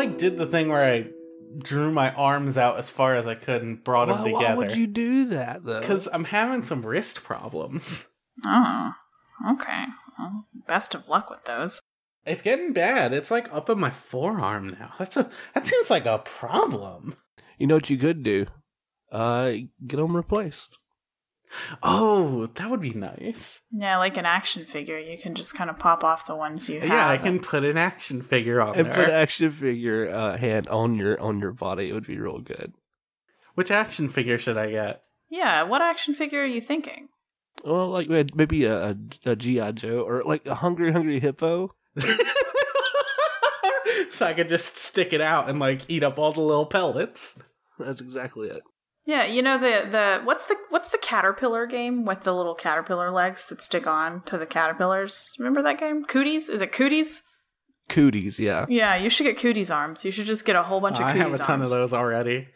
I 0.00 0.04
I 0.04 0.06
like 0.06 0.18
did 0.18 0.36
the 0.36 0.46
thing 0.46 0.68
where 0.68 0.84
I 0.84 1.10
drew 1.58 1.92
my 1.92 2.12
arms 2.14 2.56
out 2.56 2.78
as 2.78 2.88
far 2.88 3.16
as 3.16 3.26
I 3.26 3.34
could 3.34 3.62
and 3.62 3.82
brought 3.82 4.08
Why, 4.08 4.22
them 4.22 4.32
why 4.32 4.40
together. 4.40 4.56
would 4.56 4.76
you 4.76 4.86
do 4.86 5.24
that 5.26 5.64
though? 5.64 5.80
Because 5.80 6.08
I'm 6.12 6.24
having 6.24 6.62
some 6.62 6.86
wrist 6.86 7.22
problems. 7.22 8.08
Oh, 8.44 8.92
okay. 9.52 9.84
Well, 10.18 10.46
best 10.66 10.94
of 10.94 11.08
luck 11.08 11.28
with 11.30 11.44
those. 11.44 11.80
It's 12.24 12.42
getting 12.42 12.72
bad. 12.72 13.12
It's 13.12 13.30
like 13.30 13.52
up 13.52 13.68
in 13.68 13.80
my 13.80 13.90
forearm 13.90 14.76
now. 14.78 14.94
That's 14.98 15.16
a 15.16 15.30
that 15.54 15.66
seems 15.66 15.90
like 15.90 16.06
a 16.06 16.18
problem. 16.18 17.16
you 17.58 17.66
know 17.66 17.74
what 17.76 17.90
you 17.90 17.98
could 17.98 18.22
do? 18.22 18.46
Uh, 19.12 19.52
get 19.86 19.96
them 19.96 20.16
replaced. 20.16 20.78
Oh, 21.82 22.46
that 22.46 22.70
would 22.70 22.80
be 22.80 22.92
nice. 22.92 23.60
Yeah, 23.72 23.98
like 23.98 24.16
an 24.16 24.24
action 24.26 24.64
figure, 24.64 24.98
you 24.98 25.18
can 25.18 25.34
just 25.34 25.54
kind 25.54 25.68
of 25.68 25.78
pop 25.78 26.04
off 26.04 26.26
the 26.26 26.36
ones 26.36 26.68
you 26.70 26.80
have. 26.80 26.88
Yeah, 26.88 27.08
I 27.08 27.16
can 27.18 27.40
put 27.40 27.64
an 27.64 27.76
action 27.76 28.22
figure 28.22 28.60
on 28.60 28.76
And 28.76 28.86
there. 28.86 28.94
put 28.94 29.04
an 29.06 29.10
action 29.14 29.50
figure 29.50 30.08
uh, 30.08 30.36
hand 30.38 30.68
on 30.68 30.94
your 30.96 31.20
on 31.20 31.40
your 31.40 31.52
body. 31.52 31.90
It 31.90 31.92
would 31.94 32.06
be 32.06 32.18
real 32.18 32.38
good. 32.38 32.72
Which 33.54 33.70
action 33.70 34.08
figure 34.08 34.38
should 34.38 34.56
I 34.56 34.70
get? 34.70 35.02
Yeah, 35.28 35.64
what 35.64 35.82
action 35.82 36.14
figure 36.14 36.42
are 36.42 36.46
you 36.46 36.60
thinking? 36.60 37.08
Well, 37.64 37.88
like 37.88 38.08
maybe 38.08 38.64
a, 38.64 38.90
a, 38.90 38.96
a 39.26 39.36
GI 39.36 39.72
Joe 39.72 40.02
or 40.02 40.22
like 40.24 40.46
a 40.46 40.54
hungry 40.56 40.92
hungry 40.92 41.18
hippo. 41.20 41.74
so 44.08 44.24
I 44.26 44.32
could 44.34 44.48
just 44.48 44.78
stick 44.78 45.12
it 45.12 45.20
out 45.20 45.48
and 45.48 45.58
like 45.58 45.82
eat 45.88 46.02
up 46.02 46.18
all 46.18 46.32
the 46.32 46.40
little 46.40 46.66
pellets. 46.66 47.38
That's 47.78 48.00
exactly 48.00 48.48
it. 48.48 48.62
Yeah, 49.06 49.24
you 49.24 49.42
know 49.42 49.56
the 49.58 49.88
the 49.90 50.20
what's 50.24 50.44
the 50.44 50.56
what's 50.68 50.90
the 50.90 50.98
caterpillar 50.98 51.66
game 51.66 52.04
with 52.04 52.20
the 52.22 52.34
little 52.34 52.54
caterpillar 52.54 53.10
legs 53.10 53.46
that 53.46 53.62
stick 53.62 53.86
on 53.86 54.22
to 54.22 54.36
the 54.36 54.46
caterpillars? 54.46 55.34
Remember 55.38 55.62
that 55.62 55.78
game? 55.78 56.04
Cooties? 56.04 56.48
Is 56.50 56.60
it 56.60 56.72
cooties? 56.72 57.22
Cooties, 57.88 58.38
yeah. 58.38 58.66
Yeah, 58.68 58.94
you 58.96 59.10
should 59.10 59.24
get 59.24 59.36
cooties 59.38 59.70
arms. 59.70 60.04
You 60.04 60.12
should 60.12 60.26
just 60.26 60.44
get 60.44 60.54
a 60.54 60.62
whole 60.62 60.80
bunch 60.80 60.98
of 61.00 61.06
I 61.06 61.12
have 61.12 61.32
a 61.32 61.38
ton 61.38 61.60
arms. 61.60 61.72
of 61.72 61.78
those 61.78 61.92
already. 61.92 62.46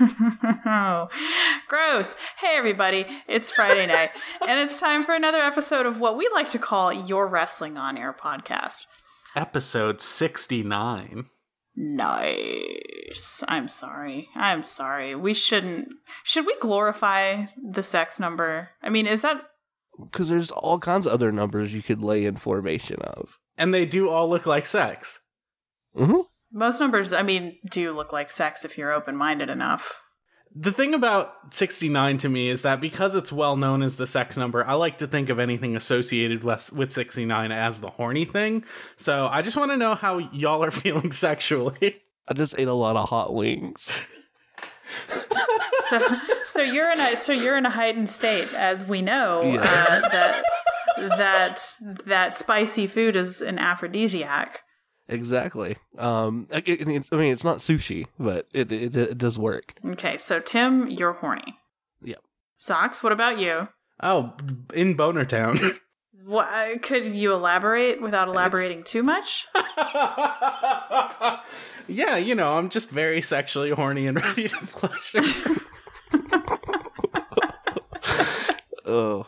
oh, 0.00 1.08
gross. 1.68 2.16
Hey, 2.38 2.56
everybody. 2.56 3.06
It's 3.26 3.50
Friday 3.50 3.86
night, 3.86 4.10
and 4.46 4.60
it's 4.60 4.80
time 4.80 5.02
for 5.02 5.14
another 5.14 5.38
episode 5.38 5.86
of 5.86 5.98
what 6.00 6.16
we 6.16 6.28
like 6.32 6.48
to 6.50 6.58
call 6.58 6.92
Your 6.92 7.26
Wrestling 7.28 7.76
on 7.78 7.96
Air 7.96 8.12
podcast. 8.12 8.86
Episode 9.36 10.00
69. 10.02 11.26
Nice. 11.76 13.42
I'm 13.48 13.68
sorry. 13.68 14.28
I'm 14.34 14.62
sorry. 14.62 15.14
We 15.14 15.34
shouldn't. 15.34 15.88
Should 16.24 16.46
we 16.46 16.56
glorify 16.60 17.46
the 17.56 17.82
sex 17.82 18.20
number? 18.20 18.70
I 18.82 18.90
mean, 18.90 19.06
is 19.06 19.22
that. 19.22 19.42
Because 19.98 20.28
there's 20.28 20.50
all 20.50 20.78
kinds 20.78 21.06
of 21.06 21.12
other 21.12 21.32
numbers 21.32 21.74
you 21.74 21.82
could 21.82 22.02
lay 22.02 22.24
in 22.24 22.36
formation 22.36 23.00
of. 23.02 23.38
And 23.56 23.74
they 23.74 23.84
do 23.84 24.08
all 24.08 24.28
look 24.28 24.46
like 24.46 24.66
sex. 24.66 25.20
Mm-hmm. 25.96 26.20
Most 26.52 26.80
numbers, 26.80 27.12
I 27.12 27.22
mean, 27.22 27.58
do 27.70 27.92
look 27.92 28.12
like 28.12 28.30
sex 28.30 28.64
if 28.64 28.76
you're 28.76 28.92
open 28.92 29.16
minded 29.16 29.50
enough. 29.50 30.02
The 30.54 30.72
thing 30.72 30.94
about 30.94 31.54
69 31.54 32.18
to 32.18 32.28
me 32.28 32.48
is 32.48 32.62
that 32.62 32.80
because 32.80 33.14
it's 33.14 33.32
well 33.32 33.56
known 33.56 33.82
as 33.82 33.96
the 33.96 34.06
sex 34.06 34.36
number, 34.36 34.66
I 34.66 34.74
like 34.74 34.98
to 34.98 35.06
think 35.06 35.28
of 35.28 35.38
anything 35.38 35.76
associated 35.76 36.42
with, 36.42 36.72
with 36.72 36.90
69 36.92 37.52
as 37.52 37.80
the 37.80 37.90
horny 37.90 38.24
thing. 38.24 38.64
So 38.96 39.28
I 39.28 39.42
just 39.42 39.56
want 39.56 39.70
to 39.70 39.76
know 39.76 39.94
how 39.94 40.18
y'all 40.18 40.64
are 40.64 40.70
feeling 40.72 41.12
sexually. 41.12 42.00
I 42.26 42.34
just 42.34 42.56
ate 42.58 42.66
a 42.68 42.74
lot 42.74 42.96
of 42.96 43.08
hot 43.08 43.32
wings. 43.32 43.92
So, 45.88 46.00
so 46.44 46.62
you're 46.62 46.90
in 46.90 47.00
a 47.00 47.16
so 47.16 47.32
you're 47.32 47.56
in 47.56 47.66
a 47.66 47.70
heightened 47.70 48.08
state, 48.08 48.52
as 48.54 48.84
we 48.84 49.02
know 49.02 49.42
Yeah. 49.42 49.60
uh, 49.60 50.08
that 50.08 50.44
that 50.98 51.76
that 52.06 52.34
spicy 52.34 52.86
food 52.86 53.16
is 53.16 53.40
an 53.40 53.58
aphrodisiac. 53.58 54.62
Exactly. 55.10 55.76
Um, 55.98 56.46
I, 56.52 56.62
I 56.66 56.84
mean, 56.84 57.32
it's 57.32 57.44
not 57.44 57.58
sushi, 57.58 58.06
but 58.18 58.46
it 58.54 58.70
it, 58.72 58.96
it 58.96 59.18
does 59.18 59.38
work. 59.38 59.74
Okay, 59.84 60.16
so 60.18 60.40
Tim, 60.40 60.88
you're 60.88 61.14
horny. 61.14 61.58
Yep. 62.02 62.20
Socks, 62.58 63.02
what 63.02 63.12
about 63.12 63.38
you? 63.38 63.68
Oh, 64.02 64.34
in 64.72 64.94
Boner 64.94 65.24
Town. 65.24 65.58
What, 66.26 66.82
could 66.82 67.16
you 67.16 67.32
elaborate 67.32 68.02
without 68.02 68.28
elaborating 68.28 68.84
too 68.84 69.02
much? 69.02 69.46
yeah, 71.88 72.18
you 72.18 72.34
know, 72.34 72.58
I'm 72.58 72.68
just 72.68 72.90
very 72.90 73.22
sexually 73.22 73.70
horny 73.70 74.06
and 74.06 74.22
ready 74.22 74.46
to 74.46 74.56
pleasure. 74.66 75.22
Oh, 78.84 79.24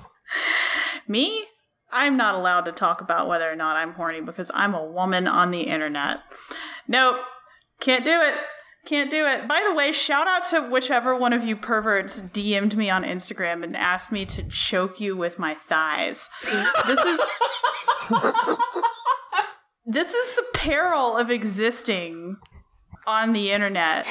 Me? 1.08 1.46
I'm 1.92 2.16
not 2.16 2.34
allowed 2.34 2.64
to 2.64 2.72
talk 2.72 3.00
about 3.00 3.28
whether 3.28 3.50
or 3.50 3.56
not 3.56 3.76
I'm 3.76 3.92
horny 3.92 4.20
because 4.20 4.50
I'm 4.54 4.74
a 4.74 4.84
woman 4.84 5.28
on 5.28 5.50
the 5.50 5.62
internet. 5.62 6.20
Nope. 6.88 7.20
Can't 7.80 8.04
do 8.04 8.20
it. 8.20 8.34
Can't 8.86 9.10
do 9.10 9.26
it. 9.26 9.46
By 9.46 9.64
the 9.66 9.74
way, 9.74 9.92
shout 9.92 10.26
out 10.26 10.44
to 10.46 10.60
whichever 10.60 11.14
one 11.14 11.32
of 11.32 11.44
you 11.44 11.54
perverts 11.54 12.20
DM'd 12.20 12.76
me 12.76 12.90
on 12.90 13.04
Instagram 13.04 13.62
and 13.62 13.76
asked 13.76 14.10
me 14.10 14.24
to 14.26 14.42
choke 14.48 15.00
you 15.00 15.16
with 15.16 15.38
my 15.38 15.54
thighs. 15.54 16.28
This 16.86 17.04
is 17.04 17.20
This 19.84 20.14
is 20.14 20.34
the 20.36 20.44
peril 20.54 21.16
of 21.16 21.30
existing 21.30 22.36
on 23.06 23.32
the 23.32 23.50
internet. 23.50 24.06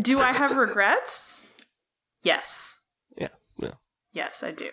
Do 0.00 0.20
I 0.20 0.32
have 0.32 0.56
regrets? 0.56 1.44
Yes. 2.22 2.78
yeah, 3.16 3.28
yeah. 3.58 3.74
Yes, 4.12 4.42
I 4.42 4.52
do. 4.52 4.70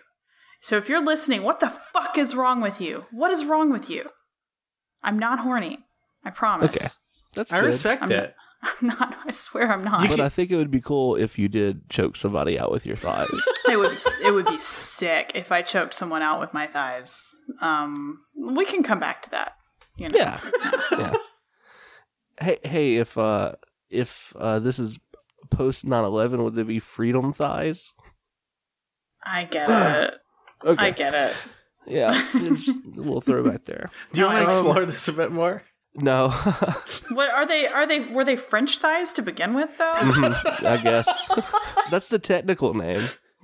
So 0.66 0.78
if 0.78 0.90
you're 0.90 1.06
listening, 1.06 1.44
what 1.44 1.60
the 1.60 1.70
fuck 1.70 2.18
is 2.18 2.34
wrong 2.34 2.60
with 2.60 2.82
you? 2.82 3.06
What 3.12 3.30
is 3.30 3.46
wrong 3.46 3.72
with 3.72 3.88
you? 3.88 4.10
I'm 5.04 5.20
not 5.20 5.42
horny. 5.42 5.86
I 6.24 6.32
promise. 6.32 6.76
Okay. 6.76 6.88
That's 7.36 7.54
I 7.54 7.60
good. 7.60 7.68
respect 7.68 8.02
I'm 8.02 8.12
it. 8.12 8.36
I'm 8.64 8.88
not. 8.88 9.16
I 9.28 9.30
swear 9.30 9.72
I'm 9.72 9.84
not. 9.84 10.10
But 10.10 10.20
I 10.22 10.28
think 10.30 10.50
it 10.50 10.56
would 10.56 10.72
be 10.72 10.82
cool 10.82 11.18
if 11.18 11.38
you 11.38 11.50
did 11.50 11.88
choke 11.92 12.16
somebody 12.16 12.58
out 12.58 12.72
with 12.72 12.84
your 12.84 12.96
thighs. 12.96 13.30
it 13.70 13.78
would 13.78 13.92
be 13.92 13.98
it 14.26 14.34
would 14.34 14.48
be 14.48 14.58
sick 14.58 15.34
if 15.36 15.52
I 15.52 15.62
choked 15.62 15.94
someone 15.94 16.24
out 16.24 16.40
with 16.40 16.52
my 16.52 16.66
thighs. 16.66 17.32
Um, 17.62 18.22
we 18.36 18.66
can 18.66 18.82
come 18.82 19.00
back 19.00 19.22
to 19.22 19.30
that. 19.30 19.52
You 19.98 20.10
know. 20.10 20.18
yeah, 20.18 20.40
yeah. 20.94 21.14
Hey, 22.42 22.58
hey, 22.64 22.96
if 22.96 23.20
uh, 23.20 23.52
if 23.92 24.34
uh, 24.36 24.58
this 24.58 24.80
is 24.80 24.98
post 25.52 25.86
9-11, 25.86 26.44
would 26.44 26.56
there 26.56 26.66
be 26.66 26.80
freedom 26.80 27.34
thighs? 27.34 27.94
I 29.24 29.44
get 29.44 29.70
it. 29.70 30.16
Okay, 30.66 30.86
I 30.88 30.90
get 30.92 31.14
it. 31.14 31.36
yeah, 31.86 32.12
just 32.34 32.70
a 32.70 32.74
little 32.96 33.22
throwback 33.22 33.66
there. 33.66 33.90
Do 34.14 34.22
you 34.22 34.26
want 34.28 34.38
to 34.38 34.42
Um, 34.44 34.48
explore 34.48 34.86
this 34.86 35.08
a 35.08 35.14
bit 35.14 35.32
more? 35.32 35.64
No, 35.98 36.30
What 37.10 37.30
are 37.32 37.46
they? 37.46 37.68
Are 37.68 37.88
they? 37.88 38.00
Were 38.02 38.26
they 38.26 38.36
French 38.36 38.80
thighs 38.80 39.14
to 39.14 39.22
begin 39.22 39.54
with, 39.54 39.78
though? 39.78 39.94
Mhm, 39.96 40.66
I 40.66 40.78
guess 40.82 41.08
that's 41.92 42.10
the 42.10 42.20
technical 42.20 42.74
name. 42.74 43.02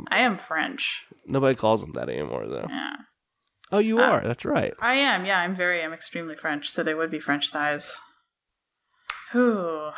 I 0.09 0.19
am 0.19 0.37
French. 0.37 1.05
Nobody 1.25 1.55
calls 1.55 1.79
them 1.81 1.93
that 1.93 2.09
anymore, 2.09 2.47
though. 2.47 2.65
Yeah, 2.69 2.95
Oh, 3.71 3.79
you 3.79 3.99
are. 3.99 4.19
That's 4.21 4.43
right. 4.43 4.73
I 4.81 4.95
am. 4.95 5.25
Yeah, 5.25 5.39
I'm 5.39 5.55
very. 5.55 5.81
I'm 5.81 5.93
extremely 5.93 6.35
French, 6.35 6.69
so 6.69 6.83
they 6.83 6.93
would 6.95 7.11
be 7.11 7.19
French 7.21 7.51
thighs. 7.51 7.99
Whew. 9.31 9.91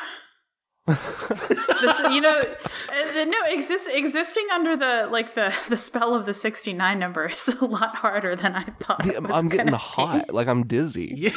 This, 0.87 1.99
you 2.11 2.19
know, 2.21 2.41
uh, 2.41 3.23
no 3.25 3.37
exist 3.47 3.89
existing 3.93 4.45
under 4.51 4.75
the 4.75 5.07
like 5.11 5.35
the 5.35 5.53
the 5.69 5.77
spell 5.77 6.13
of 6.13 6.25
the 6.25 6.33
sixty 6.33 6.73
nine 6.73 6.99
number 6.99 7.27
is 7.27 7.47
a 7.61 7.65
lot 7.65 7.95
harder 7.97 8.35
than 8.35 8.53
I 8.55 8.63
thought. 8.63 9.05
it 9.05 9.15
I'm, 9.17 9.23
was 9.23 9.31
I'm 9.33 9.49
getting 9.49 9.67
gonna 9.67 9.77
be. 9.77 9.83
hot. 9.83 10.33
Like 10.33 10.47
I'm 10.47 10.65
dizzy. 10.67 11.11
Yeah. 11.15 11.31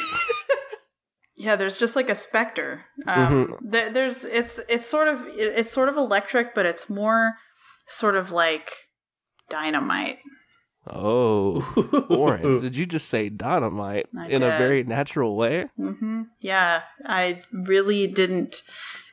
Yeah, 1.39 1.55
there's 1.55 1.77
just 1.77 1.95
like 1.95 2.09
a 2.09 2.15
specter. 2.15 2.85
Um, 3.05 3.47
Mm-hmm. 3.47 3.69
there, 3.69 3.91
there's 3.93 4.25
it's 4.25 4.59
it's 4.67 4.85
sort 4.87 5.07
of 5.07 5.27
it- 5.27 5.53
it's 5.59 5.71
sort 5.71 5.87
of 5.87 5.95
electric, 5.95 6.55
but 6.55 6.65
it's 6.65 6.89
more 6.89 7.35
sort 7.87 8.15
of 8.15 8.31
like 8.31 8.71
dynamite. 9.49 10.17
Oh, 10.89 12.07
Warren, 12.09 12.61
did 12.61 12.75
you 12.75 12.85
just 12.85 13.07
say 13.09 13.29
dynamite 13.29 14.07
I 14.17 14.27
in 14.29 14.41
a 14.41 14.47
very 14.57 14.83
natural 14.83 15.35
way? 15.37 15.67
hmm 15.77 16.23
Yeah, 16.41 16.81
I 17.05 17.41
really 17.51 18.07
didn't 18.07 18.61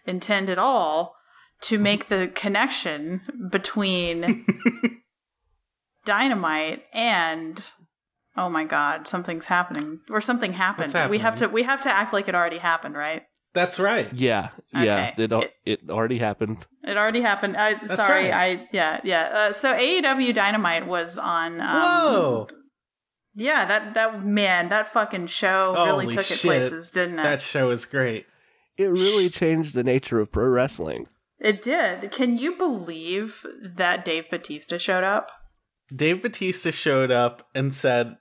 intend 0.07 0.49
at 0.51 0.59
all 0.59 1.15
to 1.63 1.79
make 1.79 2.09
the 2.09 2.31
connection 2.35 3.23
between 3.51 4.45
dynamite 6.05 6.85
and 6.93 7.71
oh 8.37 8.49
my 8.49 8.65
god, 8.65 9.07
something's 9.07 9.47
happening 9.47 10.01
or 10.11 10.21
something 10.21 10.53
happened. 10.55 10.93
What's 10.93 11.11
We 11.11 11.19
have 11.19 11.37
to 11.37 11.49
we 11.49 11.63
have 11.63 11.81
to 11.83 11.91
act 11.93 12.13
like 12.13 12.29
it 12.29 12.35
already 12.35 12.59
happened, 12.59 12.95
right? 12.97 13.23
That's 13.55 13.79
right. 13.79 14.13
Yeah, 14.13 14.49
yeah. 14.73 15.13
Okay. 15.17 15.23
It, 15.25 15.33
It- 15.33 15.55
it 15.65 15.91
already 15.91 16.19
happened. 16.19 16.67
It 16.83 16.97
already 16.97 17.21
happened. 17.23 17.57
I 17.57 17.87
sorry. 17.87 18.31
right. 18.31 18.59
I 18.59 18.69
yeah 18.73 19.01
yeah. 19.05 19.31
Uh, 19.33 19.53
so 19.53 19.73
AEW 19.73 20.35
Dynamite 20.35 20.87
was 20.87 21.19
on. 21.19 21.61
Um, 21.61 21.69
Whoa. 21.77 22.47
Yeah, 23.37 23.65
that 23.65 23.95
that 23.95 24.25
man, 24.25 24.69
that 24.69 24.89
fucking 24.89 25.29
show 25.29 25.73
really 25.75 26.05
Holy 26.05 26.15
took 26.15 26.31
it 26.31 26.39
places, 26.41 26.91
didn't 26.91 27.19
it? 27.19 27.23
That 27.23 27.41
show 27.41 27.71
is 27.71 27.87
great. 27.87 28.27
It 28.77 28.87
really 28.87 29.29
changed 29.29 29.75
the 29.75 29.85
nature 29.85 30.21
of 30.21 30.33
pro 30.33 30.47
wrestling. 30.47 31.09
It 31.39 31.63
did. 31.63 32.11
Can 32.11 32.39
you 32.39 32.57
believe 32.57 33.45
that 33.63 34.05
Dave 34.05 34.31
Batista 34.31 34.79
showed 34.79 35.05
up? 35.05 35.31
Dave 35.95 36.23
Batista 36.23 36.71
showed 36.71 37.11
up 37.11 37.49
and 37.55 37.75
said, 37.75 38.17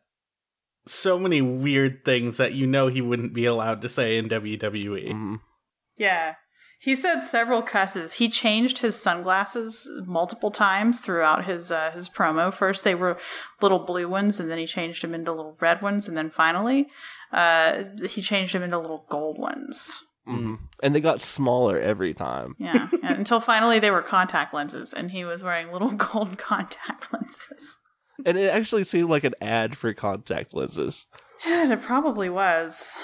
so 0.85 1.17
many 1.17 1.41
weird 1.41 2.03
things 2.03 2.37
that 2.37 2.53
you 2.53 2.67
know 2.67 2.87
he 2.87 3.01
wouldn't 3.01 3.33
be 3.33 3.45
allowed 3.45 3.81
to 3.81 3.89
say 3.89 4.17
in 4.17 4.27
WWE. 4.27 5.11
Mhm. 5.11 5.39
Yeah. 5.95 6.35
He 6.79 6.95
said 6.95 7.21
several 7.21 7.61
cusses. 7.61 8.15
He 8.15 8.27
changed 8.27 8.79
his 8.79 9.01
sunglasses 9.01 9.89
multiple 10.05 10.51
times 10.51 10.99
throughout 10.99 11.45
his 11.45 11.71
uh, 11.71 11.91
his 11.91 12.09
promo. 12.09 12.53
First 12.53 12.83
they 12.83 12.95
were 12.95 13.17
little 13.61 13.79
blue 13.79 14.09
ones, 14.09 14.37
and 14.37 14.51
then 14.51 14.57
he 14.57 14.65
changed 14.67 15.01
them 15.01 15.13
into 15.13 15.31
little 15.31 15.57
red 15.61 15.81
ones, 15.81 16.09
and 16.09 16.17
then 16.17 16.29
finally 16.29 16.89
uh, 17.31 17.85
he 18.09 18.21
changed 18.21 18.53
them 18.53 18.63
into 18.63 18.77
little 18.77 19.05
gold 19.09 19.39
ones. 19.39 20.03
Mhm. 20.27 20.59
And 20.81 20.95
they 20.95 21.01
got 21.01 21.21
smaller 21.21 21.79
every 21.79 22.13
time. 22.13 22.55
Yeah, 22.57 22.87
and 23.03 23.17
until 23.17 23.39
finally 23.39 23.79
they 23.79 23.91
were 23.91 24.01
contact 24.01 24.53
lenses, 24.53 24.93
and 24.93 25.11
he 25.11 25.25
was 25.25 25.43
wearing 25.43 25.71
little 25.71 25.91
gold 25.91 26.37
contact 26.37 27.11
lenses. 27.11 27.77
And 28.25 28.37
it 28.37 28.49
actually 28.49 28.83
seemed 28.83 29.09
like 29.09 29.23
an 29.23 29.35
ad 29.41 29.75
for 29.75 29.93
contact 29.93 30.53
lenses. 30.53 31.07
Yeah, 31.45 31.73
it 31.73 31.81
probably 31.81 32.29
was. 32.29 32.97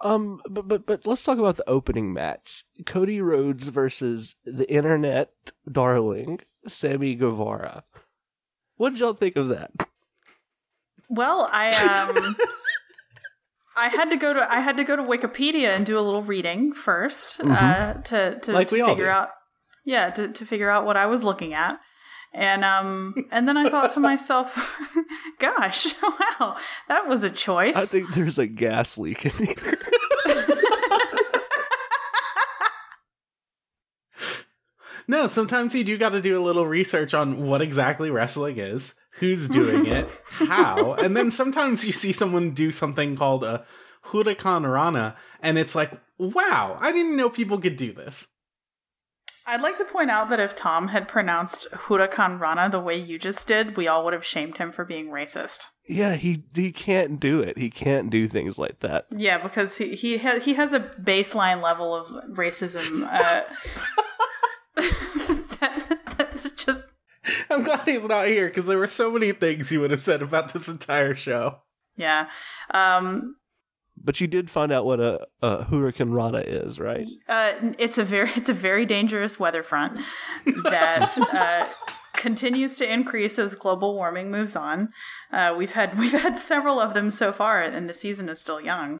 Um, 0.00 0.42
but 0.50 0.66
but 0.68 0.84
but 0.86 1.06
let's 1.06 1.22
talk 1.22 1.38
about 1.38 1.56
the 1.56 1.68
opening 1.68 2.12
match: 2.12 2.64
Cody 2.84 3.20
Rhodes 3.20 3.68
versus 3.68 4.36
the 4.44 4.70
internet 4.70 5.30
darling 5.70 6.40
Sammy 6.66 7.14
Guevara. 7.14 7.84
What 8.76 8.90
did 8.90 8.98
y'all 9.00 9.14
think 9.14 9.36
of 9.36 9.48
that? 9.48 9.70
Well, 11.08 11.48
I 11.52 11.70
um 12.08 12.36
I 13.76 13.88
had 13.88 14.10
to 14.10 14.16
go 14.16 14.32
to 14.32 14.52
I 14.52 14.60
had 14.60 14.76
to 14.78 14.84
go 14.84 14.96
to 14.96 15.02
Wikipedia 15.02 15.68
and 15.76 15.84
do 15.84 15.98
a 15.98 16.00
little 16.00 16.22
reading 16.22 16.72
1st 16.72 17.50
uh, 17.50 17.94
to 18.02 18.38
to, 18.40 18.52
Like 18.52 18.68
to 18.68 18.84
figure 18.86 19.08
out 19.08 19.30
yeah 19.84 20.10
to, 20.10 20.28
to 20.28 20.46
figure 20.46 20.70
out 20.70 20.86
what 20.86 20.96
I 20.96 21.06
was 21.06 21.22
looking 21.22 21.52
at. 21.54 21.78
And 22.32 22.64
um 22.64 23.14
and 23.30 23.48
then 23.48 23.56
I 23.56 23.68
thought 23.68 23.90
to 23.90 24.00
myself, 24.00 24.78
gosh, 25.38 25.94
wow, 26.02 26.56
that 26.88 27.06
was 27.06 27.22
a 27.22 27.30
choice. 27.30 27.76
I 27.76 27.84
think 27.84 28.14
there's 28.14 28.38
a 28.38 28.46
gas 28.46 28.98
leak 28.98 29.26
in 29.26 29.46
here. 29.46 29.78
No, 35.08 35.28
sometimes 35.28 35.72
you 35.74 35.84
do 35.84 35.96
got 35.96 36.10
to 36.10 36.20
do 36.20 36.36
a 36.36 36.42
little 36.42 36.66
research 36.66 37.14
on 37.14 37.46
what 37.46 37.62
exactly 37.62 38.10
wrestling 38.10 38.56
is, 38.58 38.94
who's 39.18 39.48
doing 39.48 39.86
it, 39.86 40.08
how, 40.30 40.94
and 40.94 41.16
then 41.16 41.30
sometimes 41.30 41.86
you 41.86 41.92
see 41.92 42.12
someone 42.12 42.50
do 42.50 42.70
something 42.70 43.16
called 43.16 43.44
a 43.44 43.64
Huracan 44.06 44.70
Rana, 44.70 45.16
and 45.40 45.58
it's 45.58 45.74
like, 45.74 45.92
wow, 46.18 46.76
I 46.80 46.92
didn't 46.92 47.16
know 47.16 47.28
people 47.30 47.58
could 47.58 47.76
do 47.76 47.92
this. 47.92 48.28
I'd 49.48 49.62
like 49.62 49.78
to 49.78 49.84
point 49.84 50.10
out 50.10 50.28
that 50.30 50.40
if 50.40 50.56
Tom 50.56 50.88
had 50.88 51.06
pronounced 51.06 51.70
Huracan 51.70 52.40
Rana 52.40 52.68
the 52.68 52.80
way 52.80 52.96
you 52.96 53.16
just 53.16 53.46
did, 53.46 53.76
we 53.76 53.86
all 53.86 54.04
would 54.04 54.12
have 54.12 54.24
shamed 54.24 54.56
him 54.56 54.72
for 54.72 54.84
being 54.84 55.08
racist. 55.08 55.66
yeah, 55.88 56.14
he 56.16 56.44
he 56.52 56.72
can't 56.72 57.20
do 57.20 57.40
it. 57.42 57.56
He 57.56 57.70
can't 57.70 58.10
do 58.10 58.26
things 58.26 58.58
like 58.58 58.80
that. 58.80 59.06
Yeah, 59.10 59.38
because 59.38 59.76
he 59.78 59.94
he 59.94 60.18
ha- 60.18 60.40
he 60.40 60.54
has 60.54 60.72
a 60.72 60.80
baseline 60.80 61.62
level 61.62 61.94
of 61.94 62.08
racism 62.28 63.04
uh, 63.04 63.08
that, 63.08 63.48
that's 64.76 64.88
just 64.88 65.45
I'm 67.50 67.62
glad 67.62 67.86
he's 67.86 68.06
not 68.08 68.26
here 68.26 68.46
because 68.48 68.66
there 68.66 68.78
were 68.78 68.86
so 68.86 69.10
many 69.10 69.32
things 69.32 69.68
he 69.68 69.78
would 69.78 69.90
have 69.90 70.02
said 70.02 70.22
about 70.22 70.52
this 70.52 70.68
entire 70.68 71.14
show. 71.14 71.60
yeah. 71.96 72.28
Um, 72.72 73.36
But 73.96 74.20
you 74.20 74.26
did 74.26 74.50
find 74.50 74.72
out 74.72 74.84
what 74.84 75.00
a, 75.00 75.26
a 75.42 75.64
Hurricane 75.64 76.10
Rana 76.10 76.38
is, 76.38 76.78
right? 76.78 77.06
uh, 77.28 77.52
it's 77.78 77.98
a 77.98 78.04
very 78.04 78.30
it's 78.36 78.48
a 78.48 78.54
very 78.54 78.84
dangerous 78.86 79.40
weather 79.40 79.62
front 79.62 80.00
that 80.64 81.16
uh, 81.32 81.66
continues 82.12 82.76
to 82.78 82.92
increase 82.92 83.38
as 83.38 83.54
global 83.54 83.94
warming 83.94 84.30
moves 84.30 84.54
on. 84.56 84.90
Uh, 85.32 85.54
we've 85.56 85.72
had 85.72 85.98
we've 85.98 86.12
had 86.12 86.36
several 86.36 86.78
of 86.78 86.94
them 86.94 87.10
so 87.10 87.32
far, 87.32 87.62
and 87.62 87.88
the 87.88 87.94
season 87.94 88.28
is 88.28 88.40
still 88.40 88.60
young. 88.60 88.98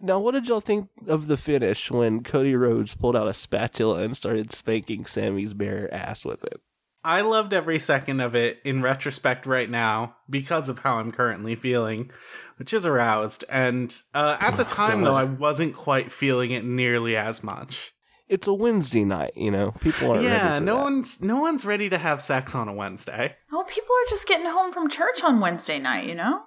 Now, 0.00 0.20
what 0.20 0.32
did 0.32 0.46
y'all 0.46 0.60
think 0.60 0.88
of 1.08 1.26
the 1.26 1.36
finish 1.36 1.90
when 1.90 2.22
Cody 2.22 2.54
Rhodes 2.54 2.94
pulled 2.94 3.16
out 3.16 3.26
a 3.26 3.34
spatula 3.34 4.02
and 4.02 4.16
started 4.16 4.52
spanking 4.52 5.04
Sammy's 5.04 5.54
bare 5.54 5.92
ass 5.92 6.24
with 6.24 6.44
it? 6.44 6.60
I 7.04 7.22
loved 7.22 7.52
every 7.52 7.78
second 7.78 8.20
of 8.20 8.34
it 8.34 8.60
in 8.64 8.80
retrospect 8.80 9.46
right 9.46 9.68
now 9.68 10.16
because 10.30 10.68
of 10.68 10.80
how 10.80 10.98
I'm 10.98 11.10
currently 11.10 11.56
feeling, 11.56 12.10
which 12.58 12.72
is 12.72 12.86
aroused. 12.86 13.44
And 13.48 13.94
uh, 14.14 14.36
at 14.40 14.56
the 14.56 14.64
time, 14.64 15.02
though, 15.02 15.16
I 15.16 15.24
wasn't 15.24 15.74
quite 15.74 16.12
feeling 16.12 16.52
it 16.52 16.64
nearly 16.64 17.16
as 17.16 17.42
much. 17.42 17.92
It's 18.28 18.46
a 18.46 18.54
Wednesday 18.54 19.04
night, 19.04 19.32
you 19.36 19.50
know. 19.50 19.72
People 19.80 20.12
aren't 20.12 20.24
ready 20.24 20.34
yeah, 20.34 20.58
for 20.58 20.64
no 20.64 20.76
that. 20.76 20.82
one's 20.82 21.22
no 21.22 21.40
one's 21.40 21.66
ready 21.66 21.90
to 21.90 21.98
have 21.98 22.22
sex 22.22 22.54
on 22.54 22.66
a 22.66 22.72
Wednesday. 22.72 23.36
Oh, 23.52 23.64
people 23.68 23.94
are 23.94 24.08
just 24.08 24.26
getting 24.26 24.46
home 24.46 24.72
from 24.72 24.88
church 24.88 25.22
on 25.22 25.40
Wednesday 25.40 25.78
night, 25.78 26.08
you 26.08 26.14
know. 26.14 26.44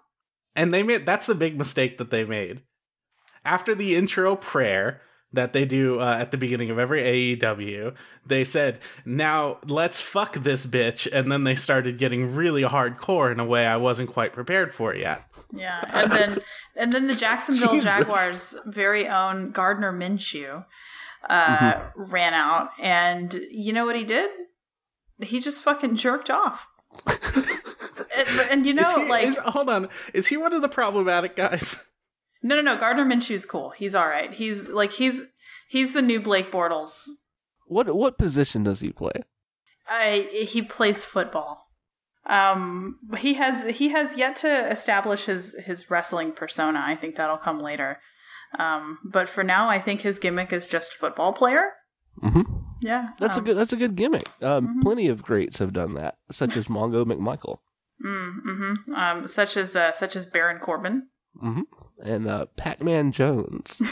And 0.56 0.74
they 0.74 0.82
made 0.82 1.06
that's 1.06 1.28
the 1.28 1.36
big 1.36 1.58
mistake 1.58 2.00
that 2.00 2.10
they 2.10 2.24
made. 2.24 2.64
After 3.44 3.76
the 3.76 3.96
intro 3.96 4.36
prayer 4.36 5.02
that 5.36 5.54
they 5.54 5.66
do 5.66 6.00
uh, 6.02 6.18
at 6.20 6.32
the 6.32 6.38
beginning 6.38 6.70
of 6.70 6.80
every 6.80 7.02
AEW, 7.02 7.94
they 8.26 8.44
said, 8.44 8.80
"Now 9.06 9.60
let's 9.68 10.02
fuck 10.02 10.34
this 10.34 10.66
bitch," 10.66 11.08
and 11.12 11.32
then 11.32 11.44
they 11.44 11.56
started 11.56 11.98
getting 11.98 12.36
really 12.36 12.64
hardcore 12.64 13.32
in 13.32 13.40
a 13.40 13.46
way 13.46 13.66
I 13.68 13.78
wasn't 13.78 14.10
quite 14.12 14.34
prepared 14.34 14.74
for 14.74 14.96
yet. 14.96 15.24
Yeah, 15.52 15.84
and 15.94 16.12
then 16.12 16.40
and 16.76 16.92
then 16.92 17.08
the 17.08 17.16
Jacksonville. 17.16 17.80
Jaguars' 17.82 18.58
very 18.66 19.08
own 19.08 19.52
Gardner 19.52 19.94
Minshew 19.94 20.66
uh, 21.30 21.82
ran 21.96 22.34
out, 22.34 22.70
and 22.82 23.34
you 23.52 23.72
know 23.72 23.86
what 23.86 23.96
he 23.96 24.04
did? 24.04 24.30
He 25.22 25.40
just 25.40 25.64
fucking 25.64 25.96
jerked 25.96 26.30
off. 26.30 26.68
and, 28.18 28.30
and 28.50 28.66
you 28.66 28.74
know, 28.74 29.04
he- 29.04 29.10
like 29.10 29.28
is- 29.28 29.38
hold 29.38 29.70
on, 29.70 29.88
is 30.14 30.28
he 30.28 30.38
one 30.38 30.54
of 30.54 30.62
the 30.62 30.70
problematic 30.70 31.36
guys? 31.36 31.86
No, 32.46 32.56
no, 32.56 32.62
no. 32.62 32.78
Gardner 32.78 33.06
Minshew's 33.06 33.46
cool. 33.46 33.72
He's 33.72 33.96
all 33.96 34.08
right. 34.08 34.32
He's 34.32 34.70
like 34.70 34.94
he's 34.94 35.24
he's 35.68 35.94
the 35.94 36.02
new 36.02 36.22
Blake 36.22 36.52
Bortles. 36.52 37.04
What 37.68 37.94
what 37.96 38.18
position 38.18 38.64
does 38.64 38.80
he 38.82 38.92
play? 38.92 39.24
I 39.88 40.30
he 40.50 40.62
plays 40.62 41.04
football. 41.04 41.64
Um, 42.28 43.00
he 43.18 43.36
has 43.36 43.78
he 43.78 43.90
has 43.90 44.18
yet 44.18 44.36
to 44.38 44.72
establish 44.72 45.26
his 45.26 45.56
his 45.66 45.90
wrestling 45.92 46.32
persona. 46.32 46.82
I 46.84 46.96
think 46.96 47.16
that'll 47.16 47.38
come 47.38 47.60
later. 47.60 48.00
Um, 48.58 49.00
but 49.04 49.28
for 49.28 49.44
now, 49.44 49.68
I 49.68 49.80
think 49.80 50.02
his 50.02 50.18
gimmick 50.20 50.54
is 50.54 50.68
just 50.68 50.94
football 50.94 51.34
player. 51.34 51.72
hmm 52.22 52.42
Yeah, 52.82 53.10
That's 53.20 53.38
um, 53.38 53.44
a 53.44 53.46
good 53.48 53.58
that's 53.58 53.74
a 53.74 53.78
good 53.78 53.96
gimmick. 53.96 54.28
Um, 54.42 54.68
Mhm. 54.68 54.82
Plenty 54.82 55.08
of 55.08 55.22
greats 55.24 55.60
have 55.60 55.74
done 55.74 55.94
that, 55.96 56.18
such 56.32 56.56
as 56.58 56.68
Mongo 56.68 57.04
McMichael 57.06 57.58
Mm, 58.06 58.32
hmm 58.44 58.94
Um, 58.96 59.28
such 59.28 59.56
as 59.58 59.76
uh, 59.76 59.94
such 59.94 60.16
as 60.16 60.26
Baron 60.26 60.60
Corbin. 60.60 61.08
hmm 61.40 61.62
and 62.04 62.28
uh, 62.28 62.46
Pac 62.58 62.82
Man 62.84 63.12
Jones. 63.12 63.82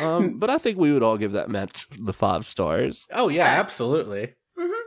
um, 0.00 0.38
but 0.38 0.50
I 0.50 0.58
think 0.58 0.78
we 0.78 0.92
would 0.92 1.02
all 1.02 1.18
give 1.18 1.32
that 1.32 1.50
match 1.50 1.86
the 1.98 2.12
five 2.12 2.46
stars. 2.46 3.06
Oh 3.12 3.28
yeah, 3.28 3.46
absolutely. 3.46 4.34
Mhm. 4.58 4.80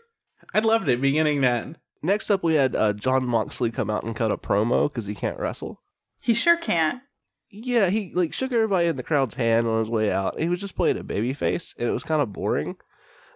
I 0.54 0.60
loved 0.60 0.88
it 0.88 1.02
beginning 1.02 1.42
to 1.42 1.48
end. 1.48 1.78
Next 2.04 2.30
up, 2.32 2.44
we 2.44 2.56
had 2.56 2.76
uh, 2.76 2.94
Jon 2.94 3.26
Moxley 3.26 3.70
come 3.72 3.90
out 3.90 4.04
and 4.04 4.16
cut 4.16 4.32
a 4.32 4.38
promo 4.38 4.90
because 4.90 5.06
he 5.06 5.14
can't 5.16 5.40
wrestle. 5.40 5.82
He 6.24 6.34
sure 6.34 6.58
can't. 6.58 7.02
Yeah, 7.50 7.90
he 7.90 8.12
like 8.14 8.34
shook 8.34 8.52
everybody 8.52 8.88
in 8.88 8.96
the 8.96 9.04
crowd's 9.04 9.36
hand 9.36 9.68
on 9.68 9.80
his 9.80 9.90
way 9.90 10.10
out. 10.12 10.40
He 10.40 10.48
was 10.50 10.60
just 10.62 10.76
playing 10.76 10.98
a 10.98 11.04
babyface, 11.04 11.74
and 11.78 11.88
it 11.90 11.92
was 11.92 12.04
kind 12.04 12.22
of 12.22 12.32
boring. 12.34 12.78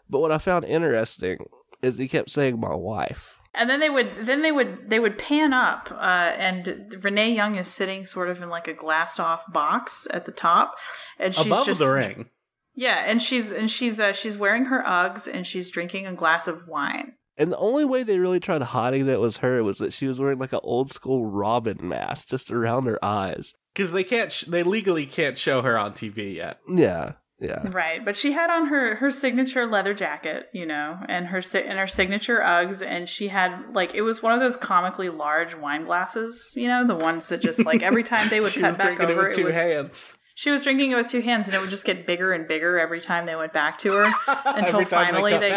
But 0.10 0.20
what 0.20 0.32
I 0.32 0.38
found 0.38 0.66
interesting 0.66 1.46
is 1.82 1.98
he 1.98 2.08
kept 2.08 2.30
saying 2.30 2.60
"my 2.60 2.74
wife." 2.74 3.40
And 3.58 3.70
then 3.70 3.80
they 3.80 3.90
would 3.90 4.16
then 4.18 4.42
they 4.42 4.52
would 4.52 4.90
they 4.90 5.00
would 5.00 5.18
pan 5.18 5.54
up, 5.54 5.90
uh, 5.92 6.34
and 6.38 6.96
Renee 7.02 7.34
Young 7.34 7.56
is 7.56 7.68
sitting 7.70 8.06
sort 8.06 8.30
of 8.30 8.42
in 8.42 8.50
like 8.50 8.68
a 8.68 8.74
glassed 8.74 9.20
off 9.20 9.52
box 9.52 10.08
at 10.14 10.26
the 10.26 10.32
top, 10.32 10.76
and 11.18 11.34
she's 11.34 11.46
Above 11.48 11.66
just 11.66 11.80
the 11.80 11.94
ring. 11.94 12.30
Yeah, 12.76 13.04
and 13.08 13.22
she's 13.22 13.52
and 13.52 13.72
she's 13.72 14.00
uh, 14.00 14.14
she's 14.14 14.38
wearing 14.38 14.66
her 14.66 14.84
Uggs 14.84 15.34
and 15.34 15.48
she's 15.48 15.70
drinking 15.70 16.06
a 16.06 16.14
glass 16.14 16.48
of 16.48 16.68
wine. 16.68 17.14
And 17.38 17.52
the 17.52 17.58
only 17.58 17.84
way 17.84 18.04
they 18.04 18.20
really 18.20 18.40
tried 18.40 18.62
hiding 18.62 19.08
that 19.08 19.20
was 19.20 19.38
her 19.38 19.62
was 19.64 19.78
that 19.80 19.94
she 19.94 20.08
was 20.08 20.20
wearing 20.20 20.40
like 20.40 20.54
an 20.54 20.62
old 20.64 20.92
school 20.92 21.26
Robin 21.26 21.78
mask 21.82 22.30
just 22.30 22.50
around 22.50 22.86
her 22.86 23.04
eyes. 23.04 23.54
Because 23.74 23.92
they 23.92 24.06
can't, 24.06 24.32
sh- 24.32 24.46
they 24.46 24.64
legally 24.64 25.06
can't 25.06 25.38
show 25.38 25.62
her 25.62 25.78
on 25.78 25.92
TV 25.92 26.36
yet. 26.36 26.60
Yeah, 26.68 27.14
yeah. 27.40 27.70
Right, 27.72 28.04
but 28.06 28.16
she 28.16 28.32
had 28.32 28.50
on 28.50 28.68
her 28.68 28.96
her 28.96 29.12
signature 29.12 29.66
leather 29.66 29.94
jacket, 29.94 30.48
you 30.54 30.66
know, 30.66 31.00
and 31.10 31.28
her 31.28 31.42
and 31.56 31.78
her 31.80 31.88
signature 31.88 32.40
Uggs, 32.40 32.86
and 32.86 33.10
she 33.10 33.28
had 33.28 33.74
like 33.76 33.94
it 33.94 34.04
was 34.04 34.24
one 34.24 34.34
of 34.34 34.40
those 34.40 34.56
comically 34.56 35.10
large 35.10 35.54
wine 35.56 35.84
glasses, 35.84 36.54
you 36.56 36.68
know, 36.68 36.86
the 36.86 36.96
ones 36.96 37.28
that 37.30 37.42
just 37.42 37.66
like 37.66 37.84
every 37.84 38.04
time 38.04 38.30
they 38.30 38.40
would 38.40 38.54
cut 38.56 38.64
was 38.68 38.78
back 38.78 39.00
over, 39.02 39.12
it 39.12 39.18
with 39.18 39.34
it 39.34 39.36
two 39.36 39.46
was 39.46 39.56
hands. 39.56 40.18
she 40.34 40.50
was 40.50 40.64
drinking 40.64 40.92
it 40.92 40.96
with 40.96 41.10
two 41.10 41.20
hands, 41.22 41.48
and 41.48 41.56
it 41.56 41.60
would 41.60 41.70
just 41.70 41.86
get 41.86 42.08
bigger 42.08 42.32
and 42.32 42.48
bigger 42.48 42.80
every 42.80 43.02
time 43.02 43.26
they 43.26 43.36
went 43.36 43.52
back 43.52 43.78
to 43.80 43.92
her 43.92 44.14
until 44.46 44.86
finally 44.86 45.32
cut 45.32 45.42
they 45.42 45.50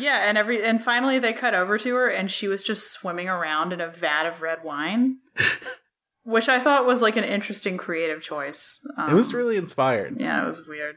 yeah, 0.00 0.28
and 0.28 0.38
every 0.38 0.62
and 0.62 0.82
finally 0.82 1.18
they 1.18 1.32
cut 1.32 1.52
over 1.54 1.78
to 1.78 1.94
her, 1.96 2.08
and 2.08 2.30
she 2.30 2.46
was 2.46 2.62
just 2.62 2.92
swimming 2.92 3.28
around 3.28 3.72
in 3.72 3.80
a 3.80 3.88
vat 3.88 4.24
of 4.26 4.40
red 4.40 4.62
wine. 4.62 5.16
Which 6.24 6.48
I 6.48 6.58
thought 6.60 6.84
was 6.84 7.00
like 7.00 7.16
an 7.16 7.24
interesting 7.24 7.78
creative 7.78 8.20
choice. 8.22 8.86
Um, 8.98 9.08
It 9.10 9.14
was 9.14 9.32
really 9.32 9.56
inspired. 9.56 10.20
yeah, 10.20 10.42
it 10.42 10.46
was 10.46 10.68
weird. 10.68 10.96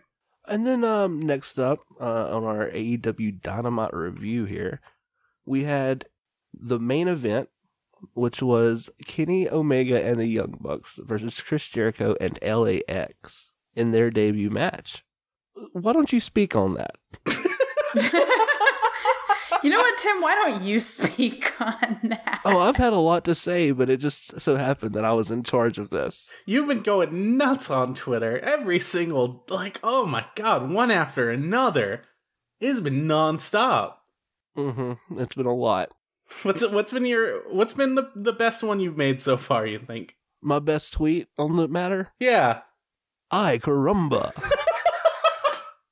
And 0.51 0.67
then 0.67 0.84
um 0.84 1.22
next 1.22 1.58
up 1.58 1.79
uh, 2.00 2.36
on 2.36 2.43
our 2.43 2.70
AEW 2.72 3.41
Dynamite 3.41 3.93
review 3.93 4.43
here, 4.43 4.81
we 5.46 5.63
had 5.63 6.03
the 6.53 6.77
main 6.77 7.08
event, 7.08 7.48
which 8.13 8.43
was 8.43 8.89
Kenny 9.05 9.50
Omega 9.50 10.03
and 10.03 10.20
the 10.20 10.27
Young 10.27 10.58
Bucks 10.60 11.00
versus 11.03 11.41
Chris 11.41 11.70
Jericho 11.70 12.17
and 12.20 12.38
LAX 12.41 13.53
in 13.75 13.91
their 13.91 14.12
debut 14.12 14.50
match. 14.50 15.05
Why 15.72 15.93
don't 15.93 16.12
you 16.12 16.20
speak 16.20 16.53
on 16.53 16.74
that? 16.74 16.98
you 19.63 19.70
know 19.70 19.80
what, 19.80 19.98
Tim? 19.98 20.22
Why 20.22 20.36
don't 20.36 20.62
you 20.62 20.80
speak 20.82 21.60
on 21.62 22.00
that? 22.03 22.41
Oh, 22.46 22.60
I've 22.60 22.77
had 22.77 22.94
a 22.94 22.98
lot 22.98 23.24
to 23.25 23.36
say, 23.36 23.72
but 23.72 23.89
it 23.89 23.98
just 23.98 24.39
so 24.39 24.56
happened 24.56 24.96
that 24.96 25.06
I 25.06 25.13
was 25.13 25.32
in 25.32 25.44
charge 25.44 25.77
of 25.77 25.89
this. 25.89 26.32
You've 26.46 26.68
been 26.68 26.82
going 26.82 27.38
nuts 27.38 27.70
on 27.70 27.96
Twitter. 27.96 28.39
Every 28.39 28.80
single, 28.80 29.46
like, 29.50 29.80
oh 29.84 30.06
my 30.06 30.25
god, 30.36 30.70
one 30.70 30.91
after 30.91 31.30
another. 31.30 32.03
It's 32.60 32.80
been 32.80 33.06
nonstop. 33.08 33.96
Mm-hmm. 34.58 35.20
It's 35.20 35.36
been 35.36 35.46
a 35.46 35.56
lot. 35.56 35.89
What's 36.44 36.65
what's 36.68 36.91
been 36.91 37.06
your 37.06 37.41
what's 37.51 37.74
been 37.74 37.96
the 37.96 38.10
the 38.15 38.34
best 38.34 38.63
one 38.63 38.80
you've 38.80 38.98
made 38.98 39.22
so 39.22 39.36
far? 39.38 39.65
You 39.65 39.80
think? 39.80 40.15
My 40.41 40.60
best 40.60 40.94
tweet 40.94 41.27
on 41.38 41.56
the 41.56 41.68
matter. 41.68 42.13
Yeah. 42.20 42.62
I 43.30 43.58
carumba. 43.58 44.32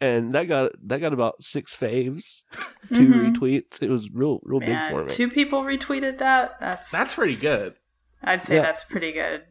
and 0.01 0.33
that 0.33 0.47
got 0.47 0.71
that 0.87 0.99
got 1.01 1.13
about 1.13 1.43
six 1.43 1.75
faves, 1.75 2.43
2 2.89 3.07
Mhm. 3.07 3.35
retweets. 3.35 3.81
It 3.81 3.89
was 3.89 4.09
real 4.11 4.39
real 4.43 4.59
big 4.59 4.77
for 4.89 5.03
me. 5.03 5.09
two 5.09 5.29
people 5.29 5.63
retweeted 5.63 6.17
that. 6.19 6.59
That's 6.59 6.91
That's 6.91 7.13
pretty 7.15 7.35
good. 7.35 7.75
I'd 8.23 8.43
say 8.43 8.55
Yeah. 8.55 8.61
that's 8.63 8.83
pretty 8.83 9.11
good. 9.11 9.43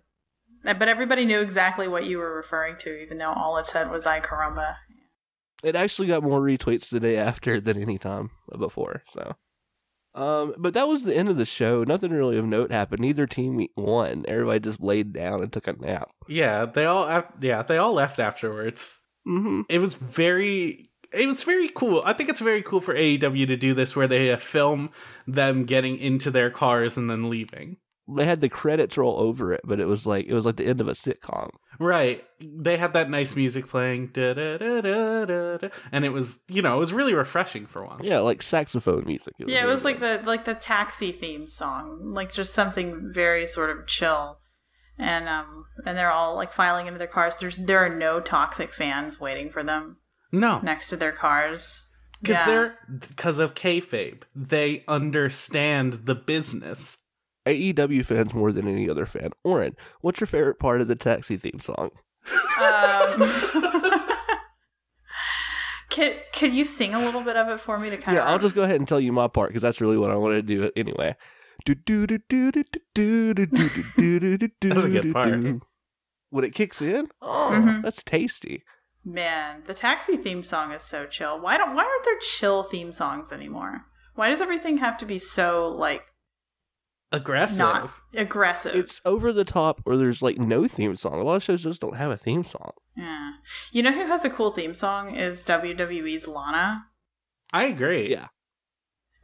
Uh, 0.66 0.74
But 0.74 0.88
everybody 0.88 1.24
knew 1.24 1.40
exactly 1.40 1.86
what 1.88 2.06
you 2.06 2.18
were 2.18 2.34
referring 2.34 2.76
to, 2.78 3.00
even 3.02 3.18
though 3.18 3.32
all 3.32 3.56
it 3.58 3.66
said 3.66 3.90
was 3.90 4.06
"I 4.06 4.20
caramba." 4.20 4.76
It 5.62 5.74
actually 5.74 6.08
got 6.08 6.22
more 6.22 6.40
retweets 6.40 6.88
the 6.90 7.00
day 7.00 7.16
after 7.16 7.60
than 7.60 7.80
any 7.80 7.98
time 7.98 8.30
before. 8.58 9.02
So, 9.08 9.34
um, 10.14 10.54
but 10.58 10.74
that 10.74 10.86
was 10.88 11.04
the 11.04 11.16
end 11.16 11.28
of 11.28 11.36
the 11.36 11.44
show. 11.46 11.82
Nothing 11.84 12.12
really 12.12 12.36
of 12.38 12.44
note 12.44 12.70
happened. 12.72 13.00
Neither 13.00 13.26
team 13.26 13.66
won. 13.76 14.24
Everybody 14.28 14.60
just 14.60 14.80
laid 14.82 15.12
down 15.12 15.42
and 15.42 15.52
took 15.52 15.66
a 15.66 15.72
nap. 15.74 16.10
Yeah, 16.28 16.64
they 16.66 16.84
all 16.84 17.24
yeah, 17.40 17.62
they 17.62 17.76
all 17.76 17.92
left 17.92 18.18
afterwards. 18.18 19.00
Mm-hmm. 19.28 19.62
It 19.68 19.78
was 19.78 19.94
very 19.94 20.88
it 21.12 21.26
was 21.26 21.42
very 21.42 21.68
cool. 21.68 22.02
I 22.04 22.12
think 22.12 22.28
it's 22.28 22.40
very 22.40 22.62
cool 22.62 22.80
for 22.80 22.94
AEW 22.94 23.46
to 23.48 23.56
do 23.56 23.74
this 23.74 23.96
where 23.96 24.06
they 24.06 24.32
uh, 24.32 24.36
film 24.36 24.90
them 25.26 25.64
getting 25.64 25.98
into 25.98 26.30
their 26.30 26.50
cars 26.50 26.98
and 26.98 27.10
then 27.10 27.30
leaving. 27.30 27.78
They 28.10 28.24
had 28.24 28.40
the 28.40 28.48
credits 28.48 28.96
roll 28.96 29.18
over 29.18 29.52
it, 29.52 29.60
but 29.64 29.80
it 29.80 29.86
was 29.86 30.06
like 30.06 30.26
it 30.26 30.32
was 30.32 30.46
like 30.46 30.56
the 30.56 30.66
end 30.66 30.80
of 30.80 30.88
a 30.88 30.92
sitcom. 30.92 31.50
Right. 31.78 32.24
They 32.40 32.78
had 32.78 32.94
that 32.94 33.10
nice 33.10 33.36
music 33.36 33.68
playing 33.68 34.08
da, 34.08 34.32
da, 34.32 34.56
da, 34.56 34.80
da, 34.80 35.24
da, 35.26 35.56
da, 35.58 35.68
and 35.92 36.04
it 36.04 36.08
was, 36.08 36.40
you 36.48 36.62
know, 36.62 36.76
it 36.76 36.80
was 36.80 36.92
really 36.92 37.14
refreshing 37.14 37.66
for 37.66 37.84
once. 37.84 38.08
Yeah, 38.08 38.20
like 38.20 38.42
saxophone 38.42 39.04
music. 39.06 39.34
Yeah, 39.38 39.46
it 39.46 39.60
really 39.60 39.72
was 39.72 39.84
like 39.84 40.00
the 40.00 40.22
like 40.24 40.44
the 40.46 40.54
taxi 40.54 41.12
theme 41.12 41.46
song, 41.46 42.14
like 42.14 42.32
just 42.32 42.54
something 42.54 43.12
very 43.12 43.46
sort 43.46 43.70
of 43.70 43.86
chill. 43.86 44.40
And 44.98 45.28
um 45.28 45.66
and 45.86 45.96
they're 45.96 46.10
all 46.10 46.34
like 46.34 46.52
filing 46.52 46.86
into 46.86 46.98
their 46.98 47.06
cars. 47.06 47.38
There's 47.38 47.58
there 47.58 47.78
are 47.78 47.88
no 47.94 48.20
toxic 48.20 48.72
fans 48.72 49.20
waiting 49.20 49.48
for 49.50 49.62
them 49.62 49.98
No. 50.32 50.60
next 50.60 50.88
to 50.90 50.96
their 50.96 51.12
cars. 51.12 51.86
Because 52.20 52.36
Yeah. 52.38 52.46
they're 52.46 52.78
because 53.08 53.38
of 53.38 53.54
kayfabe. 53.54 54.22
They 54.34 54.84
understand 54.88 56.00
the 56.06 56.14
business. 56.16 56.98
AEW 57.46 58.04
fans 58.04 58.34
more 58.34 58.50
than 58.52 58.66
any 58.68 58.90
other 58.90 59.06
fan. 59.06 59.30
Oren, 59.44 59.76
what's 60.00 60.20
your 60.20 60.26
favorite 60.26 60.58
part 60.58 60.80
of 60.80 60.88
the 60.88 60.96
taxi 60.96 61.36
theme 61.36 61.60
song? 61.60 61.90
Um, 62.60 63.22
could 65.90 66.20
could 66.34 66.52
you 66.52 66.64
sing 66.64 66.94
a 66.94 66.98
little 66.98 67.22
bit 67.22 67.36
of 67.36 67.48
it 67.48 67.60
for 67.60 67.78
me 67.78 67.88
to 67.90 67.96
kind 67.96 68.16
Yeah, 68.16 68.22
of? 68.22 68.26
Yeah, 68.28 68.32
I'll 68.32 68.38
just 68.38 68.54
go 68.54 68.62
ahead 68.62 68.76
and 68.76 68.86
tell 68.86 69.00
you 69.00 69.12
my 69.12 69.28
part 69.28 69.50
because 69.50 69.62
that's 69.62 69.80
really 69.80 69.96
what 69.96 70.10
I 70.10 70.16
wanted 70.16 70.46
to 70.46 70.54
do 70.60 70.70
anyway. 70.76 71.16
Do 71.64 71.74
do 71.74 72.06
do 72.06 72.18
do 72.28 72.52
do 72.52 72.62
do 72.94 73.34
do 73.34 73.34
do 73.34 73.46
do 73.46 74.20
do 74.20 74.38
do 74.38 74.48
do 74.60 74.80
a 74.80 74.88
good 74.88 75.12
part. 75.12 75.60
When 76.30 76.44
it 76.44 76.54
kicks 76.54 76.80
in, 76.82 77.08
oh, 77.22 77.52
Mhm. 77.54 77.82
that's 77.82 78.02
tasty. 78.02 78.62
Man, 79.04 79.62
the 79.64 79.74
taxi 79.74 80.16
theme 80.16 80.42
song 80.42 80.72
is 80.72 80.82
so 80.82 81.06
chill. 81.06 81.40
Why 81.40 81.56
don't 81.56 81.74
why 81.74 81.84
aren't 81.84 82.04
there 82.04 82.18
chill 82.20 82.62
theme 82.62 82.92
songs 82.92 83.32
anymore? 83.32 83.86
Why 84.14 84.28
does 84.28 84.40
everything 84.40 84.78
have 84.78 84.96
to 84.98 85.06
be 85.06 85.16
so 85.18 85.68
like 85.68 86.04
Aggressive. 87.10 87.58
not 87.58 87.90
aggressive? 88.14 88.74
It's 88.74 89.00
over 89.06 89.32
the 89.32 89.44
top, 89.44 89.80
or 89.86 89.96
there's 89.96 90.20
like 90.20 90.36
no 90.38 90.68
theme 90.68 90.96
song. 90.96 91.14
A 91.20 91.22
lot 91.22 91.36
of 91.36 91.42
shows 91.42 91.62
just 91.62 91.80
don't 91.80 91.96
have 91.96 92.10
a 92.10 92.16
theme 92.18 92.44
song. 92.44 92.72
yeah. 92.96 93.32
You 93.72 93.82
know 93.82 93.92
who 93.92 94.06
has 94.06 94.24
a 94.24 94.30
cool 94.30 94.50
theme 94.50 94.74
song 94.74 95.14
is 95.14 95.44
WWE's 95.44 96.28
Lana. 96.28 96.86
I 97.52 97.64
agree. 97.64 98.10
Yeah. 98.10 98.28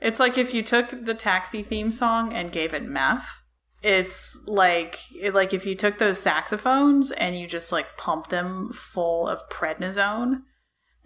It's 0.04 0.20
like 0.20 0.36
if 0.36 0.52
you 0.52 0.62
took 0.62 0.90
the 0.90 1.14
taxi 1.14 1.62
theme 1.62 1.90
song 1.90 2.30
and 2.34 2.52
gave 2.52 2.74
it 2.74 2.84
meth. 2.84 3.40
It's 3.82 4.38
like 4.46 4.98
it, 5.14 5.32
like 5.34 5.54
if 5.54 5.64
you 5.64 5.74
took 5.74 5.96
those 5.96 6.18
saxophones 6.18 7.10
and 7.10 7.38
you 7.38 7.46
just 7.46 7.72
like 7.72 7.96
pumped 7.96 8.28
them 8.28 8.70
full 8.74 9.26
of 9.26 9.48
prednisone 9.48 10.42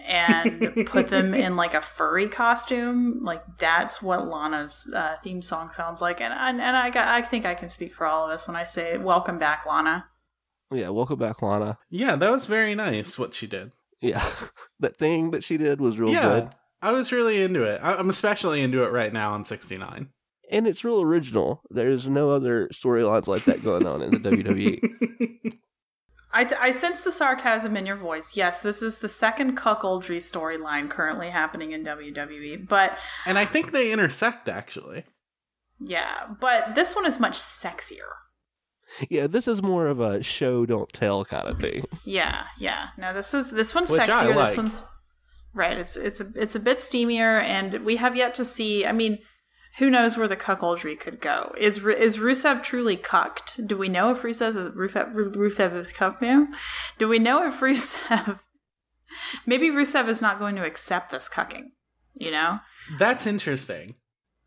and 0.01 0.85
put 0.87 1.09
them 1.09 1.33
in 1.33 1.55
like 1.55 1.75
a 1.75 1.81
furry 1.81 2.29
costume, 2.29 3.21
like 3.23 3.43
that's 3.59 4.03
what 4.03 4.27
Lana's 4.27 4.93
uh, 4.95 5.15
theme 5.23 5.43
song 5.43 5.71
sounds 5.71 6.01
like. 6.01 6.21
And 6.21 6.35
and, 6.35 6.61
and 6.61 6.77
I 6.77 6.91
got, 6.91 7.07
I 7.07 7.23
think 7.23 7.47
I 7.47 7.55
can 7.55 7.71
speak 7.71 7.95
for 7.95 8.05
all 8.05 8.25
of 8.27 8.33
us 8.33 8.49
when 8.49 8.57
I 8.57 8.65
say 8.65 8.99
welcome 8.99 9.39
back, 9.39 9.65
Lana. 9.65 10.07
Yeah, 10.73 10.89
welcome 10.89 11.21
back, 11.21 11.41
Lana. 11.41 11.79
Yeah, 11.89 12.17
that 12.17 12.31
was 12.33 12.47
very 12.47 12.75
nice 12.75 13.17
what 13.17 13.33
she 13.33 13.47
did. 13.47 13.75
Yeah, 14.01 14.29
that 14.81 14.97
thing 14.97 15.31
that 15.31 15.45
she 15.45 15.57
did 15.57 15.81
was 15.81 16.01
real 16.01 16.13
yeah. 16.13 16.23
good, 16.23 16.51
I 16.83 16.93
was 16.93 17.13
really 17.13 17.43
into 17.43 17.63
it. 17.65 17.81
I- 17.83 17.97
I'm 17.97 18.09
especially 18.09 18.61
into 18.63 18.83
it 18.85 18.93
right 18.93 19.13
now 19.13 19.33
on 19.33 19.45
69. 19.45 20.09
and 20.51 20.67
it's 20.67 20.85
real 20.85 21.01
original. 21.03 21.63
There's 21.71 22.09
no 22.09 22.31
other 22.31 22.69
storylines 22.73 23.27
like 23.27 23.45
that 23.45 23.63
going 23.63 23.87
on 23.87 24.01
in 24.03 24.11
the. 24.13 24.19
WWE. 24.31 25.53
I, 26.33 26.47
I 26.61 26.71
sense 26.73 27.03
the 27.03 27.11
sarcasm 27.13 27.77
in 27.77 27.87
your 27.87 27.97
voice. 27.97 28.37
Yes, 28.37 28.61
this 28.63 28.83
is 28.83 28.99
the 28.99 29.09
second 29.09 29.57
cuckoldry 29.57 30.19
storyline 30.19 30.89
currently 30.91 31.31
happening 31.31 31.73
in 31.73 31.85
WWE, 31.85 32.69
but 32.69 32.99
and 33.27 33.39
I 33.39 33.45
think 33.47 33.73
they 33.73 33.91
intersect 33.93 34.49
actually. 34.49 35.05
Yeah, 35.81 36.27
but 36.41 36.75
this 36.75 36.95
one 36.95 37.07
is 37.07 37.19
much 37.19 37.35
sexier. 37.39 38.11
Yeah, 39.09 39.27
this 39.27 39.49
is 39.49 39.63
more 39.63 39.87
of 39.87 40.01
a 40.01 40.23
show 40.23 40.65
don't 40.67 40.93
tell 40.93 41.25
kind 41.25 41.49
of 41.49 41.61
thing. 41.61 41.85
Yeah, 42.05 42.45
yeah. 42.59 42.89
No, 42.99 43.13
this 43.15 43.33
is 43.35 43.51
this 43.51 43.75
one's 43.75 43.91
Which 43.91 44.01
I 44.01 44.07
sexier. 44.09 44.35
like. 44.37 44.49
This 44.49 44.57
one's 44.57 44.85
right. 45.55 45.77
It's 45.77 45.97
it's 45.97 46.21
a 46.21 46.27
it's 46.35 46.55
a 46.55 46.61
bit 46.61 46.79
steamier, 46.79 47.43
and 47.43 47.85
we 47.85 47.97
have 47.97 48.17
yet 48.17 48.35
to 48.37 48.45
see. 48.45 48.87
I 48.87 48.93
mean, 48.93 49.19
who 49.79 49.91
knows 49.91 50.17
where 50.17 50.29
the 50.29 50.37
cuckoldry 50.37 50.99
could 50.99 51.21
go? 51.21 51.55
Is 51.59 51.85
is 51.85 52.19
Rusev 52.19 52.63
truly 52.63 52.97
cucked? 52.97 53.67
Do 53.67 53.77
we 53.77 53.89
know 53.89 54.11
if 54.11 54.23
Rusev 54.23 54.49
is 54.49 54.71
Rusev, 54.71 55.15
Ru- 55.15 55.33
Rusev 55.33 55.75
is 55.75 55.93
cucked 55.93 56.23
him? 56.23 56.49
Do 56.99 57.09
we 57.09 57.19
know 57.19 57.47
if 57.47 57.61
Rusev? 57.61 58.41
Maybe 59.47 59.71
Rusev 59.71 60.09
is 60.09 60.21
not 60.21 60.39
going 60.39 60.57
to 60.57 60.65
accept 60.65 61.11
this 61.11 61.29
cucking. 61.29 61.71
You 62.15 62.31
know. 62.31 62.61
That's 62.99 63.27
interesting. 63.27 63.95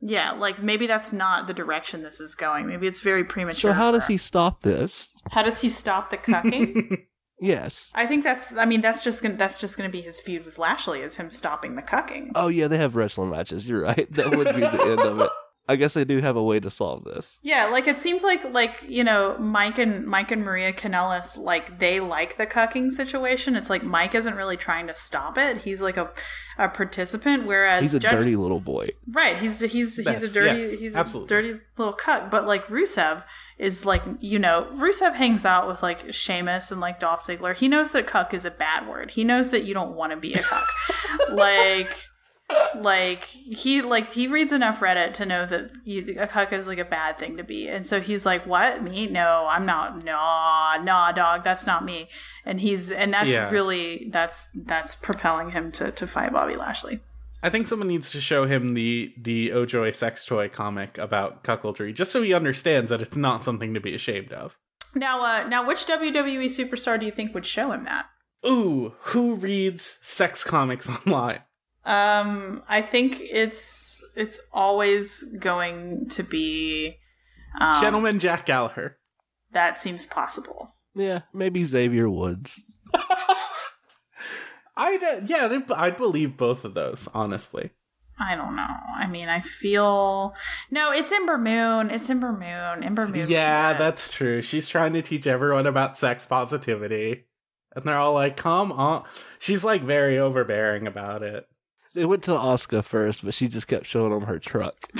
Yeah, 0.02 0.32
like 0.32 0.62
maybe 0.62 0.88
that's 0.88 1.14
not 1.14 1.46
the 1.46 1.54
direction 1.54 2.02
this 2.02 2.20
is 2.20 2.34
going. 2.34 2.66
Maybe 2.66 2.88
it's 2.88 3.02
very 3.02 3.24
premature. 3.24 3.70
So 3.70 3.74
how 3.74 3.92
does 3.92 4.08
he 4.08 4.18
stop 4.18 4.62
this? 4.62 5.10
How 5.30 5.44
does 5.44 5.62
he 5.62 5.70
stop 5.70 6.10
the 6.10 6.18
cucking? 6.18 7.06
Yes. 7.42 7.92
I 7.96 8.06
think 8.06 8.24
that's. 8.24 8.56
I 8.56 8.66
mean, 8.66 8.82
that's 8.82 9.04
just 9.04 9.24
gonna. 9.24 9.36
That's 9.36 9.60
just 9.60 9.76
gonna 9.76 9.90
be 9.90 10.02
his 10.02 10.20
feud 10.20 10.46
with 10.46 10.60
Lashley. 10.60 11.00
Is 11.02 11.18
him 11.18 11.30
stopping 11.32 11.76
the 11.76 11.82
cucking? 11.82 12.30
Oh 12.36 12.48
yeah, 12.50 12.68
they 12.68 12.78
have 12.78 12.96
wrestling 12.96 13.32
matches. 13.32 13.68
You're 13.68 13.82
right. 13.82 14.08
That 14.16 14.30
would 14.38 14.54
be 14.56 14.62
the 14.62 14.84
end 14.84 15.00
of 15.02 15.20
it. 15.22 15.30
I 15.70 15.76
guess 15.78 15.94
they 15.94 16.04
do 16.04 16.20
have 16.20 16.36
a 16.36 16.44
way 16.44 16.60
to 16.60 16.70
solve 16.70 17.04
this. 17.06 17.40
Yeah, 17.44 17.66
like 17.68 17.88
it 17.88 17.96
seems 17.98 18.24
like 18.24 18.44
like 18.54 18.84
you 18.88 19.04
know 19.04 19.38
Mike 19.40 19.80
and 19.80 20.06
Mike 20.06 20.30
and 20.32 20.44
Maria 20.44 20.72
Kanellis 20.74 21.38
like 21.38 21.80
they 21.80 22.00
like 22.00 22.38
the 22.38 22.46
cucking 22.46 22.92
situation. 22.92 23.56
It's 23.56 23.70
like 23.70 23.82
Mike 23.84 24.14
isn't 24.14 24.36
really 24.36 24.58
trying 24.58 24.88
to 24.88 24.96
stop 24.96 25.38
it. 25.38 25.60
He's 25.60 25.82
like 25.82 25.98
a 25.98 26.12
a 26.58 26.68
participant, 26.68 27.46
whereas 27.46 27.82
He's 27.82 27.94
a 27.94 28.00
Judge- 28.00 28.12
dirty 28.12 28.36
little 28.36 28.60
boy. 28.60 28.90
right. 29.12 29.38
He's 29.38 29.62
he's 29.62 29.96
he's 29.98 30.24
a 30.24 30.32
dirty 30.32 30.60
yes, 30.60 30.74
he's 30.78 30.96
absolutely. 30.96 31.38
a 31.38 31.42
dirty 31.42 31.60
little 31.78 31.94
cuck. 31.94 32.30
But 32.30 32.46
like 32.46 32.68
Rusev 32.68 33.24
is 33.62 33.86
like 33.86 34.04
you 34.20 34.40
know 34.40 34.68
Rusev 34.74 35.14
hangs 35.14 35.46
out 35.46 35.68
with 35.68 35.84
like 35.84 36.12
Sheamus 36.12 36.72
and 36.72 36.82
like 36.82 37.00
Dolph 37.00 37.22
Ziggler. 37.22 37.56
He 37.56 37.68
knows 37.68 37.92
that 37.92 38.08
cuck 38.08 38.34
is 38.34 38.44
a 38.44 38.52
bad 38.52 38.88
word. 38.88 39.12
He 39.12 39.24
knows 39.24 39.52
that 39.52 39.64
you 39.66 39.74
don't 39.74 39.96
want 39.96 40.12
to 40.12 40.18
be 40.18 40.34
a 40.34 40.42
cuck. 40.42 40.68
like 41.32 42.08
like 42.76 43.24
he 43.24 43.82
like 43.82 44.12
he 44.12 44.28
reads 44.28 44.52
enough 44.52 44.80
reddit 44.82 45.14
to 45.14 45.26
know 45.26 45.46
that 45.46 45.72
you, 45.86 46.16
a 46.20 46.28
cuck 46.28 46.52
is 46.52 46.68
like 46.68 46.80
a 46.80 46.84
bad 46.86 47.18
thing 47.18 47.38
to 47.38 47.44
be 47.46 47.70
and 47.70 47.88
so 47.88 48.02
he's 48.02 48.26
like 48.26 48.46
what 48.46 48.84
me 48.84 49.08
no 49.08 49.48
i'm 49.50 49.66
not 49.66 50.04
nah 50.04 50.78
nah 50.84 51.14
dog 51.14 51.44
that's 51.44 51.66
not 51.66 51.86
me 51.86 52.10
and 52.46 52.60
he's 52.60 52.92
and 52.92 53.14
that's 53.14 53.32
Yeah. 53.32 53.50
really 53.50 54.10
that's 54.12 54.50
that's 54.66 54.96
propelling 54.96 55.52
him 55.52 55.72
to 55.74 55.92
to 55.92 56.06
fight 56.06 56.34
bobby 56.34 56.58
lashley 56.58 57.00
I 57.44 57.50
think 57.50 57.68
someone 57.68 57.88
needs 57.88 58.12
to 58.12 58.22
show 58.22 58.46
him 58.46 58.74
the 58.74 59.14
the 59.18 59.50
Ojoy 59.50 59.96
sex 59.96 60.26
toy 60.26 60.48
comic 60.50 60.98
about 60.98 61.44
cuckoldry, 61.44 61.94
just 61.94 62.12
so 62.12 62.22
he 62.22 62.34
understands 62.34 62.90
that 62.92 63.02
it's 63.02 63.18
not 63.18 63.44
something 63.44 63.74
to 63.74 63.80
be 63.80 63.96
ashamed 63.96 64.32
of. 64.32 64.58
now 64.96 65.22
uh 65.24 65.48
now 65.48 65.66
which 65.66 65.86
wwe 65.86 66.46
superstar 66.46 67.00
do 67.00 67.06
you 67.06 67.12
think 67.12 67.34
would 67.34 67.46
show 67.46 67.72
him 67.72 67.84
that 67.86 68.08
Ooh, 68.46 68.94
who 69.00 69.36
reads 69.36 69.98
sex 70.02 70.44
comics 70.44 70.90
online? 71.08 71.42
Um, 71.86 72.64
I 72.70 72.82
think 72.82 73.20
it's 73.22 74.04
it's 74.16 74.40
always 74.54 75.24
going 75.40 76.10
to 76.10 76.24
be 76.24 76.98
um, 77.60 77.82
Gentleman 77.82 78.20
Jack 78.20 78.46
Gallagher. 78.46 78.98
That 79.52 79.78
seems 79.78 80.06
possible. 80.06 80.76
Yeah, 80.96 81.22
maybe 81.34 81.64
Xavier 81.66 82.10
Woods. 82.10 82.62
I'd 84.78 85.04
uh, 85.04 85.22
yeah, 85.26 85.48
I'd, 85.52 85.72
I'd 85.72 85.98
believe 85.98 86.38
both 86.38 86.66
of 86.66 86.74
those 86.74 87.08
honestly. 87.14 87.72
I 88.20 88.36
don't 88.36 88.56
know. 88.56 88.68
I 88.96 89.08
mean, 89.08 89.30
I 89.30 89.40
feel 89.40 90.36
no. 90.70 90.92
It's 90.92 91.12
Ember 91.12 91.38
Moon. 91.38 91.90
It's 91.90 92.10
Ember 92.10 92.32
Moon. 92.32 92.84
Ember 92.84 93.08
Moon. 93.08 93.28
Yeah, 93.28 93.70
means 93.70 93.80
that's 93.80 94.14
true. 94.14 94.42
She's 94.42 94.68
trying 94.68 94.94
to 94.94 95.02
teach 95.02 95.26
everyone 95.26 95.66
about 95.66 95.98
sex 95.98 96.26
positivity, 96.26 97.26
and 97.76 97.84
they're 97.84 97.98
all 97.98 98.14
like, 98.14 98.38
"Come 98.38 98.72
on." 98.72 99.06
She's 99.40 99.64
like 99.64 99.82
very 99.82 100.20
overbearing 100.20 100.86
about 100.88 101.24
it. 101.24 101.48
They 101.94 102.06
went 102.06 102.24
to 102.24 102.36
Oscar 102.36 102.82
first, 102.82 103.26
but 103.26 103.34
she 103.34 103.48
just 103.48 103.68
kept 103.68 103.86
showing 103.86 104.12
them 104.12 104.24
her 104.24 104.40
truck. 104.40 104.76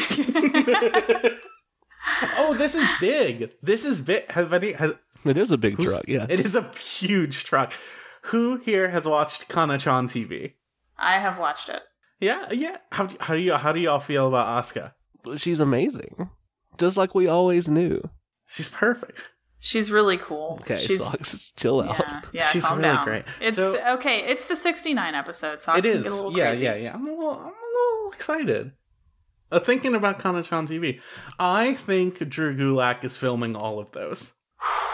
oh, 2.38 2.54
this 2.58 2.76
is 2.76 2.88
big. 3.00 3.52
This 3.62 3.86
is 3.86 4.00
big. 4.00 4.30
Have 4.32 4.52
any? 4.52 4.74
Has, 4.74 4.94
It 5.24 5.38
is 5.38 5.52
a 5.52 5.58
big 5.58 5.78
truck, 5.78 6.04
yes. 6.08 6.28
It 6.30 6.40
is 6.40 6.56
a 6.56 6.70
huge 6.78 7.44
truck. 7.44 7.74
Who 8.26 8.58
here 8.58 8.90
has 8.90 9.08
watched 9.08 9.48
Kana-chan 9.48 10.08
TV? 10.08 10.54
I 10.98 11.14
have 11.20 11.38
watched 11.40 11.70
it. 11.70 11.82
Yeah, 12.20 12.46
yeah. 12.52 12.78
How 12.92 13.08
do, 13.08 13.18
how 13.20 13.34
do 13.34 13.40
you 13.40 13.54
how 13.56 13.72
do 13.72 13.80
y'all 13.80 14.00
feel 14.00 14.28
about 14.28 14.64
Asuka? 14.64 14.94
She's 15.38 15.60
amazing. 15.60 16.30
Just 16.78 16.98
like 16.98 17.16
we 17.16 17.28
always 17.28 17.68
knew. 17.68 18.02
She's 18.48 18.70
perfect. 18.70 19.30
She's 19.60 19.92
really 19.92 20.18
cool. 20.18 20.58
Okay, 20.62 20.76
She's 20.78 21.04
Sox, 21.04 21.52
chill 21.56 21.82
out. 21.82 21.98
yeah, 22.00 22.22
yeah. 22.34 22.44
She's 22.52 22.66
calm 22.66 22.78
really 22.80 22.90
down. 22.96 23.06
great. 23.06 23.24
It's 23.40 23.56
So- 23.56 23.94
okay. 23.96 24.20
It's 24.24 24.48
the 24.48 24.56
sixty 24.56 24.94
nine 24.94 25.16
episode, 25.16 25.62
so 25.62 25.72
I 25.72 25.78
It 25.78 25.82
can 25.84 25.92
is. 25.92 26.04
get 26.04 26.12
a 26.12 26.16
little 26.16 26.38
Yeah, 26.38 26.48
crazy. 26.50 26.66
yeah, 26.66 26.76
yeah. 26.76 26.94
I'm 26.94 27.08
a 27.08 27.10
little, 27.12 27.32
I'm 27.34 27.46
a 27.48 27.96
little 27.98 28.12
excited. 28.14 28.72
Uh, 29.52 29.60
thinking 29.60 29.96
about 29.96 30.18
Kana-chan 30.20 30.68
TV, 30.68 31.02
I 31.38 31.74
think 31.74 32.28
Drew 32.30 32.56
Gulak 32.56 33.04
is 33.04 33.18
filming 33.18 33.56
all 33.56 33.80
of 33.80 33.92
those. 33.92 34.34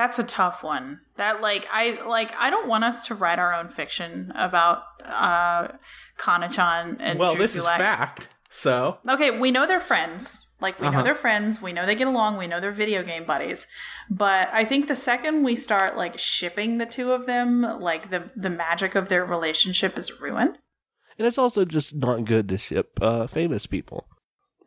That's 0.00 0.18
a 0.18 0.24
tough 0.24 0.62
one. 0.62 1.00
That 1.16 1.42
like 1.42 1.68
I 1.70 2.00
like 2.08 2.32
I 2.38 2.48
don't 2.48 2.66
want 2.66 2.84
us 2.84 3.06
to 3.08 3.14
write 3.14 3.38
our 3.38 3.52
own 3.52 3.68
fiction 3.68 4.32
about 4.34 4.78
uh 5.04 5.68
Kana-chan 6.16 6.96
and 7.00 7.18
well, 7.18 7.34
Drew 7.34 7.42
this 7.42 7.54
is 7.54 7.66
fact. 7.66 8.28
So 8.48 8.96
Okay, 9.06 9.30
we 9.30 9.50
know 9.50 9.66
they're 9.66 9.78
friends. 9.78 10.46
Like 10.58 10.80
we 10.80 10.86
know 10.86 10.92
Uh-huh. 10.92 11.02
they're 11.02 11.14
friends, 11.14 11.60
we 11.60 11.74
know 11.74 11.84
they 11.84 11.94
get 11.94 12.06
along, 12.06 12.38
we 12.38 12.46
know 12.46 12.60
they're 12.60 12.72
video 12.72 13.02
game 13.02 13.24
buddies. 13.24 13.66
But 14.08 14.48
I 14.54 14.64
think 14.64 14.88
the 14.88 14.96
second 14.96 15.42
we 15.42 15.54
start 15.54 15.98
like 15.98 16.18
shipping 16.18 16.78
the 16.78 16.86
two 16.86 17.12
of 17.12 17.26
them, 17.26 17.60
like 17.78 18.08
the 18.08 18.30
the 18.34 18.48
magic 18.50 18.94
of 18.94 19.10
their 19.10 19.24
relationship 19.26 19.98
is 19.98 20.18
ruined. 20.18 20.56
And 21.18 21.26
it's 21.28 21.36
also 21.36 21.66
just 21.66 21.94
not 21.94 22.24
good 22.24 22.48
to 22.48 22.56
ship 22.56 22.98
uh, 23.02 23.26
famous 23.26 23.66
people. 23.66 24.06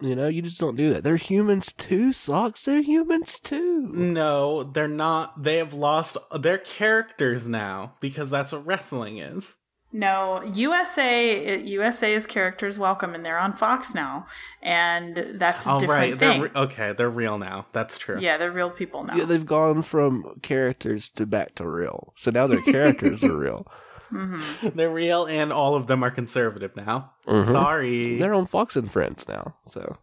You 0.04 0.16
know, 0.16 0.28
you 0.28 0.42
just 0.42 0.60
don't 0.60 0.76
do 0.76 0.92
that. 0.94 1.04
They're 1.04 1.16
humans 1.16 1.72
too, 1.72 2.12
Socks. 2.12 2.66
They're 2.66 2.82
humans 2.82 3.40
too. 3.40 3.88
no, 3.94 4.64
they're 4.64 4.88
not. 4.88 5.42
They 5.44 5.58
have 5.58 5.74
lost 5.74 6.18
their 6.38 6.58
characters 6.58 7.48
now 7.48 7.94
because 8.02 8.30
that's 8.30 8.52
what 8.52 8.66
wrestling 8.66 9.18
is. 9.20 9.58
No, 9.96 10.42
USA 10.56 11.62
USA's 11.62 12.26
characters 12.26 12.80
welcome 12.80 13.14
and 13.14 13.24
they're 13.24 13.38
on 13.38 13.54
Fox 13.54 13.94
now. 13.94 14.26
And 14.62 15.16
that's 15.36 15.68
a 15.68 15.74
Oh 15.74 15.80
different 15.80 16.00
right, 16.12 16.20
they're 16.20 16.32
thing. 16.34 16.42
re- 16.42 16.50
okay. 16.56 16.94
They're 16.94 17.10
real 17.12 17.38
now. 17.38 17.68
That's 17.74 17.98
true. 18.00 18.18
yeah, 18.20 18.38
they're 18.38 18.52
real 18.52 18.72
people 18.72 19.04
now. 19.04 19.16
Yeah, 19.16 19.26
they've 19.26 19.46
gone 19.46 19.84
from 19.84 20.40
characters 20.42 21.12
to 21.12 21.26
back 21.28 21.54
to 21.56 21.68
real. 21.70 22.12
So 22.18 22.32
now 22.32 22.48
their 22.48 22.62
characters 22.64 23.24
are 23.24 23.38
real. 23.38 23.68
hmm 24.10 24.42
they're 24.76 24.90
real, 24.92 25.26
and 25.26 25.52
all 25.54 25.76
of 25.76 25.88
them 25.88 26.04
are 26.04 26.12
conservative 26.12 26.76
now. 26.76 27.12
Mhm. 27.28 27.44
Sorry. 27.46 28.18
They're 28.18 28.34
on 28.34 28.46
Fox 28.48 28.76
and 28.76 28.92
Friends 28.92 29.26
now. 29.28 29.56
So 29.68 29.98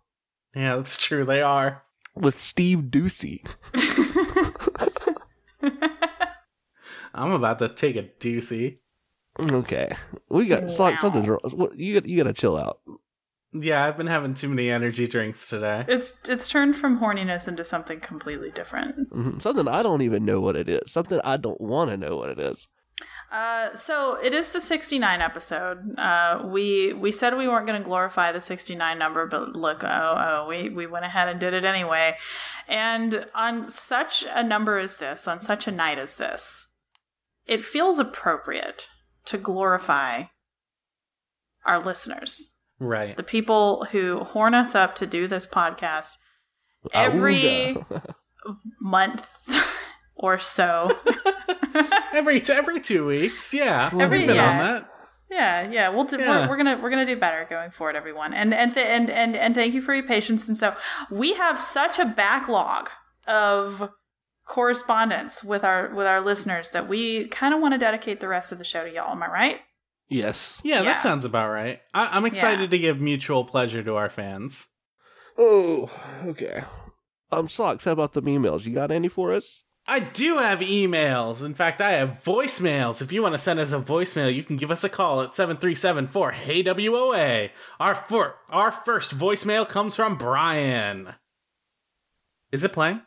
yeah, 0.55 0.77
that's 0.77 0.97
true. 0.97 1.25
They 1.25 1.43
are. 1.43 1.83
with 2.15 2.39
Steve 2.41 2.85
Doocy. 2.91 3.41
I'm 7.15 7.33
about 7.33 7.59
to 7.59 7.69
take 7.69 7.97
a 7.97 8.05
doozy. 8.05 8.79
Okay, 9.41 9.95
we 10.29 10.47
got 10.47 10.71
Sock. 10.71 10.95
Wow. 10.95 11.01
Something's 11.01 11.29
wrong. 11.29 11.71
You 11.77 11.95
got. 12.01 12.09
You 12.09 12.17
got 12.19 12.25
to 12.25 12.33
chill 12.33 12.57
out. 12.57 12.81
Yeah, 13.53 13.85
I've 13.85 13.97
been 13.97 14.07
having 14.07 14.35
too 14.35 14.49
many 14.49 14.71
energy 14.71 15.09
drinks 15.09 15.49
today. 15.49 15.85
It's 15.89 16.29
it's 16.29 16.47
turned 16.49 16.77
from 16.77 17.01
horniness 17.01 17.49
into 17.49 17.65
something 17.65 18.01
completely 18.01 18.51
different. 18.51 19.11
Mhm. 19.11 19.43
Something 19.43 19.67
I 19.69 19.83
don't 19.83 20.03
even 20.03 20.25
know 20.25 20.41
what 20.41 20.57
it 20.57 20.69
is. 20.69 20.91
Something 20.93 21.21
I 21.25 21.37
don't 21.37 21.61
want 21.61 21.91
to 21.91 21.97
know 21.97 22.17
what 22.17 22.31
it 22.31 22.39
is. 22.39 22.69
Uh, 23.31 23.73
so 23.75 24.19
it 24.23 24.35
is 24.35 24.51
the 24.51 24.61
69 24.61 25.21
episode. 25.21 25.97
Uh, 25.97 26.43
we 26.45 26.93
we 26.93 27.13
said 27.13 27.37
we 27.37 27.47
weren't 27.47 27.67
going 27.67 27.81
to 27.81 27.85
glorify 27.85 28.33
the 28.33 28.41
69 28.41 28.99
number, 28.99 29.25
but 29.27 29.55
look, 29.57 29.85
oh, 29.85 30.15
oh, 30.19 30.47
we 30.49 30.69
we 30.69 30.85
went 30.87 31.05
ahead 31.05 31.29
and 31.29 31.39
did 31.39 31.55
it 31.55 31.65
anyway. 31.65 32.17
And 32.67 33.27
on 33.35 33.65
such 33.67 34.25
a 34.35 34.43
number 34.43 34.79
as 34.79 34.97
this, 34.97 35.29
on 35.29 35.41
such 35.41 35.69
a 35.69 35.73
night 35.73 35.99
as 35.99 36.17
this, 36.17 36.73
it 37.47 37.63
feels 37.63 37.99
appropriate 38.01 38.89
to 39.27 39.39
glorify 39.39 40.25
our 41.65 41.79
listeners, 41.79 42.51
Right. 42.81 43.17
the 43.17 43.23
people 43.23 43.87
who 43.93 44.21
horn 44.21 44.55
us 44.55 44.75
up 44.75 44.95
to 44.97 45.07
do 45.07 45.27
this 45.29 45.47
podcast 45.47 46.17
every 46.93 47.77
month 48.81 49.27
or 50.21 50.39
so. 50.39 50.97
every 52.13 52.41
t- 52.41 52.53
every 52.53 52.81
two 52.81 53.07
weeks. 53.07 53.53
Yeah, 53.55 53.91
Every- 53.93 54.19
we've 54.19 54.27
been 54.29 54.37
yeah. 54.37 54.51
on 54.51 54.59
that. 54.59 54.87
Yeah, 55.31 55.71
yeah. 55.71 55.89
We'll 55.91 56.05
do, 56.05 56.19
Yeah. 56.19 56.41
We're, 56.47 56.51
we're 56.51 56.57
gonna 56.57 56.79
we're 56.83 56.91
gonna 56.91 57.07
do 57.07 57.17
better 57.17 57.47
going 57.49 57.71
forward, 57.71 57.95
everyone. 57.97 58.35
And 58.35 58.53
and 58.53 58.75
th- 58.75 58.85
and 58.87 59.09
and 59.11 59.37
and 59.37 59.55
thank 59.55 59.75
you 59.75 59.83
for 59.83 59.95
your 59.95 60.03
patience. 60.07 60.49
And 60.49 60.59
so 60.59 60.75
we 61.11 61.35
have 61.35 61.59
such 61.59 61.99
a 61.99 62.05
backlog 62.05 62.91
of 63.29 63.91
correspondence 64.47 65.45
with 65.45 65.63
our 65.65 65.95
with 65.95 66.07
our 66.07 66.21
listeners 66.21 66.73
that 66.73 66.89
we 66.89 67.27
kind 67.29 67.55
of 67.55 67.61
want 67.61 67.75
to 67.75 67.79
dedicate 67.79 68.19
the 68.21 68.27
rest 68.29 68.51
of 68.51 68.59
the 68.59 68.65
show 68.65 68.85
to 68.85 68.93
y'all. 68.93 69.13
Am 69.13 69.23
I 69.23 69.29
right? 69.31 69.61
yes. 70.09 70.61
Yeah, 70.65 70.79
Yeah. 70.79 70.83
that 70.85 71.01
sounds 71.01 71.25
about 71.25 71.51
right. 71.51 71.81
I- 71.95 72.09
I'm 72.17 72.27
excited 72.27 72.63
Yeah. 72.63 72.67
to 72.71 72.79
give 72.79 73.01
mutual 73.01 73.45
pleasure 73.45 73.83
to 73.85 73.95
our 73.95 74.09
fans. 74.11 74.67
Oh, 75.39 75.89
okay. 76.27 76.65
Um, 77.31 77.49
socks. 77.49 77.85
How 77.85 77.93
about 77.93 78.13
the 78.15 78.23
emails? 78.23 78.67
You 78.67 78.75
got 78.75 78.91
any 78.91 79.07
for 79.07 79.33
us? 79.33 79.63
I 79.87 79.99
do 80.01 80.39
have 80.39 80.61
emails. 80.61 81.45
In 81.45 81.55
fact, 81.55 81.81
I 81.81 81.93
have 81.93 82.23
voicemails. 82.25 83.03
If 83.03 83.13
you 83.13 83.23
want 83.23 83.35
to 83.35 83.39
send 83.39 83.59
us 83.59 83.73
a 83.73 83.79
voicemail, 83.81 84.33
you 84.33 84.43
can 84.45 84.57
give 84.57 84.71
us 84.71 84.85
a 84.85 84.89
call 84.89 85.23
at 85.23 85.35
7374 85.35 86.31
Hey 86.33 86.63
WOA. 86.63 87.51
Our, 87.81 87.95
for- 87.95 88.37
our 88.51 88.71
first 88.71 89.17
voicemail 89.19 89.69
comes 89.69 89.97
from 89.97 90.17
Brian. 90.17 91.15
Is 92.53 92.63
it 92.65 92.73
playing? 92.73 93.03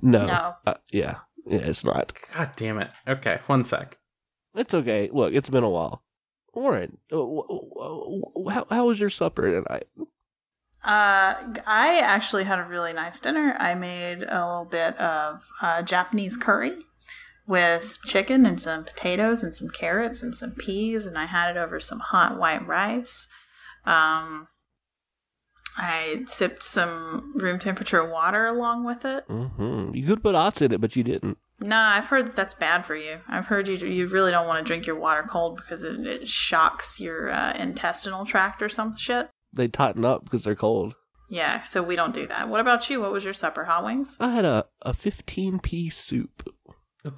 No. 0.00 0.26
No. 0.26 0.54
Uh, 0.66 0.74
yeah. 0.92 1.16
Yeah, 1.46 1.58
it's 1.60 1.84
not. 1.84 2.16
God 2.34 2.52
damn 2.56 2.78
it. 2.78 2.92
Okay, 3.08 3.40
one 3.46 3.64
sec. 3.64 3.98
It's 4.54 4.74
okay. 4.74 5.10
Look, 5.12 5.32
it's 5.34 5.48
been 5.50 5.64
a 5.64 5.70
while. 5.70 6.02
Warren, 6.52 6.98
uh, 7.12 7.16
how 8.50 8.66
how 8.70 8.86
was 8.86 8.98
your 8.98 9.08
supper 9.10 9.62
tonight? 9.62 9.86
Uh, 10.82 11.34
I 11.66 12.00
actually 12.02 12.44
had 12.44 12.58
a 12.58 12.64
really 12.64 12.92
nice 12.92 13.20
dinner. 13.20 13.54
I 13.58 13.74
made 13.74 14.22
a 14.22 14.46
little 14.46 14.64
bit 14.64 14.98
of 14.98 15.46
uh, 15.60 15.82
Japanese 15.82 16.36
curry 16.36 16.72
with 17.46 17.84
some 17.84 18.08
chicken 18.08 18.46
and 18.46 18.60
some 18.60 18.84
potatoes 18.84 19.42
and 19.42 19.54
some 19.54 19.68
carrots 19.68 20.22
and 20.22 20.34
some 20.34 20.54
peas, 20.58 21.04
and 21.04 21.18
I 21.18 21.26
had 21.26 21.54
it 21.54 21.58
over 21.58 21.80
some 21.80 21.98
hot 21.98 22.38
white 22.38 22.66
rice. 22.66 23.28
Um, 23.84 24.48
I 25.76 26.22
sipped 26.26 26.62
some 26.62 27.32
room 27.36 27.58
temperature 27.58 28.04
water 28.08 28.46
along 28.46 28.84
with 28.84 29.04
it. 29.04 29.24
hmm 29.28 29.90
You 29.94 30.06
could 30.06 30.22
put 30.22 30.34
oats 30.34 30.62
in 30.62 30.72
it, 30.72 30.80
but 30.80 30.96
you 30.96 31.02
didn't. 31.02 31.38
Nah, 31.60 31.90
I've 31.90 32.06
heard 32.06 32.26
that 32.26 32.36
that's 32.36 32.54
bad 32.54 32.86
for 32.86 32.96
you. 32.96 33.20
I've 33.28 33.46
heard 33.46 33.68
you 33.68 33.76
you 33.76 34.06
really 34.06 34.30
don't 34.30 34.46
want 34.46 34.58
to 34.58 34.64
drink 34.64 34.86
your 34.86 34.98
water 34.98 35.22
cold 35.28 35.56
because 35.56 35.82
it, 35.82 36.06
it 36.06 36.26
shocks 36.28 36.98
your 36.98 37.30
uh, 37.30 37.52
intestinal 37.52 38.24
tract 38.24 38.62
or 38.62 38.68
some 38.70 38.96
shit. 38.96 39.28
They 39.52 39.68
tighten 39.68 40.04
up 40.04 40.24
because 40.24 40.44
they're 40.44 40.54
cold. 40.54 40.94
Yeah, 41.28 41.62
so 41.62 41.82
we 41.82 41.94
don't 41.96 42.12
do 42.14 42.26
that. 42.26 42.48
What 42.48 42.60
about 42.60 42.90
you? 42.90 43.00
What 43.00 43.12
was 43.12 43.24
your 43.24 43.32
supper? 43.34 43.64
Hot 43.64 43.84
wings? 43.84 44.16
I 44.18 44.30
had 44.32 44.44
a, 44.44 44.66
a 44.82 44.92
15 44.92 45.60
piece 45.60 45.96
soup. 45.96 46.48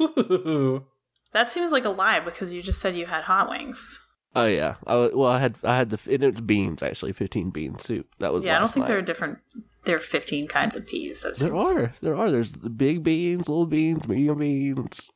Ooh. 0.01 0.87
That 1.33 1.49
seems 1.49 1.73
like 1.73 1.87
a 1.87 1.88
lie 1.88 2.21
because 2.21 2.53
you 2.53 2.61
just 2.61 2.79
said 2.79 2.95
you 2.95 3.07
had 3.07 3.23
hot 3.25 3.49
wings. 3.49 4.07
Oh 4.37 4.45
yeah, 4.45 4.75
I, 4.87 4.97
well 5.14 5.31
I 5.31 5.38
had 5.38 5.57
I 5.64 5.77
had 5.79 5.88
the 5.88 5.99
and 6.12 6.23
it's 6.23 6.40
beans 6.40 6.83
actually, 6.83 7.14
15 7.14 7.49
bean 7.49 7.79
soup. 7.79 8.07
That 8.18 8.35
was 8.35 8.45
yeah, 8.45 8.51
I 8.51 8.55
don't 8.57 8.64
last 8.64 8.75
think 8.75 8.85
there 8.85 8.99
are 8.99 9.03
different. 9.03 9.38
There 9.87 9.97
are 9.97 9.99
fifteen 9.99 10.47
kinds 10.47 10.77
of 10.77 10.87
peas. 10.87 11.23
That 11.23 11.38
There 11.38 11.49
seems- 11.51 11.73
are 11.75 11.95
there 12.03 12.14
are 12.14 12.31
there's 12.31 12.53
the 12.53 12.68
big 12.68 13.03
beans, 13.03 13.49
little 13.49 13.64
beans, 13.64 14.07
medium 14.07 14.40
beans, 14.40 15.11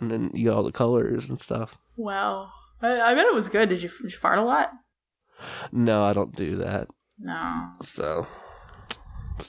and 0.00 0.10
then 0.10 0.30
you 0.32 0.48
got 0.48 0.56
all 0.56 0.62
the 0.62 0.72
colors 0.72 1.28
and 1.28 1.38
stuff. 1.38 1.76
Wow, 1.94 2.48
I, 2.80 3.02
I 3.02 3.14
bet 3.14 3.26
it 3.26 3.34
was 3.34 3.50
good. 3.50 3.68
Did 3.68 3.82
you, 3.82 3.90
did 4.00 4.12
you 4.12 4.18
fart 4.18 4.38
a 4.38 4.42
lot? 4.42 4.70
No, 5.72 6.04
I 6.04 6.12
don't 6.12 6.34
do 6.34 6.56
that. 6.56 6.88
No, 7.18 7.70
So 7.82 8.26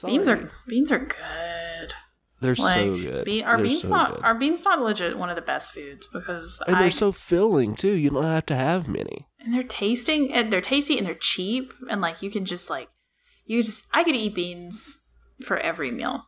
beans 0.06 0.28
are 0.30 0.52
beans 0.67 0.91
are 0.91 1.00
good. 1.00 1.93
They're 2.41 2.56
Like 2.56 2.76
so 2.76 2.98
good. 2.98 3.26
bean, 3.26 3.43
are 3.45 3.58
They're 3.58 3.65
beans 3.65 3.82
so 3.84 3.89
not 3.89 4.15
good. 4.15 4.24
are 4.24 4.36
beans 4.36 4.63
not 4.63 4.82
legit 4.82 5.17
one 5.17 5.30
of 5.30 5.36
the 5.36 5.41
best 5.41 5.71
foods 5.74 6.08
because 6.12 6.62
and 6.67 6.76
I 6.76 6.82
they're 6.84 6.91
so 6.91 7.12
filling 7.12 7.76
too. 7.76 7.93
You 7.93 8.10
don't 8.12 8.24
have 8.24 8.45
to 8.48 8.56
have 8.56 8.88
many. 8.88 9.28
and 9.39 9.54
they're 9.54 9.63
tasting 9.63 10.34
and 10.34 10.52
they're 10.52 10.62
tasty 10.62 10.98
and 10.98 11.06
they're 11.08 11.15
cheap 11.15 11.74
and 11.89 12.02
like 12.02 12.21
you 12.21 12.30
can 12.30 12.45
just 12.45 12.69
like 12.69 12.89
you 13.45 13.62
just 13.63 13.86
I 13.93 14.04
could 14.04 14.15
eat 14.15 14.36
beans 14.36 15.02
for 15.43 15.58
every 15.58 15.91
meal. 15.91 16.26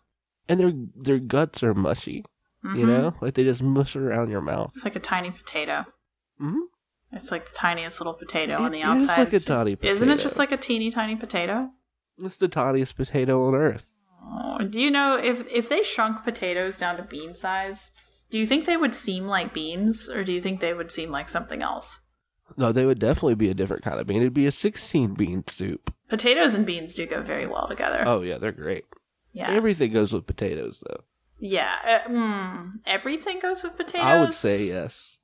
And 0.49 0.59
their 0.59 0.73
their 0.95 1.19
guts 1.19 1.61
are 1.63 1.73
mushy. 1.73 2.23
You 2.63 2.85
Mhm. 2.85 2.87
know, 2.87 3.13
like 3.21 3.33
they 3.35 3.43
just 3.43 3.61
mush 3.61 3.95
around 3.95 4.29
your 4.29 4.41
mouth. 4.41 4.71
It's 4.75 4.83
like 4.83 4.95
a 4.95 4.99
tiny 4.99 5.31
potato. 5.31 5.85
hmm 6.39 6.59
It's 7.11 7.31
like 7.31 7.45
the 7.47 7.53
tiniest 7.55 7.99
little 8.01 8.13
potato 8.13 8.55
on 8.57 8.71
the 8.71 8.81
It 8.81 8.83
outside. 8.83 9.17
like 9.19 9.27
a 9.33 9.35
It's- 9.35 9.45
tiny 9.45 9.77
Isn't 9.81 10.09
it 10.09 10.19
just 10.19 10.37
like 10.37 10.51
a 10.51 10.57
teeny 10.57 10.91
tiny 10.91 11.15
potato? 11.15 11.71
It's 12.21 12.37
the 12.37 12.47
tiniest 12.47 12.95
potato 12.97 13.47
on 13.47 13.55
earth. 13.55 13.93
Oh, 14.29 14.59
do 14.67 14.79
you 14.81 14.91
know 14.91 15.17
if 15.17 15.47
if 15.51 15.69
they 15.69 15.83
shrunk 15.83 16.23
potatoes 16.23 16.77
down 16.77 16.97
to 16.97 17.03
bean 17.03 17.33
size, 17.33 17.91
do 18.29 18.37
you 18.37 18.45
think 18.45 18.65
they 18.65 18.75
would 18.75 18.93
seem 18.93 19.25
like 19.27 19.53
beans 19.53 20.09
or 20.09 20.23
do 20.23 20.33
you 20.33 20.41
think 20.41 20.59
they 20.59 20.73
would 20.73 20.91
seem 20.91 21.11
like 21.11 21.29
something 21.29 21.61
else? 21.61 22.01
No, 22.57 22.71
they 22.71 22.85
would 22.85 22.99
definitely 22.99 23.35
be 23.35 23.49
a 23.49 23.53
different 23.53 23.83
kind 23.83 23.99
of 23.99 24.07
bean. 24.07 24.21
It'd 24.21 24.33
be 24.33 24.47
a 24.47 24.51
sixteen 24.51 25.13
bean 25.13 25.43
soup. 25.47 25.93
Potatoes 26.09 26.55
and 26.55 26.65
beans 26.65 26.93
do 26.93 27.05
go 27.05 27.21
very 27.21 27.45
well 27.45 27.67
together. 27.69 28.03
Oh 28.05 28.21
yeah, 28.21 28.37
they're 28.37 28.51
great. 28.51 28.85
yeah. 29.31 29.49
Everything 29.51 29.93
goes 29.93 30.11
with 30.11 30.25
potatoes, 30.25 30.83
though. 30.87 31.03
yeah. 31.39 32.01
Uh, 32.05 32.09
mm, 32.09 32.71
everything 32.85 33.39
goes 33.39 33.63
with 33.63 33.77
potatoes. 33.77 34.05
I 34.05 34.19
would 34.19 34.33
say 34.33 34.67
yes. 34.67 35.16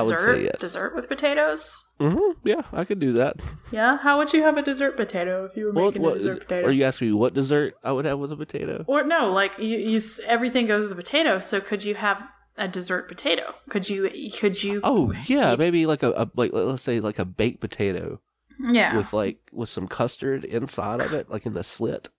Dessert, 0.00 0.40
yes. 0.42 0.56
dessert 0.58 0.94
with 0.94 1.08
potatoes. 1.08 1.84
hmm 2.00 2.18
Yeah, 2.44 2.62
I 2.72 2.84
could 2.84 2.98
do 2.98 3.12
that. 3.14 3.36
Yeah. 3.70 3.98
How 3.98 4.18
would 4.18 4.32
you 4.32 4.42
have 4.42 4.56
a 4.56 4.62
dessert 4.62 4.96
potato 4.96 5.44
if 5.44 5.56
you 5.56 5.66
were 5.66 5.72
What, 5.72 5.84
making 5.86 6.02
what, 6.02 6.12
a 6.14 6.16
dessert 6.16 6.40
potato? 6.40 6.66
are 6.66 6.70
you 6.72 6.84
asking 6.84 7.08
me 7.08 7.14
what 7.14 7.34
dessert 7.34 7.74
I 7.84 7.92
would 7.92 8.04
have 8.04 8.18
with 8.18 8.32
a 8.32 8.36
potato? 8.36 8.84
Or 8.86 9.02
no, 9.04 9.30
like 9.32 9.58
you, 9.58 9.78
you, 9.78 10.00
everything 10.26 10.66
goes 10.66 10.82
with 10.84 10.92
a 10.92 10.96
potato. 10.96 11.40
So 11.40 11.60
could 11.60 11.84
you 11.84 11.94
have 11.94 12.30
a 12.56 12.68
dessert 12.68 13.08
potato? 13.08 13.54
Could 13.70 13.88
you? 13.88 14.10
Could 14.38 14.62
you? 14.62 14.80
Oh 14.84 15.12
yeah, 15.26 15.52
eat- 15.54 15.58
maybe 15.58 15.86
like 15.86 16.02
a, 16.02 16.10
a 16.12 16.30
like 16.36 16.50
let's 16.52 16.82
say 16.82 17.00
like 17.00 17.18
a 17.18 17.24
baked 17.24 17.60
potato 17.60 18.20
yeah. 18.60 18.96
with 18.96 19.12
like 19.12 19.38
with 19.52 19.68
some 19.68 19.88
custard 19.88 20.44
inside 20.44 21.00
of 21.00 21.12
it, 21.12 21.30
like 21.30 21.46
in 21.46 21.54
the 21.54 21.64
slit. 21.64 22.10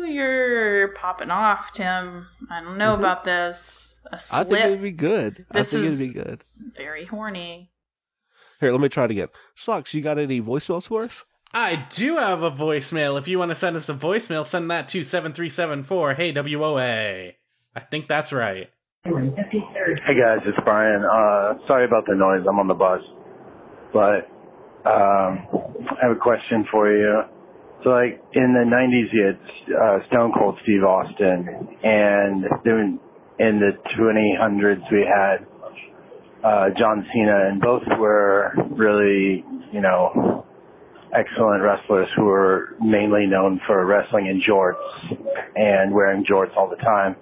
Ooh, 0.00 0.06
you're 0.06 0.88
popping 0.88 1.30
off, 1.30 1.72
Tim. 1.72 2.26
I 2.50 2.62
don't 2.62 2.78
know 2.78 2.94
Mhm. 2.94 3.00
about 3.00 3.24
this. 3.24 4.00
I 4.32 4.44
think 4.44 4.64
it'd 4.64 4.82
be 4.82 4.92
good. 4.92 5.44
This 5.52 5.74
I 5.74 5.76
think 5.76 5.86
is- 5.86 6.00
it'd 6.02 6.14
be 6.14 6.20
good. 6.20 6.44
very 6.74 7.04
horny. 7.04 7.70
Here, 8.60 8.72
let 8.72 8.80
me 8.80 8.88
try 8.88 9.04
it 9.04 9.10
again. 9.10 9.28
Socks, 9.54 9.92
you 9.94 10.00
got 10.02 10.18
any 10.18 10.40
voicemails 10.40 10.86
for 10.88 11.04
us? 11.04 11.24
I 11.52 11.86
do 11.90 12.16
have 12.16 12.42
a 12.42 12.50
voicemail. 12.50 13.18
If 13.18 13.26
you 13.28 13.38
want 13.38 13.50
to 13.50 13.54
send 13.54 13.76
us 13.76 13.88
a 13.88 13.94
voicemail, 13.94 14.46
send 14.46 14.70
that 14.70 14.88
to 14.88 15.02
7374 15.02 16.14
Hey 16.14 16.32
WOA. 16.32 17.34
I 17.74 17.80
think 17.80 18.08
that's 18.08 18.32
right. 18.32 18.70
Hey 19.04 19.10
guys, 20.14 20.40
it's 20.46 20.58
Brian. 20.64 21.04
Uh, 21.04 21.58
sorry 21.66 21.84
about 21.84 22.06
the 22.06 22.14
noise. 22.14 22.44
I'm 22.48 22.58
on 22.58 22.68
the 22.68 22.74
bus, 22.74 23.00
but 23.92 24.28
um, 24.86 25.46
I 25.90 25.98
have 26.02 26.12
a 26.12 26.20
question 26.20 26.66
for 26.70 26.90
you. 26.90 27.22
So, 27.82 27.90
like 27.90 28.20
in 28.34 28.52
the 28.52 28.64
'90s, 28.68 29.12
you 29.12 29.24
had 29.24 29.38
uh, 29.74 30.06
Stone 30.08 30.32
Cold 30.38 30.58
Steve 30.62 30.84
Austin, 30.84 31.78
and 31.82 32.44
then 32.64 33.00
in 33.38 33.58
the 33.58 33.72
2000s, 33.98 34.92
we 34.92 35.06
had 35.08 35.46
uh, 36.44 36.68
John 36.78 37.06
Cena, 37.12 37.48
and 37.48 37.60
both 37.60 37.82
were 37.98 38.52
really, 38.70 39.44
you 39.72 39.80
know, 39.80 40.44
excellent 41.16 41.62
wrestlers 41.62 42.08
who 42.16 42.24
were 42.24 42.76
mainly 42.80 43.26
known 43.26 43.60
for 43.66 43.84
wrestling 43.86 44.26
in 44.26 44.42
jorts 44.48 44.74
and 45.56 45.92
wearing 45.92 46.24
jorts 46.24 46.54
all 46.56 46.68
the 46.68 46.76
time. 46.76 47.16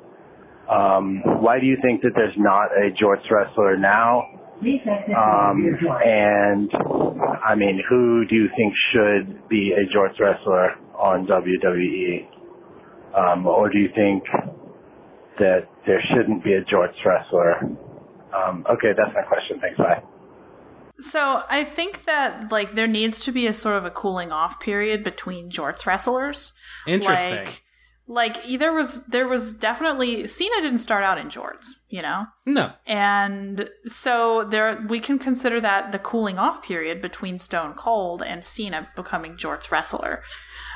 Um, 0.68 1.22
why 1.40 1.60
do 1.60 1.66
you 1.66 1.78
think 1.82 2.02
that 2.02 2.12
there's 2.14 2.34
not 2.36 2.68
a 2.76 2.90
jorts 3.02 3.24
wrestler 3.30 3.76
now? 3.76 4.37
Um, 4.60 5.78
and 6.04 6.70
I 7.44 7.54
mean, 7.54 7.80
who 7.88 8.24
do 8.28 8.34
you 8.34 8.48
think 8.56 8.74
should 8.92 9.48
be 9.48 9.72
a 9.72 9.86
jorts 9.96 10.18
wrestler 10.18 10.72
on 10.94 11.26
WWE? 11.26 12.26
Um, 13.16 13.46
or 13.46 13.70
do 13.70 13.78
you 13.78 13.88
think 13.94 14.24
that 15.38 15.68
there 15.86 16.02
shouldn't 16.12 16.42
be 16.42 16.54
a 16.54 16.62
jorts 16.64 16.96
wrestler? 17.04 17.60
Um, 18.34 18.66
okay, 18.70 18.92
that's 18.96 19.14
my 19.14 19.22
question. 19.22 19.60
Thanks. 19.60 19.78
Bye. 19.78 20.02
So 21.00 21.42
I 21.48 21.62
think 21.62 22.04
that 22.04 22.50
like 22.50 22.72
there 22.72 22.88
needs 22.88 23.20
to 23.24 23.32
be 23.32 23.46
a 23.46 23.54
sort 23.54 23.76
of 23.76 23.84
a 23.84 23.90
cooling 23.90 24.32
off 24.32 24.58
period 24.58 25.04
between 25.04 25.50
jorts 25.50 25.86
wrestlers. 25.86 26.52
Interesting. 26.86 27.44
Like, 27.44 27.62
like 28.08 28.42
there 28.58 28.72
was 28.72 29.04
there 29.06 29.28
was 29.28 29.52
definitely 29.52 30.26
Cena 30.26 30.62
didn't 30.62 30.78
start 30.78 31.04
out 31.04 31.18
in 31.18 31.28
jorts, 31.28 31.68
you 31.90 32.00
know. 32.00 32.26
no. 32.46 32.72
And 32.86 33.68
so 33.84 34.44
there 34.44 34.82
we 34.88 34.98
can 34.98 35.18
consider 35.18 35.60
that 35.60 35.92
the 35.92 35.98
cooling 35.98 36.38
off 36.38 36.62
period 36.62 37.02
between 37.02 37.38
Stone 37.38 37.74
Cold 37.74 38.22
and 38.22 38.44
Cena 38.44 38.88
becoming 38.96 39.36
Jort's 39.36 39.70
wrestler. 39.70 40.22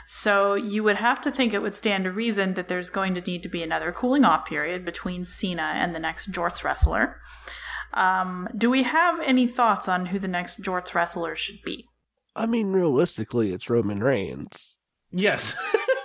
So 0.06 0.54
you 0.54 0.84
would 0.84 0.96
have 0.96 1.22
to 1.22 1.30
think 1.30 1.54
it 1.54 1.62
would 1.62 1.74
stand 1.74 2.04
to 2.04 2.12
reason 2.12 2.52
that 2.54 2.68
there's 2.68 2.90
going 2.90 3.14
to 3.14 3.22
need 3.22 3.42
to 3.44 3.48
be 3.48 3.62
another 3.62 3.92
cooling 3.92 4.26
off 4.26 4.44
period 4.44 4.84
between 4.84 5.24
Cena 5.24 5.72
and 5.74 5.94
the 5.94 6.00
next 6.00 6.32
Jorts 6.32 6.62
wrestler. 6.62 7.18
Um, 7.94 8.46
do 8.56 8.68
we 8.68 8.82
have 8.82 9.20
any 9.20 9.46
thoughts 9.46 9.88
on 9.88 10.06
who 10.06 10.18
the 10.18 10.28
next 10.28 10.62
Jorts 10.62 10.94
wrestler 10.94 11.34
should 11.34 11.62
be? 11.64 11.86
I 12.36 12.44
mean, 12.44 12.72
realistically, 12.72 13.52
it's 13.52 13.70
Roman 13.70 14.02
Reigns. 14.02 14.76
Yes. 15.10 15.56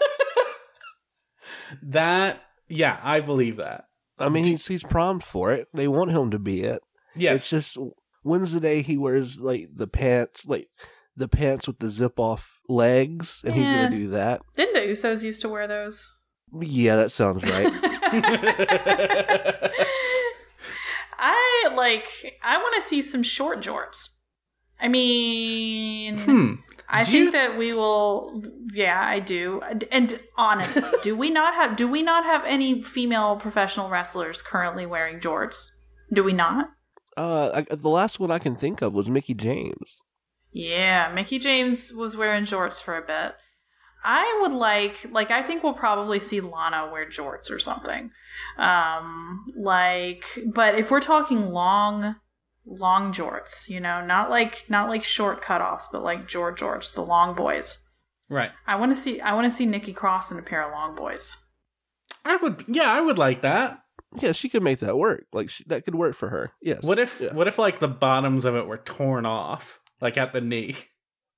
that, 1.83 2.41
yeah, 2.67 2.99
I 3.03 3.19
believe 3.19 3.57
that. 3.57 3.85
I 4.19 4.29
mean, 4.29 4.43
he's 4.45 4.65
he's 4.67 4.83
primed 4.83 5.23
for 5.23 5.51
it. 5.53 5.67
They 5.73 5.87
want 5.87 6.11
him 6.11 6.31
to 6.31 6.39
be 6.39 6.61
it. 6.61 6.81
Yeah, 7.15 7.33
It's 7.33 7.49
just 7.49 7.77
when's 8.23 8.51
the 8.53 8.59
day 8.59 8.81
he 8.81 8.97
wears 8.97 9.39
like 9.39 9.69
the 9.73 9.87
pants, 9.87 10.45
like 10.45 10.69
the 11.15 11.27
pants 11.27 11.67
with 11.67 11.79
the 11.79 11.89
zip 11.89 12.19
off 12.19 12.59
legs, 12.67 13.41
and 13.45 13.53
he's 13.53 13.65
Yeah. 13.67 13.85
gonna 13.85 13.95
do 13.95 14.07
that. 14.09 14.41
Didn't 14.55 14.73
the 14.73 14.91
Usos 14.91 15.23
used 15.23 15.41
to 15.43 15.49
wear 15.49 15.67
those? 15.67 16.13
Yeah, 16.61 16.95
that 16.95 17.11
sounds 17.11 17.43
right. 17.51 17.71
I 21.19 21.69
like. 21.75 22.37
I 22.43 22.57
want 22.57 22.75
to 22.75 22.81
see 22.81 23.01
some 23.01 23.23
short 23.23 23.59
jorts. 23.61 24.15
I 24.79 24.87
mean, 24.87 26.17
hmm. 26.19 26.53
I 26.89 27.03
Do 27.03 27.11
think 27.11 27.31
that 27.33 27.57
we 27.57 27.73
will. 27.73 28.43
Yeah, 28.73 29.01
I 29.01 29.19
do. 29.19 29.61
And 29.91 30.19
honestly, 30.37 30.83
do 31.03 31.17
we 31.17 31.29
not 31.29 31.53
have? 31.55 31.75
Do 31.75 31.87
we 31.87 32.01
not 32.01 32.23
have 32.23 32.43
any 32.45 32.81
female 32.81 33.35
professional 33.35 33.89
wrestlers 33.89 34.41
currently 34.41 34.85
wearing 34.85 35.19
jorts? 35.19 35.69
Do 36.13 36.23
we 36.23 36.33
not? 36.33 36.69
uh, 37.17 37.49
I, 37.53 37.75
the 37.75 37.89
last 37.89 38.19
one 38.19 38.31
I 38.31 38.39
can 38.39 38.55
think 38.55 38.81
of 38.81 38.93
was 38.93 39.09
Mickie 39.09 39.33
James. 39.33 40.01
Yeah, 40.53 41.11
Mickie 41.13 41.39
James 41.39 41.91
was 41.93 42.15
wearing 42.15 42.43
jorts 42.43 42.81
for 42.81 42.95
a 42.95 43.01
bit. 43.01 43.35
I 44.03 44.37
would 44.41 44.53
like, 44.53 45.07
like, 45.11 45.31
I 45.31 45.41
think 45.41 45.63
we'll 45.63 45.73
probably 45.73 46.19
see 46.19 46.39
Lana 46.39 46.89
wear 46.91 47.05
jorts 47.07 47.51
or 47.51 47.59
something. 47.59 48.11
Um, 48.57 49.45
like, 49.57 50.23
but 50.53 50.75
if 50.75 50.91
we're 50.91 51.01
talking 51.01 51.49
long, 51.49 52.15
long 52.69 53.13
jorts, 53.13 53.69
you 53.69 53.79
know, 53.79 54.05
not 54.05 54.29
like, 54.29 54.65
not 54.69 54.89
like 54.89 55.03
short 55.03 55.41
cutoffs, 55.41 55.85
but 55.91 56.03
like 56.03 56.27
jort 56.27 56.57
jorts, 56.57 56.93
the 56.93 57.01
long 57.01 57.33
boys. 57.33 57.79
Right. 58.29 58.51
I 58.65 58.75
want 58.75 58.93
to 58.93 59.01
see, 59.01 59.21
I 59.21 59.33
want 59.33 59.45
to 59.45 59.51
see 59.51 59.65
Nikki 59.65 59.93
Cross 59.93 60.31
in 60.31 60.37
a 60.37 60.41
pair 60.41 60.61
of 60.63 60.71
long 60.71 60.95
boys. 60.95 61.37
I 62.25 62.35
would, 62.35 62.65
yeah, 62.67 62.91
I 62.91 62.99
would 62.99 63.17
like 63.17 63.41
that. 63.41 63.79
Yeah, 64.19 64.33
she 64.33 64.49
could 64.49 64.63
make 64.63 64.79
that 64.79 64.97
work. 64.97 65.25
Like 65.31 65.49
she, 65.49 65.63
that 65.67 65.85
could 65.85 65.95
work 65.95 66.13
for 66.15 66.29
her. 66.29 66.51
Yes. 66.61 66.83
What 66.83 66.99
if, 66.99 67.21
Yeah. 67.21 67.33
what 67.33 67.47
if 67.47 67.57
like 67.57 67.79
the 67.79 67.87
bottoms 67.87 68.43
of 68.45 68.55
it 68.55 68.67
were 68.67 68.77
torn 68.77 69.25
off, 69.25 69.79
like 70.01 70.17
at 70.17 70.33
the 70.33 70.41
knee? 70.41 70.75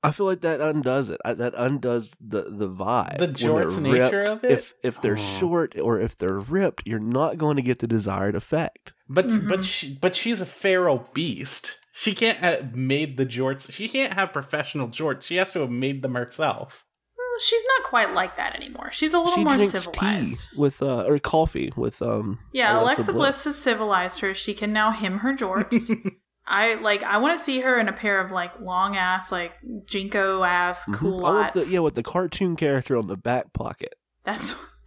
I 0.01 0.11
feel 0.11 0.25
like 0.25 0.41
that 0.41 0.61
undoes 0.61 1.09
it. 1.09 1.19
I, 1.25 1.33
that 1.33 1.53
undoes 1.57 2.15
the 2.21 2.43
the 2.49 2.69
vibe. 2.69 3.17
The 3.17 3.27
jorts 3.27 3.81
nature 3.81 4.19
ripped, 4.19 4.29
of 4.29 4.43
it? 4.45 4.51
If 4.51 4.73
if 4.81 5.01
they're 5.01 5.13
Oh. 5.13 5.17
short 5.17 5.77
or 5.77 5.99
if 5.99 6.17
they're 6.17 6.39
ripped, 6.39 6.83
you're 6.85 6.99
not 7.01 7.37
going 7.37 7.57
to 7.57 7.61
get 7.61 7.79
the 7.79 7.87
desired 7.87 8.33
effect. 8.35 8.93
But 9.09 9.27
Mhm. 9.27 9.49
but 9.49 9.63
she, 9.63 9.97
but 9.99 10.15
she's 10.15 10.39
a 10.41 10.45
feral 10.45 11.07
beast. 11.13 11.79
She 11.91 12.13
can't 12.13 12.37
have 12.37 12.75
made 12.75 13.17
the 13.17 13.25
jorts. 13.25 13.71
She 13.71 13.89
can't 13.89 14.13
have 14.13 14.31
professional 14.31 14.87
jorts. 14.87 15.23
She 15.23 15.37
has 15.37 15.51
to 15.53 15.61
have 15.61 15.71
made 15.71 16.01
them 16.03 16.13
herself. 16.15 16.85
Well, 17.17 17.39
she's 17.43 17.63
not 17.77 17.87
quite 17.89 18.13
like 18.13 18.35
that 18.37 18.55
anymore. 18.55 18.91
She's 18.91 19.13
a 19.13 19.17
little 19.19 19.33
she 19.35 19.43
more 19.43 19.55
drinks 19.55 19.71
civilized. 19.73 20.51
tea 20.51 20.57
with 20.59 20.81
uh 20.81 21.03
or 21.07 21.17
coffee 21.19 21.73
with 21.75 22.01
um. 22.01 22.39
Yeah, 22.53 22.79
Alexa, 22.79 23.11
Bliss. 23.13 23.43
has 23.45 23.57
civilized 23.57 24.19
her. 24.21 24.33
She 24.35 24.53
can 24.53 24.71
now 24.71 24.91
him 24.91 25.19
her 25.19 25.33
jorts. 25.35 25.91
I 26.51 26.75
like. 26.75 27.03
I 27.03 27.17
want 27.17 27.37
to 27.37 27.43
see 27.43 27.61
her 27.61 27.79
in 27.79 27.87
a 27.87 27.93
pair 27.93 28.19
of 28.19 28.31
like 28.31 28.59
long 28.59 28.95
ass, 28.95 29.31
like 29.31 29.53
JNCO 29.85 30.47
ass 30.47 30.85
Mhm. 30.87 30.95
cool 30.95 31.25
I 31.25 31.49
the, 31.51 31.67
yeah, 31.69 31.79
with 31.79 31.95
the 31.95 32.03
cartoon 32.03 32.55
character 32.55 32.95
on 32.97 33.07
the 33.07 33.17
back 33.17 33.53
pocket. 33.53 33.95
That's 34.23 34.55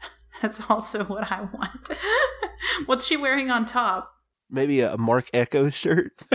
that's 0.42 0.68
also 0.70 1.04
what 1.04 1.30
I 1.32 1.42
want. 1.42 1.88
What's 2.86 3.06
she 3.06 3.16
wearing 3.16 3.50
on 3.50 3.64
top? 3.64 4.12
Maybe 4.50 4.80
a 4.80 4.98
Marc 4.98 5.30
Ecko 5.32 5.70
shirt. 5.70 6.12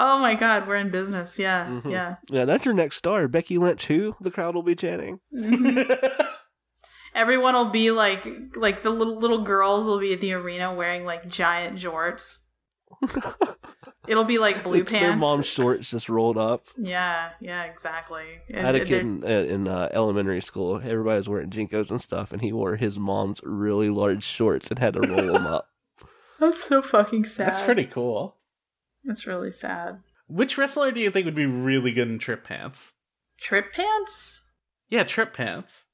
Oh 0.00 0.18
my 0.20 0.34
god, 0.34 0.68
we're 0.68 0.76
in 0.76 0.90
business. 0.90 1.38
Yeah, 1.38 1.66
Mhm. 1.66 1.90
yeah. 1.90 2.16
Yeah, 2.30 2.44
that's 2.44 2.64
your 2.64 2.74
next 2.74 2.96
star, 2.96 3.26
Becky 3.26 3.58
Lynch. 3.58 3.86
Who 3.86 4.14
the 4.20 4.30
crowd 4.30 4.54
will 4.54 4.62
be 4.62 4.74
chanting? 4.76 5.18
Everyone 7.14 7.54
will 7.54 7.70
be 7.70 7.90
like, 7.90 8.26
like 8.54 8.82
the 8.82 8.90
little 8.90 9.16
little 9.18 9.42
girls 9.42 9.86
will 9.86 9.98
be 9.98 10.12
at 10.12 10.20
the 10.20 10.34
arena 10.34 10.72
wearing 10.72 11.04
like 11.04 11.26
giant 11.28 11.78
jorts. 11.78 12.44
It'll 14.08 14.24
be 14.24 14.38
like 14.38 14.62
blue 14.64 14.80
it's 14.80 14.90
their 14.92 15.00
pants. 15.10 15.20
mom's 15.20 15.46
shorts 15.46 15.90
just 15.90 16.08
rolled 16.08 16.38
up. 16.38 16.66
Yeah, 16.78 17.30
yeah, 17.40 17.64
exactly. 17.64 18.24
I 18.54 18.60
had 18.60 18.74
a 18.74 18.78
They're- 18.78 18.86
kid 18.86 19.00
in, 19.02 19.24
uh, 19.24 19.26
in 19.26 19.68
uh, 19.68 19.88
elementary 19.92 20.40
school. 20.40 20.76
Everybody 20.76 21.18
was 21.18 21.28
wearing 21.28 21.50
JNCOs 21.50 21.90
and 21.90 22.00
stuff, 22.00 22.32
and 22.32 22.40
he 22.40 22.52
wore 22.52 22.76
his 22.76 22.98
mom's 22.98 23.40
really 23.42 23.90
large 23.90 24.24
shorts 24.24 24.70
and 24.70 24.78
had 24.78 24.94
to 24.94 25.00
roll 25.00 25.32
them 25.34 25.46
up. 25.46 25.68
That's 26.40 26.62
so 26.64 26.80
fucking 26.80 27.26
sad. 27.26 27.48
That's 27.48 27.60
pretty 27.62 27.84
cool. 27.84 28.36
That's 29.04 29.26
really 29.26 29.52
sad. 29.52 30.00
Which 30.28 30.56
wrestler 30.56 30.90
do 30.92 31.00
you 31.00 31.10
think 31.10 31.24
would 31.26 31.34
be 31.34 31.46
really 31.46 31.92
good 31.92 32.08
in 32.08 32.18
trip 32.18 32.44
pants? 32.44 32.94
Trip 33.40 33.72
pants? 33.72 34.46
Yeah, 34.88 35.04
trip 35.04 35.34
pants. 35.34 35.86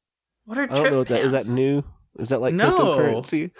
What 0.45 0.59
are 0.59 0.65
I 0.65 0.67
trip 0.67 0.79
don't 0.83 0.93
know 0.93 0.99
what 0.99 1.09
that 1.09 1.21
is. 1.23 1.33
That 1.33 1.47
new? 1.49 1.83
Is 2.19 2.29
that 2.29 2.41
like 2.41 2.55
No. 2.55 2.79
cryptocurrency? 2.97 3.51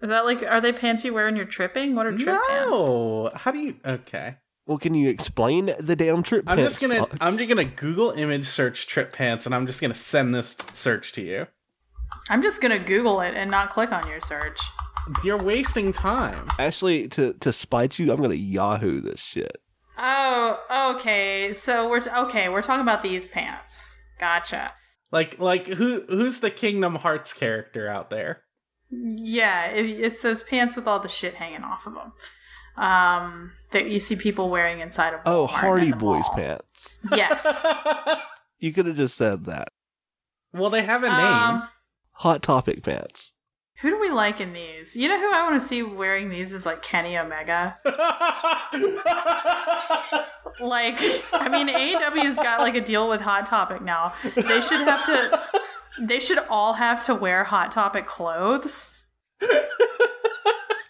Is 0.00 0.10
that 0.10 0.24
like 0.24 0.42
are 0.42 0.60
they 0.60 0.72
pants 0.72 1.04
you 1.04 1.12
wear 1.12 1.26
when 1.26 1.36
you're 1.36 1.44
tripping? 1.44 1.94
What 1.94 2.06
are 2.06 2.12
trip 2.16 2.38
pants? 2.48 2.78
no. 2.78 3.30
How 3.34 3.50
do 3.50 3.58
you? 3.58 3.76
Okay. 3.84 4.36
Well, 4.66 4.78
can 4.78 4.94
you 4.94 5.08
explain 5.08 5.72
the 5.80 5.96
damn 5.96 6.22
trip 6.22 6.44
I'm 6.46 6.58
pants 6.58 6.78
just 6.78 6.82
gonna. 6.82 7.00
socks? 7.00 7.16
I'm 7.20 7.36
just 7.36 7.48
gonna 7.48 7.64
Google 7.64 8.10
image 8.10 8.46
search 8.46 8.86
trip 8.86 9.12
pants, 9.12 9.46
and 9.46 9.54
I'm 9.54 9.66
just 9.66 9.80
gonna 9.80 9.94
send 9.94 10.34
this 10.34 10.56
search 10.72 11.12
to 11.12 11.22
you. 11.22 11.46
I'm 12.28 12.42
just 12.42 12.60
gonna 12.60 12.78
Google 12.78 13.20
it 13.22 13.34
and 13.34 13.50
not 13.50 13.70
click 13.70 13.92
on 13.92 14.06
your 14.06 14.20
search. 14.20 14.60
You're 15.24 15.42
wasting 15.42 15.90
time. 15.90 16.48
Actually, 16.58 17.08
to 17.08 17.32
to 17.32 17.52
spite 17.52 17.98
you, 17.98 18.12
I'm 18.12 18.20
gonna 18.20 18.34
Yahoo 18.34 19.00
this 19.00 19.20
shit. 19.20 19.56
Oh, 19.96 20.94
okay. 20.94 21.52
So 21.54 21.88
we're 21.88 22.00
t- 22.00 22.10
okay. 22.14 22.48
We're 22.48 22.62
talking 22.62 22.82
about 22.82 23.02
these 23.02 23.26
pants. 23.26 23.98
Gotcha. 24.20 24.72
Like, 25.10 25.38
like 25.38 25.66
who? 25.66 26.02
Who's 26.08 26.40
the 26.40 26.50
Kingdom 26.50 26.96
Hearts 26.96 27.32
character 27.32 27.88
out 27.88 28.10
there? 28.10 28.42
Yeah, 28.90 29.66
it, 29.70 29.84
it's 29.86 30.22
those 30.22 30.42
pants 30.42 30.76
with 30.76 30.86
all 30.88 30.98
the 31.00 31.08
shit 31.08 31.34
hanging 31.34 31.62
off 31.62 31.86
of 31.86 31.94
them. 31.94 32.12
Um, 32.76 33.52
that 33.72 33.90
you 33.90 33.98
see 34.00 34.14
people 34.16 34.48
wearing 34.50 34.80
inside 34.80 35.12
of. 35.14 35.20
Oh, 35.26 35.46
Hardy 35.46 35.90
Boys 35.92 36.22
mall. 36.22 36.34
pants. 36.34 36.98
Yes. 37.14 37.66
You 38.60 38.72
could 38.72 38.86
have 38.86 38.96
just 38.96 39.16
said 39.16 39.44
that. 39.44 39.68
well, 40.52 40.68
they 40.68 40.82
have 40.82 41.04
a 41.04 41.08
name. 41.08 41.16
um, 41.16 41.68
Hot 42.14 42.42
Topic 42.42 42.82
pants. 42.82 43.34
who 43.80 43.90
do 43.90 44.00
we 44.00 44.10
like 44.10 44.40
in 44.40 44.52
these? 44.52 44.96
You 44.96 45.06
know 45.08 45.16
who 45.16 45.32
I 45.32 45.42
want 45.48 45.60
to 45.62 45.64
see 45.64 45.80
wearing 45.84 46.28
these 46.30 46.52
is 46.52 46.66
like 46.66 46.82
Kenny 46.82 47.16
Omega. 47.16 47.78
Like, 50.60 50.98
I 51.32 51.48
mean, 51.48 51.68
AEW's 51.68 52.36
got 52.36 52.58
like 52.60 52.74
a 52.74 52.80
deal 52.80 53.08
with 53.08 53.20
Hot 53.20 53.46
Topic 53.46 53.80
now. 53.80 54.12
They 54.34 54.60
should 54.60 54.80
have 54.80 55.06
to. 55.06 55.40
They 56.00 56.20
should 56.20 56.38
all 56.48 56.74
have 56.74 57.04
to 57.06 57.14
wear 57.14 57.44
Hot 57.44 57.72
Topic 57.72 58.06
clothes. 58.06 59.06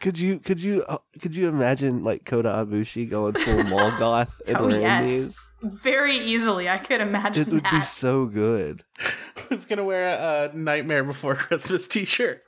Could 0.00 0.16
you 0.16 0.38
could 0.38 0.60
you 0.62 0.84
uh, 0.88 0.98
could 1.20 1.34
you 1.34 1.48
imagine 1.48 2.04
like 2.04 2.24
Kota 2.24 2.48
Ibushi 2.50 3.10
going 3.10 3.32
full 3.34 3.64
mall 3.64 3.90
goth 3.98 4.40
and 4.46 4.56
Oh, 4.56 4.66
wearing 4.68 4.82
yes. 4.82 5.10
these? 5.10 5.38
Very 5.60 6.16
easily, 6.18 6.68
I 6.68 6.78
could 6.78 7.00
imagine 7.00 7.48
It 7.48 7.52
would 7.52 7.64
be 7.64 7.80
so 7.80 8.26
good. 8.26 8.84
Who's 9.48 9.64
gonna 9.64 9.82
wear 9.82 10.06
a, 10.06 10.50
a 10.54 10.56
Nightmare 10.56 11.02
Before 11.02 11.34
Christmas 11.34 11.88
T-shirt? 11.88 12.42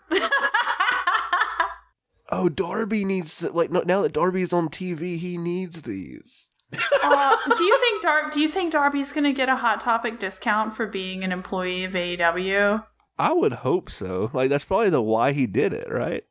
Oh, 2.32 2.48
Darby 2.48 3.04
needs 3.04 3.42
like 3.42 3.72
now 3.72 4.02
that 4.02 4.12
Darby's 4.12 4.52
on 4.52 4.68
TV, 4.68 5.18
he 5.18 5.36
needs 5.36 5.82
these. 5.82 6.52
Uh, 7.02 7.36
do 7.56 7.64
you 7.64 7.78
think 7.80 8.02
Dar- 8.02 8.30
Do 8.30 8.40
you 8.40 8.48
think 8.48 8.72
Darby's 8.72 9.12
gonna 9.12 9.32
get 9.32 9.48
a 9.48 9.56
Hot 9.56 9.80
Topic 9.80 10.18
discount 10.18 10.76
for 10.76 10.86
being 10.86 11.24
an 11.24 11.32
employee 11.32 11.84
of 11.84 11.92
AEW? 11.92 12.84
I 13.18 13.32
would 13.32 13.52
hope 13.52 13.90
so. 13.90 14.30
Like 14.32 14.50
that's 14.50 14.64
probably 14.64 14.90
the 14.90 15.02
why 15.02 15.32
he 15.32 15.46
did 15.46 15.72
it, 15.72 15.90
right? 15.90 16.24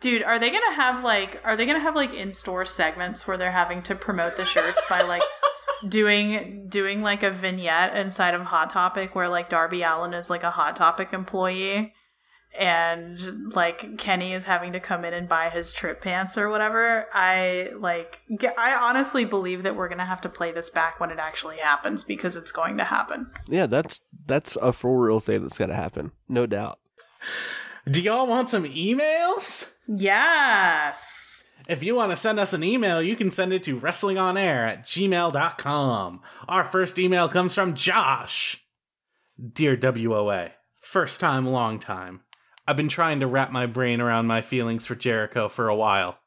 Dude, 0.00 0.22
are 0.22 0.38
they 0.38 0.50
gonna 0.50 0.74
have 0.74 1.04
like 1.04 1.40
are 1.44 1.56
they 1.56 1.66
gonna 1.66 1.80
have 1.80 1.94
like 1.94 2.12
in 2.14 2.32
store 2.32 2.64
segments 2.64 3.26
where 3.26 3.36
they're 3.36 3.52
having 3.52 3.82
to 3.82 3.94
promote 3.94 4.36
the 4.36 4.44
shirts 4.44 4.82
by 4.88 5.02
like 5.02 5.22
doing 5.88 6.66
doing 6.68 7.02
like 7.02 7.22
a 7.22 7.30
vignette 7.30 7.96
inside 7.96 8.34
of 8.34 8.42
Hot 8.42 8.70
Topic 8.70 9.14
where 9.14 9.28
like 9.28 9.48
Darby 9.48 9.82
Allin 9.82 10.14
is 10.14 10.30
like 10.30 10.42
a 10.42 10.50
Hot 10.50 10.74
Topic 10.76 11.12
employee 11.12 11.92
and 12.58 13.52
like 13.54 13.96
Kenny 13.98 14.32
is 14.32 14.44
having 14.44 14.72
to 14.72 14.80
come 14.80 15.04
in 15.04 15.14
and 15.14 15.28
buy 15.28 15.48
his 15.48 15.72
trip 15.72 16.02
pants 16.02 16.36
or 16.36 16.48
whatever. 16.48 17.06
I 17.12 17.70
like 17.78 18.22
ge- 18.38 18.56
I 18.58 18.74
honestly 18.74 19.24
believe 19.24 19.62
that 19.62 19.76
we're 19.76 19.88
gonna 19.88 20.04
have 20.04 20.20
to 20.22 20.28
play 20.28 20.52
this 20.52 20.70
back 20.70 21.00
when 21.00 21.10
it 21.10 21.18
actually 21.18 21.58
happens 21.58 22.04
because 22.04 22.36
it's 22.36 22.52
going 22.52 22.76
to 22.78 22.84
happen. 22.84 23.30
Yeah, 23.48 23.66
that's 23.66 24.00
that's 24.26 24.56
a 24.56 24.72
for 24.72 25.04
real 25.04 25.20
thing 25.20 25.42
that's 25.42 25.58
gonna 25.58 25.74
happen, 25.74 26.12
no 26.28 26.46
doubt. 26.46 26.78
Do 27.90 28.00
y'all 28.00 28.26
want 28.28 28.50
some 28.50 28.64
emails? 28.64 29.72
Yes. 29.88 31.44
If 31.68 31.82
you 31.82 31.94
want 31.94 32.10
to 32.10 32.16
send 32.16 32.38
us 32.40 32.52
an 32.52 32.64
email, 32.64 33.00
you 33.02 33.16
can 33.16 33.30
send 33.30 33.52
it 33.52 33.62
to 33.64 33.78
wrestlingonair 33.78 34.68
at 34.68 34.84
gmail.com. 34.84 36.20
Our 36.48 36.64
first 36.64 36.98
email 36.98 37.28
comes 37.28 37.54
from 37.54 37.74
Josh. 37.74 38.64
Dear 39.52 39.76
WOA, 39.76 40.50
first 40.80 41.20
time, 41.20 41.46
long 41.46 41.78
time. 41.78 42.20
I've 42.66 42.76
been 42.76 42.88
trying 42.88 43.20
to 43.20 43.26
wrap 43.26 43.50
my 43.50 43.66
brain 43.66 44.00
around 44.00 44.26
my 44.26 44.40
feelings 44.40 44.86
for 44.86 44.94
Jericho 44.94 45.48
for 45.48 45.68
a 45.68 45.76
while. 45.76 46.18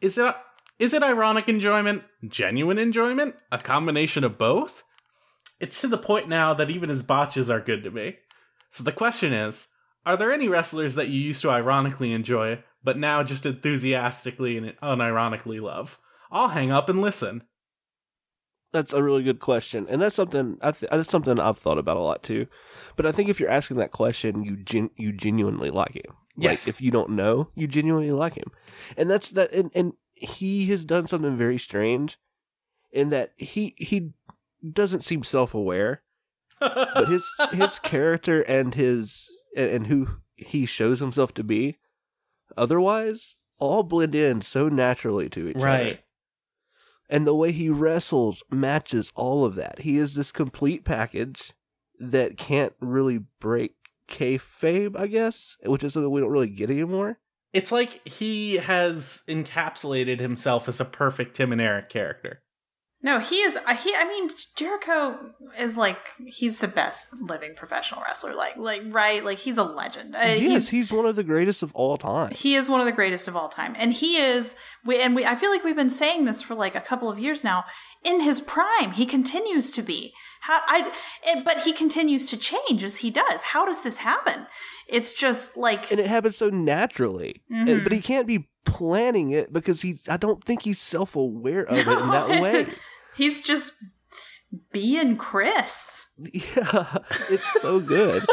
Is 0.00 0.18
it 0.18 0.34
is 0.78 0.94
it 0.94 1.02
ironic 1.02 1.48
enjoyment? 1.48 2.02
Genuine 2.26 2.78
enjoyment? 2.78 3.36
A 3.52 3.58
combination 3.58 4.24
of 4.24 4.36
both? 4.36 4.82
It's 5.60 5.80
to 5.80 5.86
the 5.86 5.98
point 5.98 6.28
now 6.28 6.54
that 6.54 6.70
even 6.70 6.88
his 6.88 7.04
botches 7.04 7.48
are 7.48 7.60
good 7.60 7.84
to 7.84 7.90
me. 7.90 8.16
So 8.68 8.82
the 8.82 8.90
question 8.90 9.32
is, 9.32 9.68
are 10.04 10.16
there 10.16 10.32
any 10.32 10.48
wrestlers 10.48 10.96
that 10.96 11.08
you 11.08 11.20
used 11.20 11.40
to 11.42 11.50
ironically 11.50 12.10
enjoy, 12.12 12.64
but 12.82 12.98
now 12.98 13.22
just 13.22 13.46
enthusiastically 13.46 14.56
and 14.56 14.74
unironically 14.82 15.62
love? 15.62 16.00
I'll 16.32 16.48
hang 16.48 16.72
up 16.72 16.88
and 16.88 17.00
listen. 17.00 17.44
That's 18.72 18.92
a 18.92 19.02
really 19.02 19.22
good 19.22 19.38
question, 19.38 19.86
and 19.88 20.00
that's 20.00 20.16
something 20.16 20.56
I 20.62 20.72
th- 20.72 20.90
that's 20.90 21.10
something 21.10 21.38
I've 21.38 21.58
thought 21.58 21.76
about 21.78 21.98
a 21.98 22.00
lot 22.00 22.22
too. 22.22 22.46
But 22.96 23.04
I 23.04 23.12
think 23.12 23.28
if 23.28 23.38
you're 23.38 23.50
asking 23.50 23.76
that 23.76 23.90
question, 23.90 24.42
you 24.42 24.56
gen- 24.56 24.90
you 24.96 25.12
genuinely 25.12 25.68
like 25.70 25.94
him. 25.94 26.16
Yes. 26.36 26.66
Like 26.66 26.74
if 26.74 26.80
you 26.80 26.90
don't 26.90 27.10
know, 27.10 27.48
you 27.54 27.66
genuinely 27.66 28.12
like 28.12 28.34
him, 28.34 28.50
and 28.96 29.10
that's 29.10 29.30
that. 29.30 29.52
And, 29.52 29.70
and 29.74 29.92
he 30.14 30.66
has 30.66 30.86
done 30.86 31.06
something 31.06 31.36
very 31.36 31.58
strange, 31.58 32.18
in 32.90 33.10
that 33.10 33.32
he 33.36 33.74
he 33.76 34.12
doesn't 34.70 35.02
seem 35.02 35.22
self 35.22 35.52
aware, 35.52 36.02
but 36.58 37.08
his 37.08 37.26
his 37.52 37.78
character 37.78 38.40
and 38.42 38.74
his 38.74 39.30
and, 39.54 39.70
and 39.70 39.86
who 39.88 40.08
he 40.36 40.64
shows 40.64 41.00
himself 41.00 41.34
to 41.34 41.44
be, 41.44 41.76
otherwise, 42.56 43.36
all 43.58 43.82
blend 43.82 44.14
in 44.14 44.40
so 44.40 44.68
naturally 44.68 45.28
to 45.28 45.48
each 45.48 45.56
other 45.56 45.66
right. 45.66 46.00
And 47.12 47.26
the 47.26 47.34
way 47.34 47.52
he 47.52 47.68
wrestles 47.68 48.42
matches 48.50 49.12
all 49.14 49.44
of 49.44 49.54
that. 49.54 49.80
He 49.80 49.98
is 49.98 50.14
this 50.14 50.32
complete 50.32 50.82
package 50.82 51.52
that 52.00 52.38
can't 52.38 52.72
really 52.80 53.18
break 53.38 53.74
kayfabe, 54.08 54.98
I 54.98 55.08
guess, 55.08 55.58
which 55.64 55.84
is 55.84 55.92
something 55.92 56.10
we 56.10 56.22
don't 56.22 56.30
really 56.30 56.48
get 56.48 56.70
anymore. 56.70 57.18
It's 57.52 57.70
like 57.70 58.08
he 58.08 58.56
has 58.56 59.24
encapsulated 59.28 60.20
himself 60.20 60.68
as 60.68 60.80
a 60.80 60.86
perfect 60.86 61.36
Tim 61.36 61.52
and 61.52 61.60
Eric 61.60 61.90
character. 61.90 62.41
No, 63.04 63.18
he 63.18 63.36
is. 63.36 63.56
uh, 63.66 63.74
He, 63.74 63.92
I 63.96 64.04
mean, 64.04 64.28
Jericho 64.54 65.18
is 65.58 65.76
like 65.76 65.98
he's 66.24 66.60
the 66.60 66.68
best 66.68 67.12
living 67.20 67.54
professional 67.56 68.00
wrestler. 68.02 68.34
Like, 68.34 68.56
like 68.56 68.82
right, 68.86 69.24
like 69.24 69.38
he's 69.38 69.58
a 69.58 69.64
legend. 69.64 70.14
Uh, 70.14 70.20
yes, 70.20 70.38
he's, 70.38 70.70
he's 70.70 70.92
one 70.92 71.06
of 71.06 71.16
the 71.16 71.24
greatest 71.24 71.62
of 71.64 71.74
all 71.74 71.96
time. 71.96 72.30
he 72.30 72.54
is 72.54 72.68
one 72.68 72.78
of 72.80 72.86
the 72.86 72.92
greatest 72.92 73.26
of 73.26 73.34
all 73.36 73.48
time, 73.48 73.74
and 73.76 73.92
he 73.92 74.18
is. 74.18 74.54
We 74.84 75.00
and 75.00 75.16
we. 75.16 75.26
I 75.26 75.34
feel 75.34 75.50
like 75.50 75.64
we've 75.64 75.74
been 75.76 75.90
saying 75.90 76.26
this 76.26 76.42
for 76.42 76.54
like 76.54 76.74
a 76.76 76.80
couple 76.80 77.08
of 77.08 77.18
years 77.18 77.42
now. 77.42 77.64
In 78.04 78.20
his 78.20 78.40
prime, 78.40 78.92
he 78.92 79.06
continues 79.06 79.70
to 79.72 79.82
be. 79.82 80.12
How 80.42 80.60
I, 80.66 80.92
it, 81.24 81.44
but 81.44 81.58
he 81.58 81.72
continues 81.72 82.28
to 82.30 82.36
change 82.36 82.82
as 82.82 82.96
he 82.96 83.10
does. 83.12 83.42
How 83.42 83.64
does 83.64 83.82
this 83.84 83.98
happen? 83.98 84.46
It's 84.88 85.12
just 85.14 85.56
like 85.56 85.90
And 85.92 86.00
it 86.00 86.06
happens 86.08 86.36
so 86.36 86.50
naturally. 86.50 87.42
And- 87.48 87.68
Mhm. 87.68 87.82
but 87.84 87.92
he 87.92 88.00
can't 88.00 88.26
be 88.26 88.48
planning 88.64 89.30
it 89.30 89.52
because 89.52 89.82
he 89.82 89.98
I 90.08 90.16
don't 90.16 90.42
think 90.42 90.62
he's 90.62 90.80
self 90.80 91.14
aware 91.14 91.62
of 91.64 91.78
it 91.78 91.86
in 91.86 92.10
that 92.10 92.28
way. 92.42 92.66
He's 93.16 93.42
just 93.42 93.74
being 94.72 95.16
Chris. 95.16 96.10
Yeah, 96.18 96.98
it's 97.30 97.60
so 97.60 97.80
good. 97.80 98.24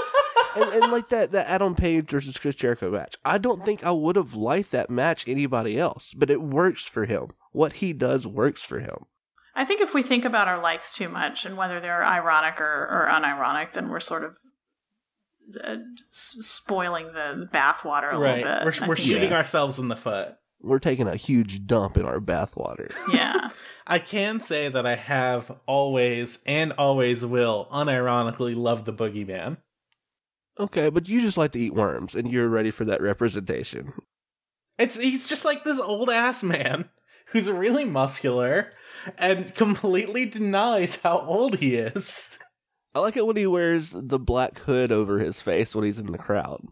and, 0.56 0.70
and 0.72 0.92
like 0.92 1.10
that 1.10 1.32
that 1.32 1.48
Adam 1.48 1.76
Page 1.76 2.10
versus 2.10 2.38
Chris 2.38 2.56
Jericho 2.56 2.92
match, 2.92 3.16
I 3.24 3.38
don't 3.38 3.64
think 3.64 3.84
I 3.84 3.92
would 3.92 4.16
have 4.16 4.34
liked 4.36 4.72
that 4.72 4.90
match 4.90 5.28
anybody 5.28 5.80
else, 5.80 6.14
but 6.14 6.30
it 6.30 6.42
works 6.42 6.84
for 6.84 7.06
him. 7.06 7.30
What 7.52 7.74
he 7.74 7.94
does 7.94 8.28
works 8.28 8.62
for 8.62 8.80
him. 8.80 9.06
I 9.56 9.66
think 9.66 9.82
if 9.82 9.94
we 9.94 10.04
think 10.04 10.26
about 10.26 10.48
our 10.48 10.62
likes 10.62 10.94
too 10.94 11.10
much 11.10 11.46
and 11.46 11.58
whether 11.58 11.80
they're 11.80 12.04
ironic 12.04 12.62
or, 12.62 12.88
or 12.90 13.08
unironic, 13.10 13.72
then 13.74 13.90
we're 13.90 14.00
sort 14.00 14.24
of 14.24 14.38
uh, 15.64 15.78
spoiling 16.10 17.08
the 17.08 17.50
bathwater 17.52 18.14
a 18.14 18.18
right. 18.18 18.38
little 18.46 18.72
bit. 18.72 18.82
We're, 18.82 18.88
we're 18.90 18.96
shooting 18.96 19.32
Yeah. 19.32 19.38
ourselves 19.38 19.80
in 19.80 19.88
the 19.88 19.96
foot. 19.96 20.36
We're 20.62 20.80
taking 20.80 21.08
a 21.08 21.16
huge 21.16 21.66
dump 21.66 21.98
in 21.98 22.06
our 22.06 22.20
bathwater. 22.20 22.94
Yeah. 23.14 23.50
I 23.88 23.98
can 23.98 24.40
say 24.40 24.70
that 24.70 24.86
I 24.86 24.96
have 24.96 25.52
always 25.66 26.44
and 26.46 26.74
always 26.74 27.26
will 27.26 27.68
unironically 27.72 28.56
love 28.56 28.86
the 28.86 28.94
boogeyman. 28.94 29.58
Okay, 30.60 30.90
but 30.90 31.10
you 31.10 31.22
just 31.22 31.38
like 31.38 31.54
to 31.54 31.60
eat 31.60 31.74
worms, 31.74 32.14
and 32.14 32.32
you're 32.32 32.50
ready 32.50 32.70
for 32.70 32.86
that 32.86 33.02
representation. 33.02 33.94
It's 34.78 35.00
he's 35.00 35.26
just 35.26 35.44
like 35.44 35.64
this 35.64 35.80
old 35.80 36.10
ass 36.12 36.44
man 36.44 36.90
who's 37.28 37.50
really 37.50 37.84
muscular 37.86 38.74
and 39.18 39.56
completely 39.56 40.26
denies 40.26 41.02
how 41.02 41.20
old 41.22 41.58
he 41.58 41.76
is. 41.76 42.38
I 42.94 43.00
like 43.00 43.18
it 43.18 43.26
when 43.26 43.38
he 43.38 43.48
wears 43.48 43.92
the 43.92 44.20
black 44.20 44.60
hood 44.60 44.92
over 44.92 45.20
his 45.20 45.42
face 45.42 45.74
when 45.74 45.86
he's 45.86 46.00
in 46.00 46.12
the 46.12 46.18
crowd. 46.18 46.66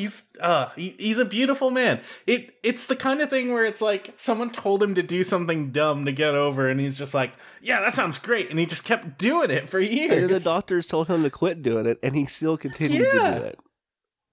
He's 0.00 0.24
uh 0.40 0.68
he, 0.76 0.94
he's 0.98 1.18
a 1.18 1.24
beautiful 1.24 1.70
man. 1.70 2.00
It 2.26 2.54
it's 2.62 2.86
the 2.86 2.96
kind 2.96 3.20
of 3.20 3.28
thing 3.30 3.52
where 3.52 3.64
it's 3.64 3.80
like 3.80 4.14
someone 4.16 4.50
told 4.50 4.82
him 4.82 4.94
to 4.94 5.02
do 5.02 5.22
something 5.22 5.70
dumb 5.70 6.04
to 6.06 6.12
get 6.12 6.34
over 6.34 6.68
and 6.68 6.80
he's 6.80 6.96
just 6.98 7.14
like, 7.14 7.32
"Yeah, 7.60 7.80
that 7.80 7.94
sounds 7.94 8.18
great." 8.18 8.50
And 8.50 8.58
he 8.58 8.66
just 8.66 8.84
kept 8.84 9.18
doing 9.18 9.50
it 9.50 9.68
for 9.68 9.78
years. 9.78 10.12
And 10.12 10.22
then 10.24 10.30
the 10.30 10.40
doctors 10.40 10.86
told 10.88 11.08
him 11.08 11.22
to 11.22 11.30
quit 11.30 11.62
doing 11.62 11.86
it, 11.86 11.98
and 12.02 12.16
he 12.16 12.26
still 12.26 12.56
continued 12.56 13.06
Yeah. 13.12 13.30
to 13.34 13.38
do 13.40 13.44
it. 13.46 13.58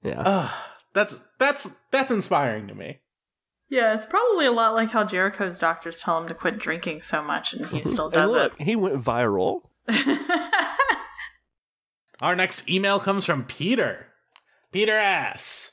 Yeah. 0.04 0.22
Uh, 0.22 0.50
that's 0.94 1.22
that's 1.40 1.70
that's 1.92 2.12
inspiring 2.12 2.68
to 2.70 2.76
me. 2.76 3.00
Yeah, 3.70 3.94
it's 3.94 4.06
probably 4.06 4.46
a 4.46 4.52
lot 4.54 4.74
like 4.76 4.92
how 4.92 5.04
Jericho's 5.04 5.60
doctors 5.60 6.00
tell 6.02 6.22
him 6.22 6.28
to 6.30 6.34
quit 6.34 6.58
drinking 6.58 7.02
so 7.02 7.22
much 7.22 7.54
and 7.54 7.66
he 7.68 7.82
still 7.86 8.10
does 8.10 8.32
look, 8.34 8.58
he 8.62 8.76
went 8.78 9.04
viral. 9.04 9.64
Our 12.22 12.36
next 12.36 12.68
email 12.70 13.00
comes 13.00 13.26
from 13.26 13.44
Peter. 13.44 14.07
Peter 14.72 14.98
ass. 14.98 15.72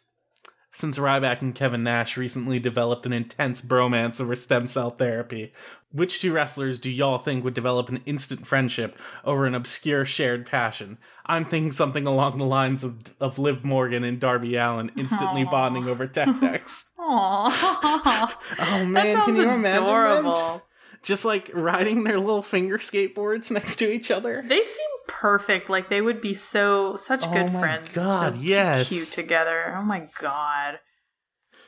Since 0.71 0.99
Ryback 0.99 1.41
and 1.41 1.55
Kevin 1.55 1.85
Nash 1.85 2.17
recently 2.17 2.59
developed 2.59 3.07
an 3.07 3.13
intense 3.13 3.61
bromance 3.61 4.21
over 4.21 4.35
stem 4.35 4.67
cell 4.67 4.91
therapy, 4.91 5.53
which 5.93 6.21
two 6.21 6.33
wrestlers 6.33 6.81
do 6.81 6.91
y'all 6.91 7.19
think 7.19 7.45
would 7.45 7.55
develop 7.55 7.89
an 7.89 8.03
instant 8.07 8.45
friendship 8.45 8.99
over 9.25 9.47
an 9.47 9.55
obscure 9.55 10.05
shared 10.05 10.47
passion? 10.47 10.99
I'm 11.27 11.45
thinking 11.45 11.71
something 11.71 12.09
along 12.09 12.39
the 12.39 12.45
lines 12.45 12.83
of, 12.83 13.15
of 13.21 13.39
Liv 13.39 13.65
Morgan 13.65 14.03
and 14.03 14.19
Darby 14.19 14.57
Allin 14.57 14.91
instantly 14.97 15.45
Aw. 15.45 15.51
bonding 15.51 15.87
over 15.87 16.09
tech 16.09 16.29
decks. 16.41 16.87
Aww. 16.99 18.33
Oh 18.59 18.85
man, 18.87 18.93
that 18.95 19.13
sounds 19.13 19.37
can 19.37 19.47
you 19.47 19.51
imagine 19.55 19.83
adorable. 19.85 20.35
Just, 20.35 20.61
just 21.03 21.25
like 21.25 21.51
riding 21.55 22.03
their 22.03 22.19
little 22.19 22.43
finger 22.43 22.79
skateboards 22.79 23.49
next 23.51 23.77
to 23.77 23.93
each 23.93 24.11
other? 24.11 24.43
They 24.45 24.63
seem 24.63 24.87
perfect. 25.25 25.71
Like 25.71 25.89
they 25.89 26.03
would 26.03 26.21
be 26.21 26.35
so 26.35 26.97
such 26.97 27.23
good 27.33 27.49
friends. 27.49 27.51
Oh 27.51 27.55
my 27.55 27.61
friends. 27.61 27.95
God, 27.95 28.35
so 28.35 28.41
yes. 28.41 28.91
cute 28.91 29.09
together. 29.09 29.75
Oh 29.75 29.83
my 29.83 30.07
god. 30.21 30.81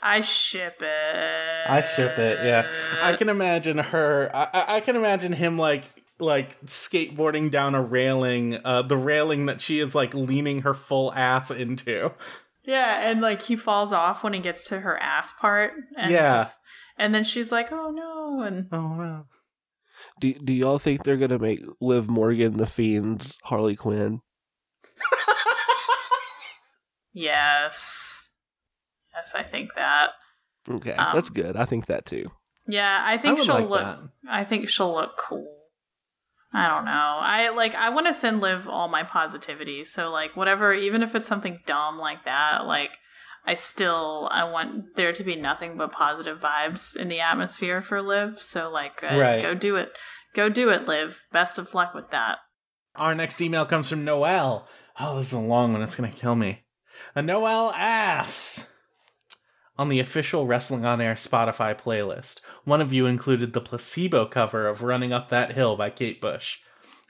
I 0.02 0.20
ship 0.20 0.82
it. 0.82 1.66
I 1.70 1.80
ship 1.80 2.18
it. 2.18 2.44
Yeah, 2.44 2.68
I 3.00 3.16
can 3.16 3.30
imagine 3.30 3.78
her. 3.78 4.30
I, 4.34 4.48
I- 4.52 4.76
I 4.76 4.80
can 4.80 4.94
imagine 4.94 5.32
him 5.32 5.56
like 5.58 5.84
like 6.18 6.60
skateboarding 6.66 7.50
down 7.50 7.74
a 7.74 7.80
railing, 7.82 8.58
uh, 8.62 8.82
the 8.82 8.98
railing 8.98 9.46
that 9.46 9.62
she 9.62 9.78
is 9.80 9.94
like 9.94 10.12
leaning 10.12 10.60
her 10.62 10.74
full 10.74 11.10
ass 11.14 11.50
into. 11.50 12.12
Yeah, 12.66 13.08
and 13.10 13.22
like 13.22 13.40
he 13.40 13.56
falls 13.56 13.90
off 13.90 14.22
when 14.22 14.34
he 14.34 14.40
gets 14.40 14.64
to 14.64 14.80
her 14.80 14.98
ass 15.02 15.32
part. 15.32 15.72
And 15.96 16.12
Yeah. 16.12 16.34
Just, 16.34 16.54
and 16.98 17.14
then 17.14 17.24
she's 17.24 17.50
like, 17.50 17.72
"Oh 17.72 17.90
no!" 17.90 18.42
And 18.42 18.68
Oh 18.70 18.88
no! 18.94 19.26
Do, 20.20 20.32
do 20.32 20.52
y'all 20.52 20.78
think 20.78 21.04
they're 21.04 21.16
gonna 21.18 21.38
make 21.38 21.62
Liv 21.80 22.08
Morgan 22.08 22.56
the 22.56 22.66
Fiend's 22.66 23.38
Harley 23.44 23.76
Quinn? 23.76 24.20
yes, 27.12 28.30
yes, 29.14 29.34
I 29.34 29.42
think 29.42 29.74
that. 29.74 30.12
Okay, 30.68 30.92
Um, 30.92 31.14
that's 31.14 31.30
good. 31.30 31.56
I 31.56 31.64
think 31.64 31.86
that 31.86 32.06
too. 32.06 32.30
Yeah, 32.66 33.02
I 33.04 33.14
I 33.14 33.18
think 33.18 33.38
would 33.38 33.46
she'll 33.46 33.54
like 33.56 33.68
look. 33.68 33.80
that. 33.80 33.98
I 34.28 34.44
think 34.44 34.68
she'll 34.68 34.92
look 34.92 35.16
cool. 35.16 35.52
I 36.52 36.68
don't 36.68 36.84
know. 36.84 36.90
I 36.92 37.50
like. 37.50 37.74
I 37.74 37.90
want 37.90 38.06
to 38.06 38.14
send 38.14 38.40
Liv 38.40 38.68
all 38.68 38.88
my 38.88 39.02
positivity. 39.02 39.84
So 39.84 40.10
like, 40.10 40.36
whatever, 40.36 40.72
even 40.72 41.02
if 41.02 41.14
it's 41.14 41.26
something 41.26 41.60
dumb 41.66 41.98
like 41.98 42.24
that, 42.24 42.66
like. 42.66 42.98
I 43.46 43.54
still 43.54 44.28
I 44.32 44.44
want 44.44 44.96
there 44.96 45.12
to 45.12 45.24
be 45.24 45.36
nothing 45.36 45.76
but 45.76 45.92
positive 45.92 46.40
vibes 46.40 46.96
in 46.96 47.08
the 47.08 47.20
atmosphere 47.20 47.80
for 47.80 48.02
Liv. 48.02 48.40
So 48.40 48.70
like, 48.70 49.02
uh, 49.02 49.18
Right. 49.20 49.40
go 49.40 49.54
do 49.54 49.76
it, 49.76 49.96
go 50.34 50.48
do 50.48 50.68
it, 50.70 50.88
Liv. 50.88 51.22
Best 51.32 51.58
of 51.58 51.72
luck 51.74 51.94
with 51.94 52.10
that. 52.10 52.38
Our 52.96 53.14
next 53.14 53.40
email 53.40 53.64
comes 53.66 53.88
from 53.88 54.04
Noel. 54.04 54.66
Oh, 54.98 55.16
this 55.16 55.28
is 55.28 55.32
a 55.34 55.38
long 55.38 55.72
one. 55.72 55.82
It's 55.82 55.94
gonna 55.96 56.10
kill 56.10 56.34
me. 56.34 56.64
A 57.14 57.22
Noel 57.22 57.70
asks 57.76 58.68
on 59.78 59.90
the 59.90 60.00
official 60.00 60.46
Wrestling 60.46 60.86
on 60.86 61.00
Air 61.00 61.14
Spotify 61.14 61.78
playlist. 61.78 62.40
One 62.64 62.80
of 62.80 62.92
you 62.92 63.06
included 63.06 63.52
the 63.52 63.60
placebo 63.60 64.24
cover 64.26 64.66
of 64.66 64.82
"Running 64.82 65.12
Up 65.12 65.28
That 65.28 65.52
Hill" 65.52 65.76
by 65.76 65.90
Kate 65.90 66.20
Bush. 66.20 66.58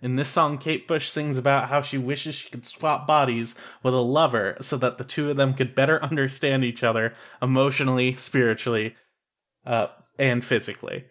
In 0.03 0.17
this 0.17 0.29
song, 0.29 0.59
Kate 0.59 0.87
Bush 0.87 1.09
sings 1.09 1.39
about 1.39 1.69
how 1.69 1.81
she 1.81 1.97
wishes 1.97 2.35
she 2.35 2.51
could 2.51 2.67
swap 2.67 3.07
bodies 3.07 3.55
with 3.83 3.95
a 3.95 3.99
lover 3.99 4.57
so 4.61 4.77
that 4.77 4.99
the 4.99 5.05
two 5.05 5.31
of 5.31 5.37
them 5.37 5.55
could 5.55 5.75
better 5.75 6.03
understand 6.05 6.65
each 6.65 6.83
other 6.83 7.15
emotionally, 7.41 8.15
spiritually, 8.17 8.95
uh, 9.65 9.87
and 10.19 10.45
physically. 10.45 11.05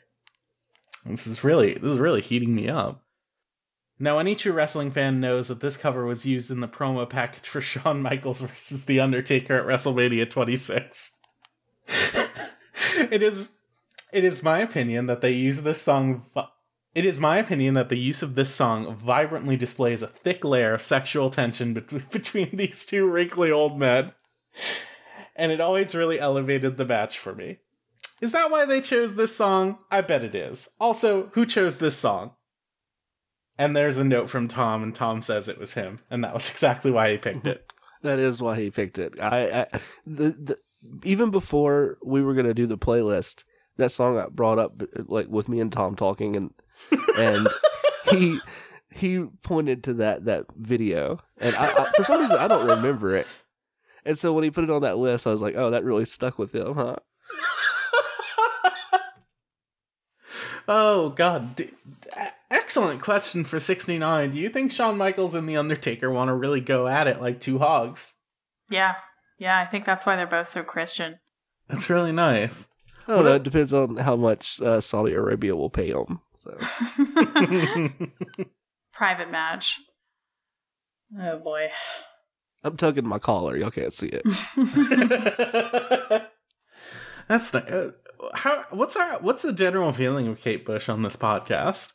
This 1.06 1.28
is 1.28 1.43
really 1.43 1.74
this 1.74 1.91
is 1.91 2.00
really 2.00 2.21
heating 2.21 2.56
me 2.56 2.67
up. 2.67 3.02
Now, 3.98 4.19
any 4.19 4.36
true 4.36 4.52
wrestling 4.52 4.91
fan 4.91 5.21
knows 5.21 5.48
that 5.48 5.62
this 5.62 5.78
cover 5.78 6.06
was 6.06 6.26
used 6.26 6.52
in 6.52 6.60
the 6.60 6.67
promo 6.67 7.10
package 7.10 7.48
for 7.48 7.62
Shawn 7.62 8.02
Michaels 8.02 8.41
versus 8.41 8.86
The 8.86 9.00
Undertaker 9.00 9.56
at 9.56 9.65
WrestleMania 9.65 10.30
26. 10.30 11.12
it 11.88 13.21
is 13.21 13.48
it 14.12 14.24
is 14.24 14.43
my 14.43 14.60
opinion 14.60 15.08
that 15.08 15.21
they 15.21 15.32
use 15.32 15.62
this 15.62 15.82
song 15.82 16.26
it 16.95 17.03
is 17.03 17.19
my 17.19 17.38
opinion 17.38 17.73
that 17.73 17.89
the 17.89 17.99
use 17.99 18.23
of 18.23 18.36
this 18.36 18.55
song 18.55 18.95
vibrantly 18.95 19.58
displays 19.58 20.01
a 20.01 20.08
thick 20.08 20.45
layer 20.45 20.73
of 20.73 20.81
sexual 20.81 21.29
tension 21.29 21.73
bet- 21.73 22.10
between 22.10 22.55
these 22.55 22.86
two 22.86 23.05
wrinkly 23.05 23.51
old 23.51 23.77
men. 23.77 24.13
And 25.36 25.51
it 25.51 25.60
always 25.60 25.93
really 25.93 26.17
elevated 26.17 26.77
the 26.77 26.86
match 26.86 27.19
for 27.19 27.36
me. 27.36 27.58
Is 28.21 28.31
that 28.31 28.49
why 28.49 28.65
they 28.65 28.79
chose 28.79 29.15
this 29.15 29.36
song? 29.36 29.79
I 29.91 29.99
bet 29.99 30.23
it 30.23 30.34
is. 30.34 30.69
Also, 30.79 31.29
who 31.34 31.45
chose 31.45 31.79
this 31.79 31.97
song? 31.97 32.31
And 33.58 33.75
there's 33.75 33.97
a 33.97 34.05
note 34.05 34.29
from 34.29 34.47
Tom, 34.47 34.81
and 34.81 34.95
Tom 34.95 35.21
says 35.21 35.49
it 35.49 35.60
was 35.60 35.73
him, 35.73 35.99
and 36.10 36.23
that 36.23 36.34
was 36.34 36.49
exactly 36.51 36.91
why 36.91 37.12
he 37.12 37.17
picked 37.17 37.45
it. 37.45 37.71
That 38.01 38.19
is 38.19 38.39
why 38.39 38.58
he 38.58 38.69
picked 38.69 38.99
it. 38.99 39.19
I, 39.19 39.62
I 39.73 39.79
the, 40.05 40.29
the 40.29 40.58
even 41.03 41.31
before 41.31 41.97
we 42.03 42.21
were 42.21 42.36
gonna 42.36 42.53
do 42.53 42.67
the 42.67 42.77
playlist, 42.77 43.43
that 43.77 43.91
song 43.91 44.15
got 44.15 44.35
brought 44.35 44.59
up 44.59 44.81
like 45.07 45.27
with 45.27 45.49
me 45.49 45.59
and 45.59 45.71
Tom 45.71 45.95
talking, 45.95 46.35
and 46.35 46.53
and 47.17 47.47
he 48.09 48.39
he 48.91 49.25
pointed 49.43 49.83
to 49.85 49.93
that 49.95 50.25
that 50.25 50.45
video, 50.55 51.19
and 51.38 51.55
I, 51.55 51.67
I, 51.67 51.91
for 51.95 52.03
some 52.03 52.21
reason 52.21 52.38
I 52.38 52.47
don't 52.47 52.67
remember 52.67 53.15
it. 53.15 53.27
And 54.05 54.17
so 54.17 54.33
when 54.33 54.43
he 54.43 54.51
put 54.51 54.63
it 54.63 54.69
on 54.69 54.83
that 54.83 54.97
list, 54.97 55.27
I 55.27 55.31
was 55.31 55.41
like, 55.41 55.55
"Oh, 55.55 55.71
that 55.71 55.83
really 55.83 56.05
stuck 56.05 56.38
with 56.38 56.53
him, 56.53 56.75
huh?" 56.75 56.95
oh 60.67 61.09
God! 61.09 61.55
D- 61.55 61.71
excellent 62.49 63.01
question 63.01 63.43
for 63.43 63.59
sixty 63.59 63.97
nine. 63.97 64.31
Do 64.31 64.38
you 64.38 64.49
think 64.49 64.71
Shawn 64.71 64.97
Michaels 64.97 65.33
and 65.33 65.49
the 65.49 65.57
Undertaker 65.57 66.09
want 66.11 66.29
to 66.29 66.35
really 66.35 66.61
go 66.61 66.88
at 66.88 67.07
it 67.07 67.21
like 67.21 67.39
two 67.39 67.59
hogs? 67.59 68.13
Yeah, 68.69 68.95
yeah. 69.39 69.59
I 69.59 69.65
think 69.65 69.85
that's 69.85 70.05
why 70.05 70.15
they're 70.15 70.27
both 70.27 70.49
so 70.49 70.63
Christian. 70.63 71.19
That's 71.67 71.89
really 71.89 72.11
nice. 72.11 72.67
I 73.08 73.13
don't 73.13 73.26
know. 73.26 73.36
It 73.36 73.44
depends 73.44 73.74
on 73.74 73.98
how 73.98 74.15
much 74.15 74.62
uh, 74.62 74.82
Saudi 74.82 75.13
Arabia 75.13 75.56
will 75.56 75.70
pay 75.70 75.91
them. 75.91 76.22
So 76.38 76.58
Private 78.94 79.30
match. 79.32 79.82
Oh 81.20 81.38
boy. 81.38 81.70
I'm 82.64 82.78
tugging 82.78 83.08
my 83.08 83.20
collar. 83.20 83.56
Y'all 83.56 83.70
can't 83.70 83.93
see 83.93 84.10
it. 84.12 84.24
That's 87.28 87.53
not, 87.53 87.72
uh, 87.72 87.91
how. 88.34 88.66
What's 88.72 88.95
our 88.95 89.20
What's 89.20 89.43
the 89.43 89.53
general 89.53 89.91
feeling 89.91 90.28
of 90.28 90.41
Kate 90.41 90.66
Bush 90.66 90.89
on 90.89 91.03
this 91.03 91.16
podcast? 91.16 91.93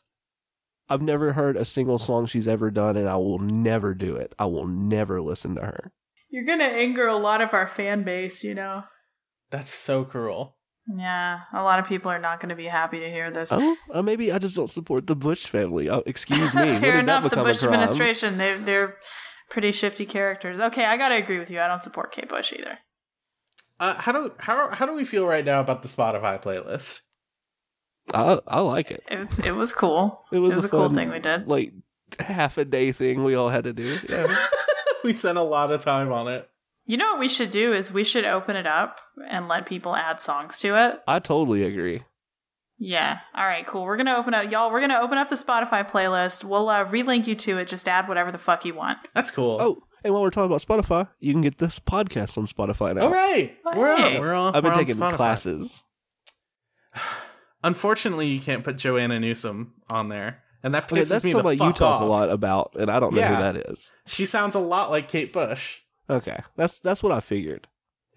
I've 0.89 1.01
never 1.01 1.33
heard 1.33 1.55
a 1.55 1.65
single 1.65 1.99
song 1.99 2.25
she's 2.25 2.47
ever 2.47 2.69
done, 2.71 2.97
and 2.97 3.07
I 3.07 3.15
will 3.15 3.39
never 3.39 3.93
do 3.93 4.15
it. 4.15 4.35
I 4.37 4.45
will 4.45 4.67
never 4.67 5.21
listen 5.21 5.55
to 5.55 5.61
her. 5.61 5.91
You're 6.29 6.45
gonna 6.45 6.63
anger 6.65 7.07
a 7.07 7.15
lot 7.15 7.41
of 7.41 7.53
our 7.53 7.67
fan 7.67 8.03
base, 8.03 8.43
you 8.43 8.55
know. 8.55 8.83
That's 9.49 9.73
so 9.73 10.03
cruel. 10.03 10.57
Yeah, 10.97 11.41
a 11.53 11.63
lot 11.63 11.79
of 11.79 11.87
people 11.87 12.11
are 12.11 12.19
not 12.19 12.39
gonna 12.39 12.55
be 12.55 12.65
happy 12.65 12.99
to 12.99 13.09
hear 13.09 13.31
this. 13.31 13.51
Oh, 13.51 13.77
uh, 13.91 14.01
maybe 14.01 14.31
I 14.31 14.39
just 14.39 14.55
don't 14.55 14.69
support 14.69 15.07
the 15.07 15.15
Bush 15.15 15.45
family. 15.45 15.89
Oh, 15.89 16.03
excuse 16.05 16.53
me. 16.53 16.61
when 16.65 16.81
Fair 16.81 16.93
did 16.93 16.99
enough. 17.01 17.29
The 17.29 17.37
Bush 17.37 17.63
administration, 17.63 18.37
they 18.37 18.57
they're 18.57 18.97
pretty 19.49 19.71
shifty 19.71 20.05
characters. 20.05 20.59
Okay, 20.59 20.85
I 20.85 20.97
gotta 20.97 21.15
agree 21.15 21.39
with 21.39 21.49
you. 21.49 21.59
I 21.59 21.67
don't 21.67 21.83
support 21.83 22.11
Kate 22.11 22.27
Bush 22.27 22.53
either. 22.53 22.79
Uh, 23.79 23.95
how 23.95 24.11
do 24.11 24.33
how 24.39 24.73
how 24.73 24.85
do 24.85 24.93
we 24.93 25.05
feel 25.05 25.25
right 25.25 25.45
now 25.45 25.59
about 25.59 25.81
the 25.81 25.87
Spotify 25.87 26.41
playlist? 26.41 27.01
I, 28.13 28.39
I 28.47 28.59
like 28.61 28.91
it. 28.91 29.03
It 29.09 29.19
was, 29.19 29.39
it 29.39 29.55
was 29.55 29.73
cool. 29.73 30.25
It 30.31 30.39
was, 30.39 30.65
a, 30.65 30.69
cool 30.69 30.87
fun, 30.87 30.95
thing 30.95 31.09
we 31.11 31.19
did. 31.19 31.47
Like 31.47 31.73
half 32.19 32.57
a 32.57 32.65
day 32.65 32.91
thing 32.91 33.23
we 33.23 33.35
all 33.35 33.49
had 33.49 33.63
to 33.65 33.73
do. 33.73 33.99
Yeah. 34.09 34.47
we 35.03 35.13
spent 35.13 35.37
a 35.37 35.43
lot 35.43 35.71
of 35.71 35.83
time 35.83 36.11
on 36.11 36.27
it. 36.27 36.49
You 36.85 36.97
know 36.97 37.11
what 37.11 37.19
we 37.19 37.29
should 37.29 37.49
do 37.51 37.71
is 37.73 37.91
we 37.91 38.03
should 38.03 38.25
open 38.25 38.55
it 38.55 38.67
up 38.67 38.99
and 39.29 39.47
let 39.47 39.65
people 39.65 39.95
add 39.95 40.19
songs 40.19 40.59
to 40.59 40.75
it. 40.75 41.01
I 41.07 41.19
totally 41.19 41.63
agree. 41.63 42.03
Yeah. 42.77 43.19
All 43.35 43.45
right, 43.45 43.65
cool. 43.65 43.83
We're 43.83 43.95
going 43.97 44.07
to 44.07 44.15
open 44.17 44.33
up, 44.33 44.51
y'all, 44.51 44.71
we're 44.71 44.79
going 44.79 44.89
to 44.89 44.99
open 44.99 45.17
up 45.19 45.29
the 45.29 45.35
Spotify 45.35 45.87
playlist. 45.87 46.43
We'll 46.43 46.67
uh, 46.69 46.83
relink 46.85 47.27
you 47.27 47.35
to 47.35 47.59
it. 47.59 47.67
Just 47.67 47.87
add 47.87 48.07
whatever 48.07 48.31
the 48.31 48.39
fuck 48.39 48.65
you 48.65 48.73
want. 48.73 48.97
That's 49.13 49.29
cool. 49.29 49.57
Oh, 49.61 49.83
and 50.03 50.13
while 50.13 50.23
we're 50.23 50.31
talking 50.31 50.51
about 50.51 50.61
Spotify, 50.65 51.07
you 51.19 51.31
can 51.31 51.41
get 51.41 51.59
this 51.59 51.79
podcast 51.79 52.37
on 52.39 52.47
Spotify 52.47 52.95
now. 52.95 53.03
all 53.03 53.11
right. 53.11 53.55
We're 53.75 53.95
Hey. 53.95 54.15
on. 54.15 54.21
We're 54.21 54.33
on. 54.33 54.55
I've 54.55 54.63
been 54.63 54.71
we're 54.71 54.79
taking 54.79 54.95
Spotify. 54.95 55.13
classes. 55.13 55.83
Unfortunately, 57.63 58.25
you 58.27 58.41
can't 58.41 58.63
put 58.63 58.77
Joanna 58.77 59.19
Newsom 59.19 59.73
on 59.89 60.09
there, 60.09 60.39
and 60.63 60.73
that 60.73 60.87
pisses 60.87 60.91
Okay, 60.91 61.03
that's 61.03 61.23
me 61.23 61.31
the 61.31 61.37
somebody 61.37 61.57
fuck 61.57 61.67
you 61.67 61.73
talk 61.73 61.95
off. 61.97 62.01
a 62.01 62.05
lot 62.05 62.29
about, 62.31 62.71
and 62.79 62.89
I 62.89 62.99
don't 62.99 63.13
know 63.13 63.19
Yeah. 63.19 63.35
who 63.35 63.41
that 63.59 63.69
is. 63.69 63.91
She 64.07 64.25
sounds 64.25 64.55
a 64.55 64.59
lot 64.59 64.89
like 64.89 65.07
Kate 65.07 65.31
Bush. 65.31 65.81
Okay, 66.11 66.41
that's 66.57 66.79
that's 66.79 67.01
what 67.01 67.13
I 67.13 67.21
figured. 67.21 67.67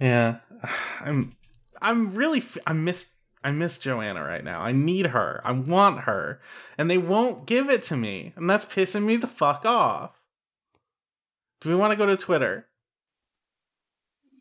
Yeah, 0.00 0.38
I'm. 1.00 1.36
I'm 1.80 2.14
really. 2.14 2.38
f- 2.40 2.58
I 2.66 2.72
miss. 2.72 3.12
I 3.44 3.52
miss 3.52 3.78
Joanna 3.78 4.24
right 4.24 4.42
now. 4.42 4.60
I 4.62 4.72
need 4.72 5.06
her. 5.06 5.40
I 5.44 5.52
want 5.52 6.00
her, 6.00 6.40
and 6.76 6.90
they 6.90 6.98
won't 6.98 7.46
give 7.46 7.70
it 7.70 7.82
to 7.84 7.96
me, 7.96 8.32
and 8.36 8.50
that's 8.50 8.64
pissing 8.64 9.04
me 9.04 9.16
the 9.16 9.26
fuck 9.26 9.64
off. 9.64 10.12
Do 11.60 11.68
we 11.68 11.76
want 11.76 11.92
to 11.92 11.96
go 11.96 12.06
to 12.06 12.16
Twitter? 12.16 12.66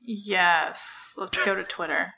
Yes. 0.01 1.14
Let's 1.18 1.39
go 1.41 1.56
to 1.56 1.64
Twitter. 1.64 2.14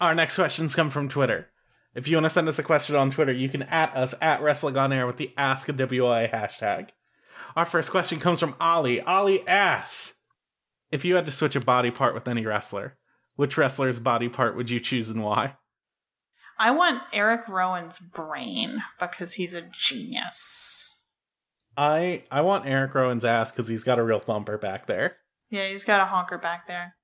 Our 0.00 0.14
next 0.14 0.36
questions 0.36 0.74
come 0.74 0.90
from 0.90 1.08
Twitter. 1.08 1.48
If 1.94 2.06
you 2.06 2.16
want 2.16 2.26
to 2.26 2.30
send 2.30 2.48
us 2.48 2.58
a 2.58 2.62
question 2.62 2.96
on 2.96 3.10
Twitter, 3.10 3.32
you 3.32 3.48
can 3.48 3.62
at 3.64 3.94
us 3.96 4.14
at 4.20 4.42
Wrestling 4.42 4.76
on 4.76 4.92
Air 4.92 5.06
with 5.06 5.16
the 5.16 5.32
Ask 5.36 5.68
a 5.68 5.72
WIA 5.72 6.32
hashtag. 6.32 6.90
Our 7.56 7.64
first 7.64 7.90
question 7.90 8.20
comes 8.20 8.40
from 8.40 8.54
Ollie. 8.60 9.00
Ollie 9.00 9.46
asks 9.48 10.19
If 10.90 11.04
you 11.04 11.14
had 11.14 11.26
to 11.26 11.32
switch 11.32 11.56
a 11.56 11.60
body 11.60 11.90
part 11.90 12.14
with 12.14 12.26
any 12.26 12.44
wrestler, 12.44 12.96
which 13.36 13.56
wrestler's 13.56 13.98
body 13.98 14.28
part 14.28 14.56
would 14.56 14.70
you 14.70 14.80
choose 14.80 15.10
and 15.10 15.22
why? 15.22 15.56
I 16.58 16.72
want 16.72 17.02
Eric 17.12 17.48
Rowan's 17.48 17.98
brain 17.98 18.82
because 18.98 19.34
he's 19.34 19.54
a 19.54 19.62
genius. 19.62 20.96
I 21.76 22.24
I 22.30 22.42
want 22.42 22.66
Eric 22.66 22.94
Rowan's 22.94 23.24
ass 23.24 23.50
because 23.50 23.68
he's 23.68 23.84
got 23.84 23.98
a 23.98 24.02
real 24.02 24.20
thumper 24.20 24.58
back 24.58 24.86
there. 24.86 25.16
Yeah, 25.48 25.68
he's 25.68 25.84
got 25.84 26.02
a 26.02 26.04
honker 26.04 26.36
back 26.38 26.66
there. 26.66 26.96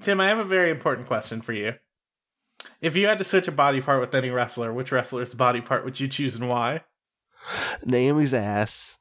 Tim, 0.00 0.20
I 0.20 0.26
have 0.26 0.38
a 0.38 0.44
very 0.44 0.70
important 0.70 1.06
question 1.06 1.40
for 1.40 1.52
you. 1.52 1.74
If 2.80 2.96
you 2.96 3.06
had 3.06 3.18
to 3.18 3.24
switch 3.24 3.48
a 3.48 3.52
body 3.52 3.80
part 3.80 4.00
with 4.00 4.14
any 4.14 4.30
wrestler, 4.30 4.72
which 4.72 4.92
wrestler's 4.92 5.34
body 5.34 5.60
part 5.60 5.84
would 5.84 5.98
you 6.00 6.08
choose 6.08 6.36
and 6.36 6.48
why? 6.48 6.82
Naomi's 7.84 8.34
ass. 8.34 8.98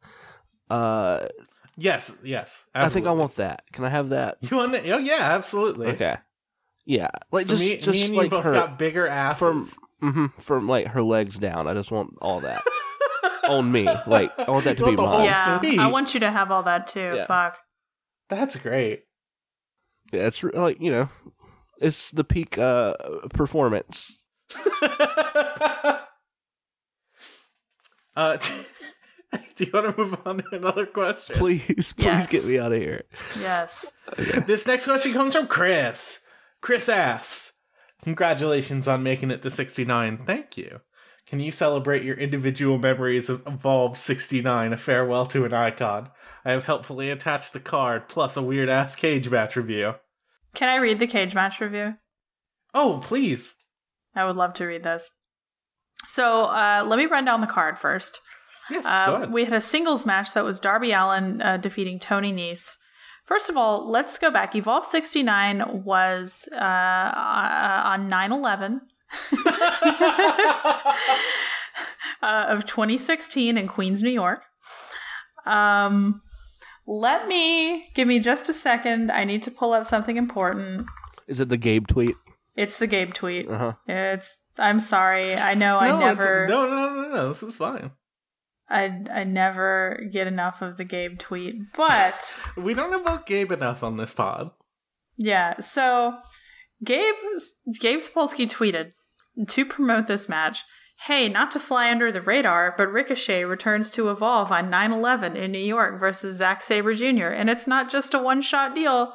Uh, 0.69 1.27
Yes, 1.75 2.19
yes. 2.23 2.65
I 2.75 2.89
think 2.89 3.07
I 3.07 3.11
want 3.11 3.35
that. 3.37 3.63
Can 3.71 3.83
I 3.85 3.89
have 3.89 4.09
that? 4.09 4.37
You 4.41 4.57
want 4.57 4.75
it? 4.75 4.89
Oh 4.89 4.97
yeah, 4.99 5.19
absolutely. 5.33 5.87
Okay. 5.87 6.17
Yeah, 6.85 7.09
like 7.31 7.45
So 7.45 7.53
just 7.55 7.61
me, 7.63 7.77
just 7.77 7.87
me 7.89 8.03
and 8.03 8.13
you 8.13 8.19
like 8.19 8.29
both 8.31 8.43
her 8.43 8.53
got 8.53 8.77
bigger 8.77 9.07
asses. 9.07 9.77
from 10.01 10.13
hmm 10.13 10.25
from 10.41 10.67
like 10.67 10.87
her 10.87 11.01
legs 11.01 11.39
down. 11.39 11.67
I 11.67 11.73
just 11.73 11.91
want 11.91 12.15
all 12.21 12.41
that 12.41 12.61
on 13.49 13.71
me. 13.71 13.87
Like 14.05 14.37
I 14.37 14.51
want 14.51 14.65
that 14.65 14.77
to 14.77 14.83
You 14.83 14.91
be 14.91 14.95
want 14.97 15.09
whole 15.09 15.19
mine. 15.19 15.27
yeah, 15.27 15.59
sweet. 15.61 15.79
I 15.79 15.87
want 15.87 16.13
you 16.13 16.19
to 16.19 16.29
have 16.29 16.51
all 16.51 16.63
that 16.63 16.87
too. 16.87 17.13
Yeah. 17.15 17.25
Fuck. 17.25 17.57
That's 18.29 18.55
great. 18.57 19.03
Yeah, 20.11 20.27
it's 20.27 20.43
re- 20.43 20.51
like 20.53 20.79
you 20.81 20.91
know, 20.91 21.09
it's 21.79 22.11
the 22.11 22.23
peak 22.25 22.57
uh 22.57 22.93
performance. 23.33 24.23
uh, 28.15 28.37
do 29.55 29.65
you 29.65 29.71
want 29.73 29.95
to 29.95 29.97
move 30.01 30.17
on 30.25 30.37
to 30.39 30.55
another 30.55 30.85
question? 30.85 31.35
Please, 31.37 31.93
please 31.93 32.05
Yes. 32.05 32.27
get 32.27 32.45
me 32.45 32.59
out 32.59 32.71
of 32.73 32.79
here. 32.79 33.03
Yes. 33.39 33.93
This 34.47 34.65
next 34.67 34.85
question 34.85 35.13
comes 35.13 35.35
from 35.35 35.47
Chris. 35.47 36.21
Chris 36.61 36.87
asks, 36.89 37.53
"Congratulations 38.03 38.87
on 38.87 39.03
making 39.03 39.31
it 39.31 39.41
to 39.41 39.49
69. 39.49 40.17
Thank 40.17 40.57
you. 40.57 40.81
Can 41.25 41.39
you 41.39 41.51
celebrate 41.51 42.03
your 42.03 42.17
individual 42.17 42.77
memories 42.77 43.29
of 43.29 43.41
Evolve 43.47 43.97
69, 43.97 44.73
a 44.73 44.77
farewell 44.77 45.25
to 45.27 45.45
an 45.45 45.53
icon? 45.53 46.09
I 46.45 46.51
have 46.51 46.65
helpfully 46.65 47.09
attached 47.09 47.53
the 47.53 47.59
card 47.59 48.09
plus 48.09 48.35
a 48.37 48.41
weird 48.41 48.69
ass 48.69 48.95
cage 48.95 49.29
match 49.29 49.55
review. 49.55 49.95
Can 50.53 50.69
I 50.69 50.75
read 50.75 50.99
the 50.99 51.07
cage 51.07 51.33
match 51.33 51.59
review? 51.61 51.95
Oh, 52.73 52.99
please. 53.03 53.55
I 54.15 54.25
would 54.25 54.35
love 54.35 54.53
to 54.55 54.65
read 54.65 54.83
this. 54.83 55.09
So 56.05 56.43
uh, 56.43 56.83
let 56.85 56.97
me 56.99 57.05
run 57.05 57.25
down 57.25 57.41
the 57.41 57.47
card 57.47 57.77
first. 57.79 58.19
Yes, 58.69 58.85
go 58.85 58.91
Uh, 58.91 59.15
ahead. 59.17 59.31
we 59.33 59.43
had 59.45 59.53
a 59.53 59.61
singles 59.61 60.05
match 60.05 60.33
that 60.33 60.43
was 60.43 60.59
Darby 60.59 60.91
Allin 60.91 61.41
uh, 61.41 61.57
defeating 61.57 61.99
Tony 61.99 62.31
Nese. 62.33 62.77
First 63.25 63.49
of 63.49 63.55
all, 63.57 63.89
let's 63.89 64.17
go 64.17 64.29
back. 64.31 64.55
Evolve 64.55 64.85
69 64.85 65.83
was 65.83 66.47
uh, 66.53 66.55
uh, 66.55 67.81
on 67.85 68.07
9 68.07 68.31
11 68.31 68.81
uh, 72.21 72.45
of 72.47 72.65
2016 72.65 73.57
in 73.57 73.67
Queens, 73.67 74.03
New 74.03 74.09
York. 74.09 74.43
Um, 75.45 76.21
let 76.85 77.27
me 77.27 77.89
give 77.93 78.07
me 78.07 78.19
just 78.19 78.49
a 78.49 78.53
second. 78.53 79.11
I 79.11 79.23
need 79.23 79.43
to 79.43 79.51
pull 79.51 79.73
up 79.73 79.85
something 79.85 80.17
important. 80.17 80.87
Is 81.27 81.39
it 81.39 81.49
the 81.49 81.57
Gabe 81.57 81.87
tweet? 81.87 82.15
It's 82.55 82.77
the 82.79 82.87
Gabe 82.87 83.13
tweet. 83.13 83.49
Uh 83.49 83.57
huh. 83.57 83.73
It's. 83.87 84.35
I'm 84.59 84.79
sorry. 84.79 85.33
I 85.35 85.53
know 85.55 85.79
no, 85.79 85.95
I 85.95 85.99
never. 85.99 86.45
No, 86.47 86.69
no, 86.69 86.75
no, 86.75 87.01
no, 87.03 87.09
no. 87.09 87.27
This 87.29 87.41
is 87.43 87.55
fine. 87.55 87.91
I 88.69 89.01
I 89.13 89.23
never 89.23 90.01
get 90.11 90.27
enough 90.27 90.61
of 90.61 90.77
the 90.77 90.83
Gabe 90.83 91.19
tweet, 91.19 91.55
but 91.75 92.37
We 92.57 92.73
don't 92.73 92.93
invoke 92.93 93.25
Gabe 93.25 93.51
enough 93.51 93.83
on 93.83 93.97
this 93.97 94.13
pod. 94.13 94.51
yeah. 95.17 95.59
So 95.59 96.17
Gabe 96.83 97.15
Gabe 97.79 97.99
Sapolsky 97.99 98.47
tweeted 98.49 98.91
to 99.47 99.65
promote 99.65 100.07
this 100.07 100.27
match. 100.29 100.63
Hey, 101.07 101.27
not 101.27 101.51
to 101.51 101.59
fly 101.59 101.89
under 101.91 102.11
the 102.11 102.21
radar, 102.21 102.73
but 102.77 102.87
Ricochet 102.91 103.43
returns 103.45 103.91
to 103.91 104.09
Evolve 104.09 104.51
on 104.51 104.71
9/11 104.71 105.35
in 105.35 105.51
New 105.51 105.57
York 105.59 105.99
versus 105.99 106.37
Zack 106.37 106.63
Sabre 106.63 106.93
Jr. 106.93 107.25
And 107.27 107.49
it's 107.49 107.67
not 107.67 107.89
just 107.89 108.13
a 108.13 108.19
one-shot 108.19 108.73
deal. 108.75 109.13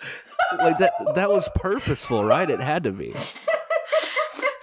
Like 0.58 0.78
that. 0.78 0.92
That 1.14 1.30
was 1.30 1.48
purposeful, 1.54 2.24
right? 2.24 2.50
It 2.50 2.58
had 2.60 2.82
to 2.82 2.90
be. 2.92 3.14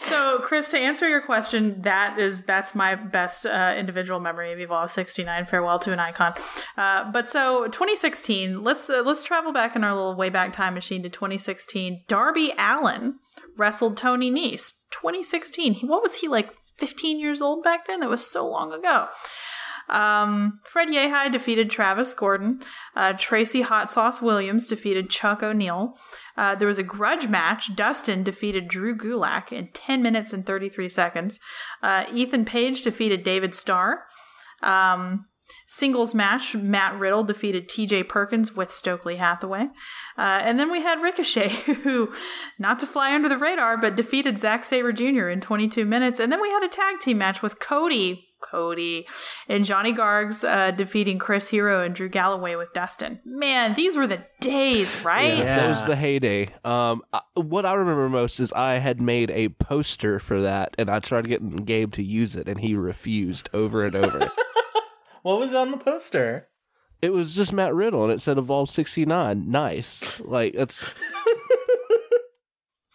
So, 0.09 0.39
Chris, 0.39 0.71
to 0.71 0.79
answer 0.79 1.07
your 1.07 1.21
question, 1.21 1.81
that 1.83 2.17
is 2.17 2.43
that's 2.43 2.73
my 2.73 2.95
best 2.95 3.45
uh, 3.45 3.75
individual 3.77 4.19
memory 4.19 4.51
of 4.51 4.59
Evolve 4.59 4.89
'69. 4.89 5.45
Farewell 5.45 5.77
to 5.79 5.93
an 5.93 5.99
icon. 5.99 6.33
Uh, 6.77 7.11
but 7.11 7.27
so 7.27 7.65
2016, 7.67 8.63
let's 8.63 8.89
uh, 8.89 9.03
let's 9.05 9.23
travel 9.23 9.53
back 9.53 9.75
in 9.75 9.83
our 9.83 9.93
little 9.93 10.15
way 10.15 10.29
back 10.29 10.51
time 10.51 10.73
machine 10.73 11.03
to 11.03 11.09
2016. 11.09 12.03
Darby 12.07 12.53
Allin 12.57 13.19
wrestled 13.55 13.97
Tony 13.97 14.31
Nese. 14.31 14.87
2016. 14.91 15.87
What 15.87 16.01
was 16.01 16.15
he 16.15 16.27
like? 16.27 16.53
15 16.77 17.19
years 17.19 17.41
old 17.41 17.61
back 17.61 17.87
then? 17.87 17.99
That 17.99 18.09
was 18.09 18.25
so 18.25 18.47
long 18.47 18.71
ago. 18.71 19.09
Um, 19.89 20.59
Fred 20.65 20.89
Yehi 20.89 21.31
defeated 21.31 21.69
Travis 21.69 22.13
Gordon. 22.13 22.61
Uh, 22.95 23.13
Tracy 23.17 23.61
Hot 23.61 23.89
Sauce 23.89 24.21
Williams 24.21 24.67
defeated 24.67 25.09
Chuck 25.09 25.41
O'Neil. 25.43 25.97
Uh, 26.37 26.55
there 26.55 26.67
was 26.67 26.77
a 26.77 26.83
grudge 26.83 27.27
match. 27.27 27.75
Dustin 27.75 28.23
defeated 28.23 28.67
Drew 28.67 28.95
Gulak 28.95 29.51
in 29.51 29.69
10 29.73 30.01
minutes 30.01 30.33
and 30.33 30.45
33 30.45 30.89
seconds. 30.89 31.39
Uh, 31.81 32.05
Ethan 32.13 32.45
Page 32.45 32.83
defeated 32.83 33.23
David 33.23 33.55
Starr. 33.55 34.05
Um, 34.61 35.25
singles 35.65 36.13
match, 36.13 36.55
Matt 36.55 36.97
Riddle 36.97 37.23
defeated 37.23 37.69
TJ 37.69 38.07
Perkins 38.07 38.55
with 38.55 38.71
Stokely 38.71 39.17
Hathaway. 39.17 39.67
Uh, 40.17 40.39
and 40.41 40.59
then 40.59 40.71
we 40.71 40.81
had 40.81 41.01
Ricochet, 41.01 41.49
who, 41.83 42.11
not 42.57 42.79
to 42.79 42.87
fly 42.87 43.13
under 43.13 43.29
the 43.29 43.37
radar, 43.37 43.77
but 43.77 43.95
defeated 43.95 44.37
Zack 44.37 44.63
Sabre 44.63 44.93
Jr. 44.93 45.29
in 45.29 45.41
22 45.41 45.85
minutes. 45.85 46.19
And 46.19 46.31
then 46.31 46.41
we 46.41 46.49
had 46.49 46.63
a 46.63 46.67
tag 46.67 46.99
team 46.99 47.17
match 47.17 47.41
with 47.41 47.59
Cody. 47.59 48.28
Cody 48.41 49.07
and 49.47 49.65
Johnny 49.65 49.93
Gargs 49.93 50.47
uh, 50.47 50.71
defeating 50.71 51.19
Chris 51.19 51.49
Hero 51.49 51.83
and 51.83 51.93
Drew 51.93 52.09
Galloway 52.09 52.55
with 52.55 52.73
Dustin. 52.73 53.19
Man, 53.25 53.73
these 53.73 53.95
were 53.95 54.07
the 54.07 54.25
days, 54.39 54.95
right? 55.03 55.37
Yeah, 55.37 55.55
that 55.57 55.69
was 55.69 55.85
the 55.85 55.95
heyday. 55.95 56.49
Um, 56.63 57.03
I, 57.13 57.21
what 57.35 57.65
I 57.65 57.73
remember 57.73 58.09
most 58.09 58.39
is 58.39 58.51
I 58.53 58.75
had 58.75 59.01
made 59.01 59.31
a 59.31 59.49
poster 59.49 60.19
for 60.19 60.41
that, 60.41 60.75
and 60.77 60.89
I 60.89 60.99
tried 60.99 61.27
getting 61.27 61.55
Gabe 61.57 61.93
to 61.93 62.03
use 62.03 62.35
it, 62.35 62.47
and 62.47 62.59
he 62.59 62.75
refused 62.75 63.49
over 63.53 63.85
and 63.85 63.95
over. 63.95 64.31
What 65.21 65.39
was 65.39 65.53
on 65.53 65.71
the 65.71 65.77
poster? 65.77 66.47
it 67.01 67.13
was 67.13 67.35
just 67.35 67.53
Matt 67.53 67.73
Riddle, 67.73 68.03
and 68.03 68.11
it 68.11 68.21
said 68.21 68.37
Evolve 68.37 68.69
sixty 68.69 69.05
nine. 69.05 69.49
Nice, 69.49 70.19
like 70.21 70.53
that's 70.53 70.93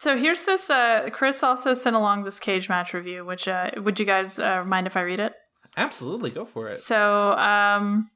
So 0.05 0.15
here's 0.15 0.43
this. 0.43 0.69
Uh, 0.69 1.09
Chris 1.11 1.41
also 1.41 1.73
sent 1.73 1.95
along 1.95 2.25
this 2.25 2.39
cage 2.39 2.69
match 2.69 2.93
review, 2.93 3.25
which 3.25 3.47
uh, 3.47 3.71
would 3.77 3.99
you 3.99 4.05
guys 4.05 4.37
uh, 4.37 4.63
mind 4.63 4.85
if 4.85 4.95
I 4.95 5.01
read 5.01 5.19
it? 5.19 5.33
Absolutely, 5.77 6.29
go 6.29 6.45
for 6.45 6.69
it. 6.69 6.77
So, 6.77 7.31
um, 7.31 8.11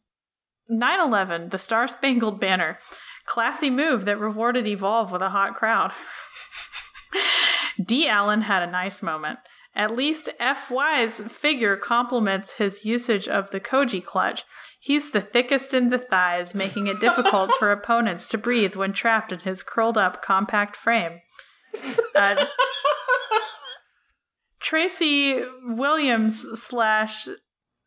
9/11, 0.69 1.49
the 1.49 1.57
Star 1.57 1.87
Spangled 1.87 2.39
Banner, 2.39 2.77
classy 3.25 3.71
move 3.71 4.05
that 4.05 4.19
rewarded 4.19 4.67
Evolve 4.67 5.11
with 5.11 5.23
a 5.23 5.29
hot 5.29 5.55
crowd. 5.55 5.91
D. 7.83 8.07
Allen 8.07 8.41
had 8.41 8.61
a 8.61 8.71
nice 8.71 9.01
moment. 9.01 9.39
At 9.73 9.95
least 9.95 10.29
FY's 10.39 11.21
figure 11.21 11.75
complements 11.75 12.57
his 12.57 12.85
usage 12.85 13.27
of 13.27 13.49
the 13.49 13.59
Koji 13.59 14.05
clutch. 14.05 14.43
He's 14.79 15.09
the 15.09 15.21
thickest 15.21 15.73
in 15.73 15.89
the 15.89 15.97
thighs, 15.97 16.53
making 16.53 16.85
it 16.85 16.99
difficult 16.99 17.49
for 17.57 17.71
opponents 17.71 18.27
to 18.27 18.37
breathe 18.37 18.75
when 18.75 18.93
trapped 18.93 19.31
in 19.31 19.39
his 19.39 19.63
curled 19.63 19.97
up, 19.97 20.21
compact 20.21 20.75
frame. 20.75 21.21
Uh, 22.15 22.45
Tracy 24.59 25.41
Williams 25.63 26.45
slash 26.59 27.27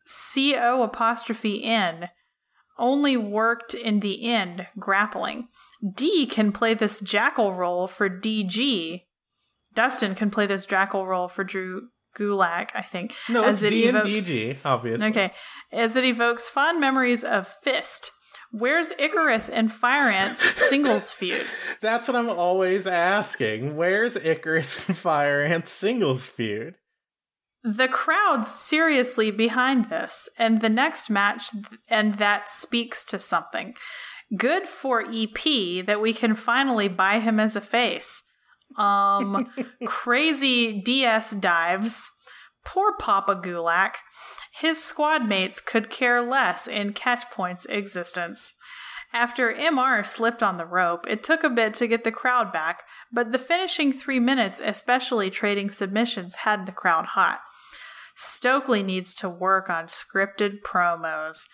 CO 0.05 0.83
apostrophe 0.83 1.63
N 1.63 2.09
only 2.77 3.15
worked 3.15 3.73
in 3.73 3.99
the 3.99 4.27
end 4.27 4.67
grappling. 4.79 5.47
D 5.93 6.25
can 6.25 6.51
play 6.51 6.73
this 6.73 6.99
jackal 6.99 7.53
role 7.53 7.87
for 7.87 8.09
DG. 8.09 9.03
Dustin 9.73 10.15
can 10.15 10.29
play 10.29 10.45
this 10.45 10.65
jackal 10.65 11.07
role 11.07 11.27
for 11.27 11.43
Drew 11.43 11.89
Gulak, 12.17 12.71
I 12.75 12.81
think. 12.81 13.13
No, 13.29 13.43
as 13.43 13.63
it's 13.63 13.71
it 13.71 13.75
D 13.75 13.87
and 13.87 13.97
DG, 13.99 14.57
obviously. 14.65 15.07
Okay. 15.07 15.31
As 15.71 15.95
it 15.95 16.03
evokes 16.03 16.49
fond 16.49 16.79
memories 16.79 17.23
of 17.23 17.47
Fist. 17.63 18.11
Where's 18.51 18.91
Icarus 18.97 19.49
and 19.49 19.71
Fire 19.71 20.09
Ant's 20.09 20.43
singles 20.69 21.11
feud? 21.11 21.45
That's 21.81 22.07
what 22.07 22.15
I'm 22.15 22.29
always 22.29 22.87
asking. 22.87 23.75
Where's 23.75 24.15
Icarus 24.15 24.87
and 24.87 24.97
Fire 24.97 25.41
Ants 25.41 25.71
singles 25.71 26.25
feud? 26.25 26.75
The 27.63 27.87
crowd's 27.87 28.51
seriously 28.51 29.31
behind 29.31 29.85
this, 29.85 30.27
and 30.37 30.59
the 30.59 30.69
next 30.69 31.09
match, 31.09 31.51
and 31.87 32.15
that 32.15 32.49
speaks 32.49 33.05
to 33.05 33.19
something. 33.19 33.75
Good 34.37 34.67
for 34.67 35.01
EP 35.01 35.85
that 35.85 36.01
we 36.01 36.13
can 36.13 36.35
finally 36.35 36.89
buy 36.89 37.19
him 37.19 37.39
as 37.39 37.55
a 37.55 37.61
face. 37.61 38.23
Um, 38.77 39.49
crazy 39.85 40.81
DS 40.81 41.31
dives. 41.31 42.11
Poor 42.65 42.93
Papa 42.93 43.35
Gulak. 43.35 43.95
His 44.51 44.83
squad 44.83 45.27
mates 45.27 45.59
could 45.59 45.89
care 45.89 46.21
less 46.21 46.67
in 46.67 46.93
Catchpoint's 46.93 47.65
existence. 47.65 48.55
After 49.11 49.53
MR 49.53 50.05
slipped 50.05 50.41
on 50.41 50.57
the 50.57 50.65
rope, 50.65 51.05
it 51.07 51.21
took 51.21 51.43
a 51.43 51.49
bit 51.49 51.75
to 51.75 51.87
get 51.87 52.03
the 52.03 52.11
crowd 52.11 52.51
back, 52.51 52.83
but 53.11 53.31
the 53.31 53.37
finishing 53.37 53.93
three 53.93 54.19
minutes, 54.19 54.59
especially 54.59 55.29
trading 55.29 55.69
submissions, 55.69 56.37
had 56.37 56.65
the 56.65 56.71
crowd 56.71 57.07
hot. 57.07 57.41
Stokely 58.15 58.81
needs 58.81 59.13
to 59.15 59.29
work 59.29 59.69
on 59.69 59.85
scripted 59.85 60.61
promos. 60.61 61.45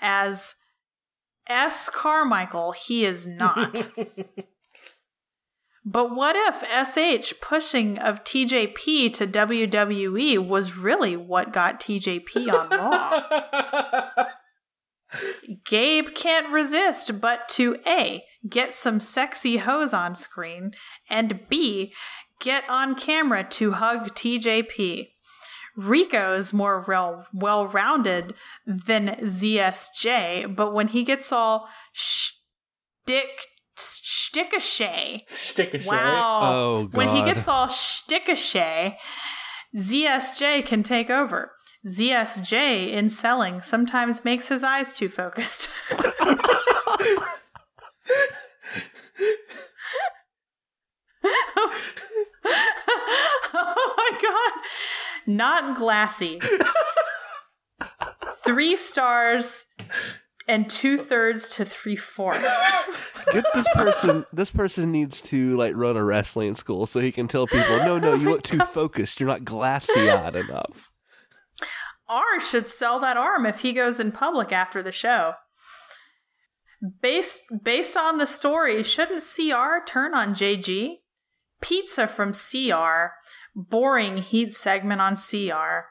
As 0.00 0.56
S. 1.46 1.88
Carmichael, 1.88 2.72
he 2.72 3.04
is 3.06 3.26
not. 3.26 3.90
but 5.88 6.16
what 6.16 6.34
if 6.34 6.64
SH 6.88 7.34
pushing 7.40 7.96
of 7.96 8.24
TJP 8.24 9.12
to 9.14 9.24
WWE 9.24 10.44
was 10.44 10.76
really 10.76 11.16
what 11.16 11.52
got 11.52 11.78
TJP 11.78 12.52
on 12.52 12.68
Raw? 12.70 14.26
Gabe 15.64 16.08
can't 16.12 16.52
resist 16.52 17.20
but 17.20 17.48
to 17.50 17.78
A, 17.86 18.24
get 18.48 18.74
some 18.74 18.98
sexy 18.98 19.58
hoes 19.58 19.92
on 19.92 20.16
screen, 20.16 20.72
and 21.08 21.48
B, 21.48 21.94
get 22.40 22.64
on 22.68 22.96
camera 22.96 23.44
to 23.44 23.72
hug 23.72 24.08
TJP. 24.16 25.10
Rico's 25.76 26.52
more 26.52 26.84
well 27.32 27.68
rounded 27.68 28.34
than 28.66 29.14
ZSJ, 29.20 30.56
but 30.56 30.74
when 30.74 30.88
he 30.88 31.04
gets 31.04 31.30
all 31.30 31.68
shtick 31.92 33.46
shtickashay, 33.76 35.28
Stick 35.28 35.82
wow, 35.86 36.40
Oh, 36.42 36.88
when 36.92 37.14
he 37.14 37.22
gets 37.22 37.48
all 37.48 37.68
shtickashay, 37.68 38.96
ZSJ 39.76 40.64
can 40.64 40.82
take 40.82 41.10
over. 41.10 41.52
ZSJ 41.86 42.88
in 42.88 43.08
selling 43.08 43.62
sometimes 43.62 44.24
makes 44.24 44.48
his 44.48 44.64
eyes 44.64 44.96
too 44.96 45.08
focused. 45.08 45.70
oh 53.54 53.94
my 53.96 54.18
god. 54.22 54.62
Not 55.26 55.76
glassy. 55.76 56.40
Three 58.44 58.76
stars 58.76 59.66
and 60.48 60.70
two 60.70 60.98
thirds 60.98 61.48
to 61.50 61.64
three 61.64 61.96
fourths. 61.96 62.72
Get 63.32 63.44
this 63.54 63.66
person. 63.74 64.24
This 64.32 64.50
person 64.50 64.92
needs 64.92 65.20
to 65.22 65.56
like 65.56 65.74
run 65.74 65.96
a 65.96 66.04
wrestling 66.04 66.54
school 66.54 66.86
so 66.86 67.00
he 67.00 67.12
can 67.12 67.26
tell 67.28 67.46
people, 67.46 67.78
no, 67.78 67.98
no, 67.98 68.12
oh 68.12 68.14
you 68.14 68.30
look 68.30 68.42
too 68.42 68.60
focused. 68.60 69.18
You're 69.18 69.28
not 69.28 69.44
glassy-eyed 69.44 70.36
enough. 70.36 70.90
R 72.08 72.38
should 72.38 72.68
sell 72.68 73.00
that 73.00 73.16
arm 73.16 73.46
if 73.46 73.60
he 73.60 73.72
goes 73.72 73.98
in 73.98 74.12
public 74.12 74.52
after 74.52 74.82
the 74.82 74.92
show. 74.92 75.34
Based 77.00 77.42
based 77.62 77.96
on 77.96 78.18
the 78.18 78.26
story, 78.26 78.82
shouldn't 78.82 79.24
CR 79.24 79.84
turn 79.84 80.14
on 80.14 80.34
JG? 80.34 80.98
Pizza 81.60 82.06
from 82.06 82.32
CR, 82.32 83.14
boring 83.54 84.18
heat 84.18 84.52
segment 84.52 85.00
on 85.00 85.16
CR. 85.16 85.88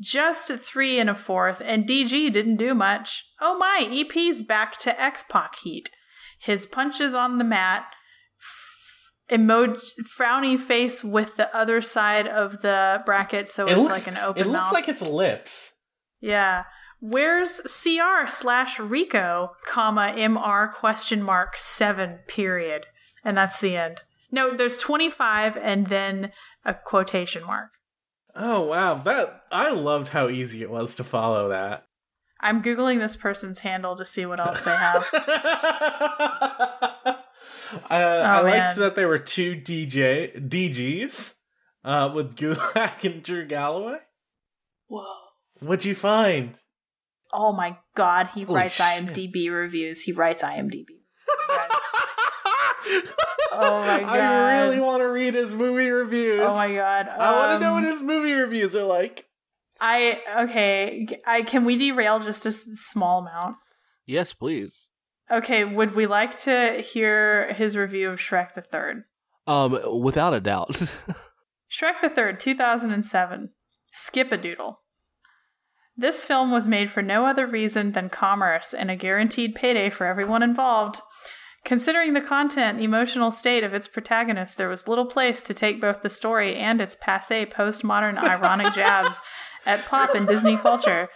Just 0.00 0.48
three 0.52 0.98
and 0.98 1.08
a 1.08 1.14
fourth, 1.14 1.62
and 1.64 1.86
DG 1.88 2.32
didn't 2.32 2.56
do 2.56 2.74
much. 2.74 3.24
Oh 3.40 3.56
my, 3.58 3.86
EP's 3.90 4.42
back 4.42 4.76
to 4.78 5.00
X 5.00 5.24
Pac 5.28 5.56
heat. 5.56 5.90
His 6.38 6.66
punches 6.66 7.14
on 7.14 7.38
the 7.38 7.44
mat, 7.44 7.86
f- 8.38 9.10
emoji 9.38 9.80
frowny 10.18 10.58
face 10.60 11.02
with 11.02 11.36
the 11.36 11.54
other 11.56 11.80
side 11.80 12.28
of 12.28 12.60
the 12.62 13.02
bracket, 13.06 13.48
so 13.48 13.66
It 13.66 13.72
it's 13.72 13.80
looks 13.80 14.06
like 14.06 14.16
an 14.16 14.22
open 14.22 14.42
It 14.42 14.46
mouth. 14.50 14.54
looks 14.64 14.72
like 14.72 14.88
it's 14.88 15.02
lips. 15.02 15.72
Yeah. 16.20 16.64
Where's 17.00 17.60
CR 17.60 18.26
slash 18.26 18.78
Rico, 18.78 19.52
comma, 19.66 20.12
MR 20.16 20.72
question 20.72 21.22
mark 21.22 21.56
seven 21.58 22.20
period? 22.26 22.86
And 23.24 23.36
that's 23.36 23.60
the 23.60 23.76
end. 23.76 24.00
No, 24.30 24.54
there's 24.56 24.78
25 24.78 25.56
and 25.56 25.86
then 25.86 26.32
a 26.64 26.74
quotation 26.74 27.44
mark. 27.44 27.70
Oh 28.38 28.62
wow, 28.62 28.94
that 28.94 29.42
I 29.50 29.70
loved 29.70 30.08
how 30.08 30.28
easy 30.28 30.62
it 30.62 30.70
was 30.70 30.96
to 30.96 31.04
follow 31.04 31.48
that. 31.48 31.86
I'm 32.40 32.62
Googling 32.62 32.98
this 33.00 33.16
person's 33.16 33.60
handle 33.60 33.96
to 33.96 34.04
see 34.04 34.26
what 34.26 34.40
else 34.40 34.60
they 34.62 34.70
have. 34.76 35.06
uh, 35.12 35.18
I 37.90 38.38
Oh, 38.40 38.44
man. 38.44 38.44
liked 38.44 38.76
that 38.76 38.94
there 38.94 39.08
were 39.08 39.18
two 39.18 39.56
DJ 39.56 40.48
DGs 40.48 41.34
uh, 41.84 42.10
with 42.14 42.36
Gulak 42.36 43.04
and 43.10 43.22
Drew 43.22 43.46
Galloway. 43.46 43.98
Whoa. 44.88 45.04
What'd 45.60 45.86
you 45.86 45.94
find? 45.94 46.60
Oh 47.32 47.52
my 47.52 47.78
god, 47.94 48.28
he 48.34 48.42
Holy 48.42 48.60
writes 48.60 48.74
shit. 48.74 48.84
IMDb 49.06 49.50
reviews. 49.50 50.02
He 50.02 50.12
writes 50.12 50.42
IMDb. 50.42 50.84
Oh 53.58 53.78
my 53.80 54.02
I 54.06 54.62
really 54.62 54.80
want 54.80 55.00
to 55.02 55.08
read 55.10 55.34
his 55.34 55.52
movie 55.52 55.90
reviews. 55.90 56.40
Oh 56.42 56.54
my 56.54 56.72
god. 56.72 57.08
I 57.08 57.32
want 57.32 57.60
to 57.60 57.64
know 57.66 57.74
Um, 57.74 57.82
what 57.82 57.90
his 57.90 58.02
movie 58.02 58.32
reviews 58.34 58.74
are 58.76 58.84
like. 58.84 59.26
I 59.80 60.20
okay. 60.44 61.06
I 61.26 61.42
can 61.42 61.64
we 61.64 61.76
derail 61.76 62.20
just 62.20 62.46
a 62.46 62.50
s- 62.50 62.66
small 62.76 63.20
amount? 63.20 63.56
Yes, 64.06 64.32
please. 64.32 64.90
Okay, 65.30 65.64
would 65.64 65.94
we 65.96 66.06
like 66.06 66.38
to 66.38 66.80
hear 66.80 67.52
his 67.54 67.76
review 67.76 68.10
of 68.10 68.18
Shrek 68.20 68.54
the 68.54 68.60
Third? 68.62 69.02
Um, 69.46 70.00
without 70.00 70.32
a 70.34 70.40
doubt. 70.40 70.70
Shrek 71.70 72.00
the 72.00 72.08
Third, 72.08 72.38
2007. 72.40 73.50
Skip 73.92 74.30
a 74.32 74.36
doodle. 74.36 74.80
This 75.96 76.24
film 76.24 76.50
was 76.50 76.68
made 76.68 76.90
for 76.90 77.02
no 77.02 77.26
other 77.26 77.46
reason 77.46 77.92
than 77.92 78.08
commerce 78.10 78.72
and 78.74 78.90
a 78.90 78.96
guaranteed 78.96 79.54
payday 79.54 79.88
for 79.90 80.06
everyone 80.06 80.42
involved. 80.42 81.00
Considering 81.66 82.14
the 82.14 82.20
content 82.20 82.76
and 82.76 82.84
emotional 82.84 83.32
state 83.32 83.64
of 83.64 83.74
its 83.74 83.88
protagonist, 83.88 84.56
there 84.56 84.68
was 84.68 84.86
little 84.86 85.04
place 85.04 85.42
to 85.42 85.52
take 85.52 85.80
both 85.80 86.00
the 86.00 86.08
story 86.08 86.54
and 86.54 86.80
its 86.80 86.96
passe 87.00 87.44
postmodern 87.44 88.16
ironic 88.16 88.72
jabs 88.72 89.20
at 89.66 89.84
pop 89.84 90.14
and 90.14 90.28
Disney 90.28 90.56
culture. 90.56 91.08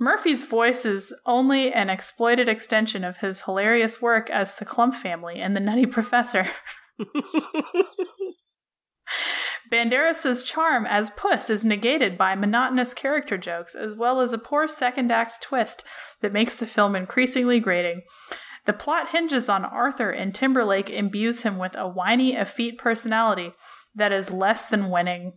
Murphy's 0.00 0.42
voice 0.42 0.84
is 0.84 1.14
only 1.24 1.72
an 1.72 1.88
exploited 1.88 2.48
extension 2.48 3.04
of 3.04 3.18
his 3.18 3.42
hilarious 3.42 4.02
work 4.02 4.28
as 4.28 4.56
the 4.56 4.64
Klump 4.64 4.96
family 4.96 5.36
and 5.36 5.54
the 5.54 5.60
Nutty 5.60 5.86
Professor. 5.86 6.48
Banderas' 9.70 10.44
charm 10.44 10.84
as 10.86 11.10
Puss 11.10 11.48
is 11.48 11.64
negated 11.64 12.18
by 12.18 12.34
monotonous 12.34 12.92
character 12.92 13.38
jokes, 13.38 13.76
as 13.76 13.94
well 13.94 14.20
as 14.20 14.32
a 14.32 14.38
poor 14.38 14.66
second 14.66 15.12
act 15.12 15.40
twist 15.40 15.84
that 16.22 16.32
makes 16.32 16.56
the 16.56 16.66
film 16.66 16.96
increasingly 16.96 17.60
grating. 17.60 18.02
The 18.66 18.72
plot 18.72 19.10
hinges 19.10 19.48
on 19.48 19.64
Arthur, 19.64 20.10
and 20.10 20.34
Timberlake 20.34 20.90
imbues 20.90 21.42
him 21.42 21.58
with 21.58 21.76
a 21.76 21.88
whiny, 21.88 22.34
effete 22.34 22.78
personality 22.78 23.52
that 23.94 24.12
is 24.12 24.30
less 24.30 24.66
than 24.66 24.90
winning. 24.90 25.34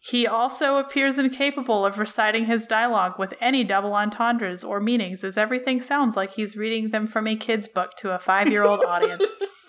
He 0.00 0.26
also 0.26 0.78
appears 0.78 1.18
incapable 1.18 1.84
of 1.84 1.98
reciting 1.98 2.46
his 2.46 2.66
dialogue 2.66 3.18
with 3.18 3.34
any 3.40 3.64
double 3.64 3.94
entendres 3.94 4.64
or 4.64 4.80
meanings, 4.80 5.22
as 5.22 5.36
everything 5.36 5.80
sounds 5.80 6.16
like 6.16 6.30
he's 6.30 6.56
reading 6.56 6.90
them 6.90 7.06
from 7.06 7.26
a 7.26 7.36
kid's 7.36 7.68
book 7.68 7.94
to 7.96 8.14
a 8.14 8.18
five 8.18 8.48
year 8.48 8.64
old 8.64 8.84
audience. 8.84 9.34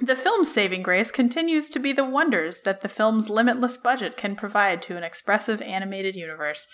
The 0.00 0.14
film's 0.14 0.52
saving 0.52 0.82
grace 0.82 1.10
continues 1.10 1.68
to 1.70 1.80
be 1.80 1.92
the 1.92 2.04
wonders 2.04 2.60
that 2.60 2.82
the 2.82 2.88
film's 2.88 3.28
limitless 3.28 3.76
budget 3.76 4.16
can 4.16 4.36
provide 4.36 4.80
to 4.82 4.96
an 4.96 5.02
expressive 5.02 5.60
animated 5.60 6.14
universe. 6.14 6.68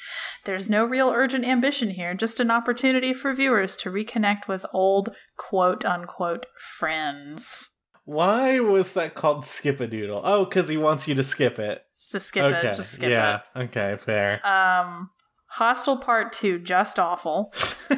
There's 0.44 0.68
no 0.68 0.84
real 0.84 1.10
urgent 1.10 1.44
ambition 1.46 1.90
here, 1.90 2.14
just 2.14 2.38
an 2.38 2.50
opportunity 2.50 3.14
for 3.14 3.32
viewers 3.34 3.76
to 3.78 3.90
reconnect 3.90 4.46
with 4.46 4.66
old 4.74 5.16
quote 5.36 5.84
unquote 5.84 6.46
friends. 6.58 7.70
Why 8.04 8.60
was 8.60 8.92
that 8.92 9.14
called 9.14 9.46
Skip 9.46 9.80
a 9.80 9.86
Doodle? 9.86 10.20
Oh, 10.22 10.44
because 10.44 10.68
he 10.68 10.76
wants 10.76 11.08
you 11.08 11.14
to 11.14 11.22
skip 11.22 11.58
it. 11.58 11.82
Just 12.12 12.26
skip 12.26 12.44
okay. 12.44 12.68
it. 12.68 12.76
Just 12.76 12.92
skip 12.92 13.10
yeah. 13.10 13.40
Okay. 13.56 13.96
Fair. 13.98 14.46
Um, 14.46 15.10
Hostel 15.46 15.96
Part 15.96 16.32
Two, 16.32 16.58
just 16.58 16.98
awful. 16.98 17.54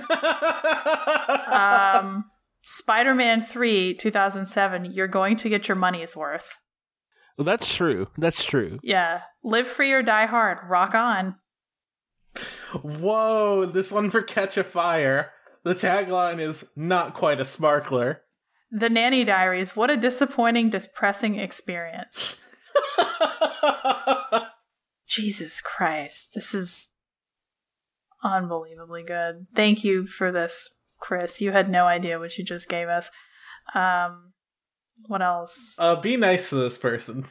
Um, 1.46 2.24
Spider-Man 2.68 3.42
Three, 3.42 3.94
two 3.94 4.10
thousand 4.10 4.46
seven. 4.46 4.84
You're 4.84 5.06
going 5.06 5.36
to 5.36 5.48
get 5.48 5.68
your 5.68 5.76
money's 5.76 6.16
worth. 6.16 6.58
Well, 7.38 7.44
that's 7.44 7.72
true. 7.72 8.08
That's 8.18 8.44
true. 8.44 8.80
Yeah. 8.82 9.20
Live 9.44 9.68
free 9.68 9.92
or 9.92 10.02
die 10.02 10.26
hard. 10.26 10.58
Rock 10.68 10.92
on. 10.92 11.36
Whoa! 12.82 13.66
This 13.66 13.92
one 13.92 14.10
for 14.10 14.20
Catch 14.20 14.56
a 14.56 14.64
Fire. 14.64 15.30
The 15.62 15.76
tagline 15.76 16.40
is 16.40 16.68
not 16.74 17.14
quite 17.14 17.38
a 17.38 17.44
sparkler. 17.44 18.22
The 18.72 18.90
Nanny 18.90 19.22
Diaries. 19.22 19.76
What 19.76 19.90
a 19.90 19.96
disappointing, 19.96 20.70
depressing 20.70 21.38
experience. 21.38 22.36
Jesus 25.06 25.60
Christ. 25.60 26.34
This 26.34 26.52
is 26.52 26.90
unbelievably 28.24 29.04
good. 29.04 29.46
Thank 29.54 29.84
you 29.84 30.08
for 30.08 30.32
this, 30.32 30.68
Chris. 30.98 31.40
You 31.40 31.52
had 31.52 31.68
no 31.70 31.84
idea 31.86 32.18
what 32.18 32.36
you 32.38 32.44
just 32.44 32.68
gave 32.68 32.88
us. 32.88 33.10
Um 33.74 34.32
what 35.08 35.20
else? 35.22 35.76
uh, 35.78 35.96
be 35.96 36.16
nice 36.16 36.48
to 36.50 36.54
this 36.56 36.78
person. 36.78 37.26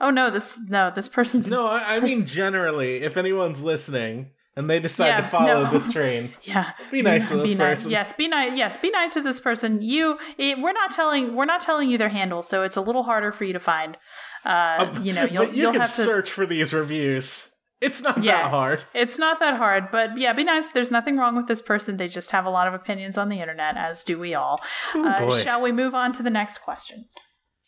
Oh 0.00 0.10
no, 0.10 0.30
this 0.30 0.58
no, 0.68 0.90
this 0.90 1.08
person's 1.08 1.48
No, 1.48 1.76
this 1.78 1.90
I, 1.90 1.96
I 1.96 2.00
person- 2.00 2.18
mean 2.18 2.26
generally, 2.26 2.98
if 3.02 3.16
anyone's 3.16 3.60
listening 3.60 4.30
and 4.56 4.68
they 4.70 4.80
decide 4.80 5.06
Yeah, 5.08 5.20
to 5.20 5.28
follow 5.28 5.64
no. 5.64 5.70
this 5.70 5.92
train, 5.92 6.32
Yeah. 6.42 6.72
be 6.90 7.02
nice 7.02 7.28
to 7.28 7.34
Be 7.34 7.40
this 7.42 7.50
nice. 7.58 7.68
person. 7.76 7.90
Yes, 7.90 8.12
be 8.14 8.26
nice. 8.28 8.56
Yes, 8.56 8.76
be 8.76 8.90
nice 8.90 9.12
to 9.14 9.20
this 9.20 9.40
person. 9.40 9.80
You, 9.82 10.18
it, 10.36 10.58
we're 10.58 10.72
not 10.72 10.90
telling, 10.90 11.36
we're 11.36 11.44
not 11.44 11.60
telling 11.60 11.88
you 11.90 11.96
their 11.98 12.08
handle, 12.08 12.42
so 12.42 12.62
it's 12.64 12.76
a 12.76 12.80
little 12.80 13.04
harder 13.04 13.30
for 13.30 13.44
you 13.44 13.52
to 13.52 13.60
find. 13.60 13.96
Uh, 14.44 14.92
you 15.00 15.12
know, 15.12 15.24
you'll, 15.24 15.44
but 15.44 15.54
you 15.54 15.62
you'll 15.62 15.72
can 15.72 15.82
have 15.82 15.94
to. 15.94 16.02
search 16.02 16.30
for 16.32 16.44
these 16.46 16.72
reviews. 16.74 17.50
It's 17.80 18.02
not 18.02 18.22
Yeah. 18.22 18.42
that 18.42 18.50
hard. 18.50 18.80
It's 18.92 19.18
not 19.18 19.38
that 19.38 19.56
hard, 19.56 19.90
but 19.92 20.16
yeah, 20.16 20.32
be 20.32 20.42
nice. 20.44 20.70
There's 20.70 20.90
nothing 20.90 21.16
wrong 21.16 21.36
with 21.36 21.46
this 21.46 21.62
person. 21.62 21.96
They 21.96 22.08
just 22.08 22.32
have 22.32 22.44
a 22.44 22.50
lot 22.50 22.66
of 22.66 22.74
opinions 22.74 23.16
on 23.16 23.28
the 23.28 23.40
internet, 23.40 23.76
as 23.76 24.02
do 24.02 24.18
we 24.18 24.34
all. 24.34 24.60
uh, 24.96 25.30
shall 25.30 25.60
we 25.60 25.70
move 25.70 25.94
on 25.94 26.12
to 26.14 26.22
the 26.22 26.30
next 26.30 26.58
question? 26.58 27.06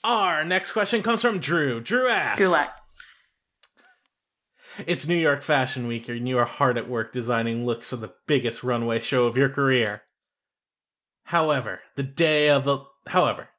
Our 0.02 0.44
next 0.44 0.72
question 0.72 1.02
comes 1.02 1.22
from 1.22 1.38
Drew. 1.38 1.80
Drew 1.80 2.08
asks 2.08 2.42
Gulak. 2.42 2.70
It's 4.86 5.06
New 5.06 5.16
York 5.16 5.42
Fashion 5.42 5.86
Week 5.86 6.08
and 6.08 6.26
you 6.28 6.38
are 6.38 6.44
hard 6.46 6.78
at 6.78 6.88
work 6.88 7.12
designing 7.12 7.66
looks 7.66 7.86
for 7.88 7.96
the 7.96 8.14
biggest 8.26 8.64
runway 8.64 8.98
show 9.00 9.26
of 9.26 9.36
your 9.36 9.48
career. 9.50 10.02
However, 11.24 11.80
the 11.96 12.02
day 12.02 12.48
of 12.48 12.64
the 12.64 12.78
however, 13.06 13.49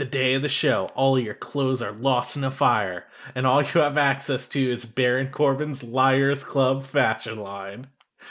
the 0.00 0.06
day 0.06 0.32
of 0.32 0.40
the 0.40 0.48
show, 0.48 0.88
all 0.94 1.18
your 1.18 1.34
clothes 1.34 1.82
are 1.82 1.92
lost 1.92 2.34
in 2.34 2.42
a 2.42 2.50
fire, 2.50 3.04
and 3.34 3.46
all 3.46 3.62
you 3.62 3.82
have 3.82 3.98
access 3.98 4.48
to 4.48 4.70
is 4.70 4.86
Baron 4.86 5.28
Corbin's 5.28 5.82
Liars 5.82 6.42
Club 6.42 6.82
fashion 6.82 7.38
line. 7.38 7.88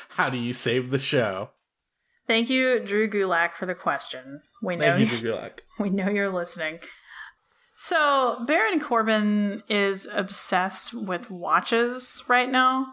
How 0.10 0.32
do 0.32 0.38
you 0.40 0.52
save 0.52 0.90
the 0.90 0.98
show? 0.98 1.52
Thank 2.28 2.50
you, 2.50 2.80
Drew 2.80 3.08
Gulak, 3.08 3.54
for 3.54 3.68
the 3.68 3.76
question. 3.76 4.42
We 4.64 4.78
know 4.78 4.98
Thank 4.98 5.22
you, 5.22 5.30
Gulak. 5.30 5.60
We 5.80 5.92
know 5.92 6.10
you're 6.10 6.30
listening. 6.30 6.80
So, 7.76 8.44
Baron 8.48 8.80
Corbin 8.80 9.62
is 9.70 10.08
obsessed 10.12 10.96
with 10.96 11.30
watches 11.30 12.24
right 12.28 12.50
now. 12.50 12.88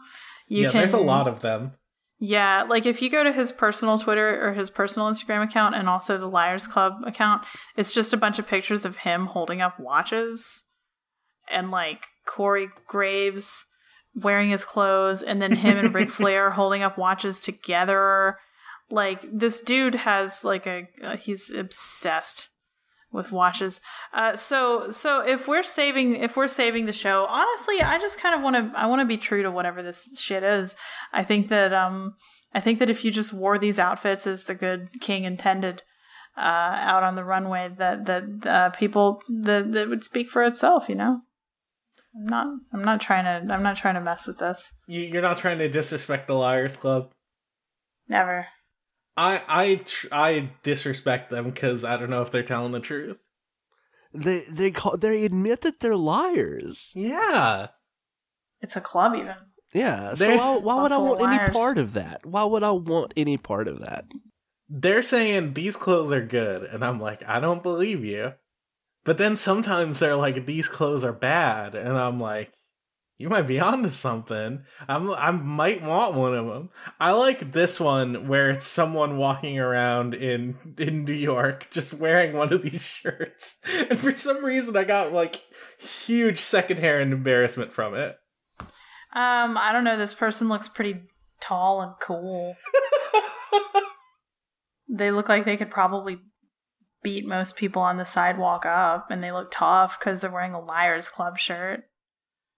You 0.49 0.65
yeah, 0.65 0.71
can, 0.71 0.79
there's 0.81 0.93
a 0.93 0.99
lot 0.99 1.27
of 1.27 1.41
them. 1.41 1.73
Yeah, 2.19 2.63
like 2.63 2.87
if 2.87 3.03
you 3.03 3.11
go 3.11 3.23
to 3.23 3.33
his 3.33 3.53
personal 3.53 3.99
Twitter 3.99 4.47
or 4.47 4.55
his 4.55 4.71
personal 4.71 5.11
Instagram 5.11 5.43
account 5.43 5.75
and 5.75 5.89
also 5.89 6.17
the 6.17 6.27
Liars 6.27 6.67
Club 6.67 6.95
account, 7.05 7.45
it's 7.77 7.93
just 7.93 8.15
a 8.15 8.17
bunch 8.17 8.39
of 8.39 8.47
pictures 8.47 8.87
of 8.87 8.99
him 8.99 9.27
holding 9.27 9.61
up 9.61 9.79
watches 9.79 10.65
and 11.51 11.71
like 11.71 12.07
Corey 12.27 12.69
Graves 12.87 13.67
wearing 14.15 14.49
his 14.49 14.65
clothes 14.65 15.23
and 15.23 15.43
then 15.43 15.53
him 15.53 15.77
and 15.77 15.95
Ric 15.95 16.09
Flair 16.11 16.51
holding 16.51 16.83
up 16.83 16.97
watches 16.97 17.43
together. 17.43 18.39
Like 18.91 19.27
this 19.31 19.61
dude 19.61 19.97
has 19.97 20.43
like 20.43 20.67
a 20.67 20.89
uh, 21.03 21.17
he's 21.17 21.51
obsessed 21.51 22.49
with 23.13 23.33
watches. 23.33 23.81
Uh, 24.13 24.37
so 24.37 24.91
so 24.91 25.21
if 25.21 25.49
we're 25.49 25.63
saving 25.63 26.17
if 26.17 26.37
we're 26.37 26.49
saving 26.49 26.87
the 26.87 26.93
show, 26.93 27.27
honestly, 27.29 27.81
I 27.81 27.99
just 27.99 28.21
kind 28.21 28.35
of 28.35 28.43
want 28.43 28.57
to 28.57 28.79
I 28.79 28.87
want 28.87 29.01
to 29.01 29.07
be 29.07 29.17
true 29.17 29.43
to 29.43 29.51
whatever 29.51 29.83
this 29.83 30.19
shit 30.21 30.43
is. 30.43 30.77
I 31.13 31.23
think 31.23 31.49
that 31.49 31.73
um 31.73 32.15
I 32.55 32.61
think 32.61 32.79
that 32.79 32.91
if 32.91 33.05
you 33.05 33.11
just 33.11 33.33
wore 33.33 33.59
these 33.59 33.79
outfits 33.79 34.27
as 34.27 34.45
the 34.45 34.55
good 34.55 35.01
king 35.01 35.25
intended 35.25 35.83
uh, 36.37 36.77
out 36.81 37.03
on 37.03 37.15
the 37.15 37.25
runway, 37.25 37.71
that 37.77 38.07
that 38.07 38.47
uh, 38.47 38.71
people 38.71 39.23
that 39.29 39.73
that 39.73 39.89
would 39.89 40.05
speak 40.05 40.29
for 40.29 40.43
itself. 40.43 40.89
You 40.89 40.95
know. 40.95 41.21
I'm 42.17 42.27
not. 42.27 42.47
I'm 42.73 42.85
not 42.85 43.01
trying 43.01 43.25
to. 43.25 43.53
I'm 43.53 43.63
not 43.63 43.77
trying 43.77 43.95
to 43.95 44.01
mess 44.01 44.27
with 44.27 44.39
this. 44.39 44.73
You, 44.87 45.03
you're 45.03 45.23
not 45.23 45.37
trying 45.37 45.59
to 45.59 45.69
disrespect 45.69 46.27
the 46.27 46.35
Liars 46.35 46.77
Club. 46.77 47.13
Never. 48.09 48.47
I 49.17 49.43
I 49.49 49.75
tr- 49.77 50.09
I 50.13 50.51
disrespect 50.63 51.31
them 51.31 51.45
because 51.47 51.85
I 51.85 51.97
don't 51.97 52.11
know 52.11 52.23
if 52.23 52.31
they're 52.31 52.43
telling 52.43 52.73
the 52.73 52.81
truth. 52.81 53.19
They 54.13 54.45
they 54.51 54.71
call 54.71 54.97
they 54.97 55.25
admit 55.25 55.63
that 55.63 55.81
they're 55.81 55.97
liars. 55.97 56.93
Yeah, 56.95 57.69
It's 58.63 58.77
a 58.77 58.81
club, 58.81 59.15
even. 59.15 59.35
Yeah. 59.75 60.15
So 60.15 60.25
They're- 60.25 60.39
why, 60.39 60.57
why 60.59 60.83
would 60.83 60.93
I 60.93 60.97
Awful 60.97 61.17
want 61.17 61.33
any 61.33 61.53
part 61.53 61.77
of 61.79 61.93
that? 61.95 62.25
Why 62.25 62.45
would 62.45 62.63
I 62.63 62.71
want 62.71 63.13
any 63.17 63.37
part 63.37 63.69
of 63.69 63.81
that? 63.81 64.05
they're 64.69 65.03
saying 65.03 65.53
these 65.55 65.77
clothes 65.77 66.11
are 66.11 66.25
good, 66.27 66.65
and 66.65 66.85
I'm 66.85 66.99
like, 66.99 67.23
I 67.29 67.39
don't 67.39 67.63
believe 67.63 68.05
you. 68.05 68.33
But 69.05 69.17
then 69.17 69.37
sometimes 69.37 70.01
they're 70.01 70.17
like, 70.17 70.45
these 70.47 70.67
clothes 70.67 71.05
are 71.05 71.13
bad, 71.13 71.77
and 71.77 71.97
I'm 71.97 72.19
like, 72.19 72.53
you 73.19 73.29
might 73.29 73.47
be 73.47 73.61
onto 73.61 73.89
something. 73.89 74.65
I'm 74.89 75.11
I 75.11 75.31
might 75.31 75.83
want 75.83 76.15
one 76.15 76.35
of 76.35 76.47
them. 76.47 76.71
I 77.01 77.13
like 77.13 77.53
this 77.53 77.81
one 77.81 78.29
where 78.29 78.51
it's 78.51 78.67
someone 78.67 79.17
walking 79.17 79.59
around 79.59 80.15
in 80.15 80.57
in 80.79 81.05
New 81.05 81.15
York 81.15 81.69
just 81.71 81.95
wearing 81.95 82.35
one 82.35 82.53
of 82.53 82.63
these 82.63 82.83
shirts, 83.03 83.59
and 83.65 83.99
for 83.99 84.15
some 84.15 84.45
reason 84.45 84.77
I 84.77 84.85
got 84.85 85.13
like 85.13 85.43
huge 85.79 86.41
secondhand 86.41 87.13
embarrassment 87.13 87.73
from 87.73 87.95
it. 87.95 88.19
Um, 89.13 89.57
I 89.57 89.71
don't 89.73 89.85
know. 89.85 89.97
This 89.97 90.15
person 90.15 90.49
looks 90.49 90.69
pretty 90.69 91.01
tall 91.41 91.81
and 91.81 91.93
cool. 92.01 92.57
they 94.89 95.11
look 95.11 95.29
like 95.29 95.45
they 95.45 95.57
could 95.57 95.71
probably 95.71 96.19
beat 97.03 97.27
most 97.27 97.57
people 97.57 97.81
on 97.81 97.97
the 97.97 98.05
sidewalk 98.05 98.67
up, 98.67 99.11
and 99.11 99.23
they 99.23 99.33
look 99.33 99.51
tough 99.51 99.99
because 99.99 100.21
they're 100.21 100.31
wearing 100.31 100.53
a 100.53 100.61
Liars 100.61 101.09
Club 101.09 101.39
shirt. 101.39 101.85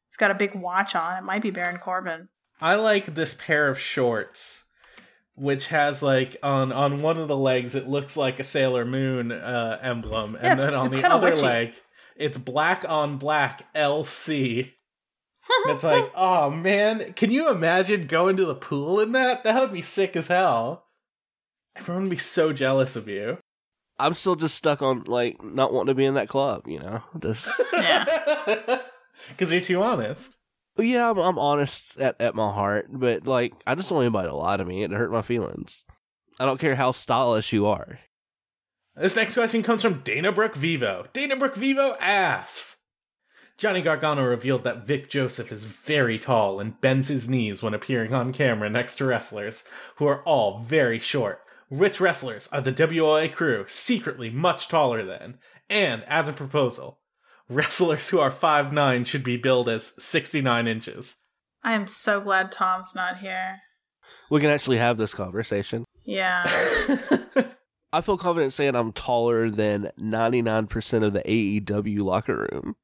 He's 0.08 0.16
got 0.16 0.30
a 0.30 0.34
big 0.34 0.54
watch 0.54 0.94
on. 0.94 1.16
It 1.18 1.24
might 1.24 1.42
be 1.42 1.50
Baron 1.50 1.78
Corbin. 1.78 2.28
I 2.60 2.74
like 2.76 3.06
this 3.14 3.34
pair 3.34 3.68
of 3.68 3.78
shorts, 3.78 4.64
which 5.34 5.68
has 5.68 6.02
like 6.02 6.36
on 6.42 6.72
on 6.72 7.02
one 7.02 7.18
of 7.18 7.28
the 7.28 7.36
legs 7.36 7.74
it 7.74 7.88
looks 7.88 8.16
like 8.16 8.40
a 8.40 8.44
Sailor 8.44 8.84
Moon 8.84 9.30
uh, 9.32 9.78
emblem, 9.82 10.32
Yeah, 10.34 10.38
and 10.50 10.58
it's- 10.58 10.62
then 10.62 10.74
on 10.74 10.90
the 10.90 11.08
other 11.08 11.30
witchy. 11.30 11.42
leg 11.42 11.74
it's 12.16 12.36
black 12.36 12.84
on 12.88 13.16
black 13.18 13.72
LC. 13.74 14.72
It's 15.66 15.84
like, 15.84 16.10
oh 16.14 16.50
man, 16.50 17.14
can 17.14 17.30
you 17.30 17.48
imagine 17.48 18.06
going 18.06 18.36
to 18.36 18.44
the 18.44 18.54
pool 18.54 19.00
in 19.00 19.12
that? 19.12 19.44
That 19.44 19.58
would 19.60 19.72
be 19.72 19.80
sick 19.80 20.14
as 20.14 20.26
hell. 20.26 20.84
Everyone 21.76 22.02
would 22.04 22.10
be 22.10 22.16
so 22.18 22.52
jealous 22.52 22.96
of 22.96 23.08
you. 23.08 23.38
I'm 23.98 24.12
still 24.12 24.36
just 24.36 24.56
stuck 24.56 24.82
on 24.82 25.04
like 25.06 25.42
not 25.42 25.72
wanting 25.72 25.86
to 25.92 25.94
be 25.94 26.04
in 26.04 26.14
that 26.14 26.28
club. 26.28 26.66
You 26.66 26.80
know. 26.80 27.02
Just 27.18 27.48
Yeah. 27.72 28.80
Because 29.28 29.52
you're 29.52 29.60
too 29.60 29.82
honest. 29.82 30.36
yeah, 30.78 31.10
I'm, 31.10 31.18
I'm 31.18 31.38
honest 31.38 31.98
at, 31.98 32.20
at 32.20 32.34
my 32.34 32.52
heart, 32.52 32.86
but 32.90 33.26
like 33.26 33.52
I 33.66 33.74
just 33.74 33.88
don't 33.88 33.96
want 33.96 34.06
anybody 34.06 34.28
to 34.28 34.34
lie 34.34 34.56
to 34.56 34.64
me 34.64 34.82
and 34.82 34.92
hurt 34.92 35.12
my 35.12 35.22
feelings. 35.22 35.84
I 36.40 36.44
don't 36.44 36.60
care 36.60 36.76
how 36.76 36.92
stylish 36.92 37.52
you 37.52 37.66
are. 37.66 37.98
This 38.96 39.16
next 39.16 39.34
question 39.34 39.62
comes 39.62 39.82
from 39.82 40.00
Dana 40.00 40.32
Brooke 40.32 40.56
Vivo. 40.56 41.06
Dana 41.12 41.36
Brooke 41.36 41.56
Vivo 41.56 41.96
asks 42.00 42.78
Johnny 43.58 43.82
Gargano 43.82 44.22
revealed 44.22 44.62
that 44.62 44.86
Vic 44.86 45.10
Joseph 45.10 45.50
is 45.50 45.64
very 45.64 46.16
tall 46.16 46.60
and 46.60 46.80
bends 46.80 47.08
his 47.08 47.28
knees 47.28 47.60
when 47.60 47.74
appearing 47.74 48.14
on 48.14 48.32
camera 48.32 48.70
next 48.70 48.94
to 48.96 49.04
wrestlers 49.04 49.64
who 49.96 50.06
are 50.06 50.22
all 50.22 50.60
very 50.60 51.00
short. 51.00 51.40
Rich 51.68 52.00
wrestlers 52.00 52.46
are 52.52 52.60
the 52.60 52.72
WOA 52.72 53.32
crew, 53.32 53.64
secretly 53.66 54.30
much 54.30 54.68
taller 54.68 55.04
than. 55.04 55.38
And, 55.68 56.04
as 56.04 56.28
a 56.28 56.32
proposal, 56.32 57.00
wrestlers 57.48 58.08
who 58.08 58.18
are 58.20 58.30
5'9 58.30 59.06
should 59.06 59.24
be 59.24 59.36
billed 59.36 59.68
as 59.68 59.94
69 60.02 60.66
inches. 60.66 61.16
I 61.62 61.72
am 61.72 61.86
so 61.86 62.20
glad 62.20 62.52
Tom's 62.52 62.94
not 62.94 63.18
here. 63.18 63.60
We 64.30 64.40
can 64.40 64.50
actually 64.50 64.76
have 64.76 64.96
this 64.96 65.14
conversation. 65.14 65.84
Yeah. 66.04 66.44
I 67.92 68.02
feel 68.02 68.18
confident 68.18 68.52
saying 68.52 68.74
I'm 68.74 68.92
taller 68.92 69.50
than 69.50 69.90
99% 69.98 71.04
of 71.04 71.12
the 71.14 71.22
AEW 71.22 72.00
locker 72.00 72.48
room. 72.52 72.76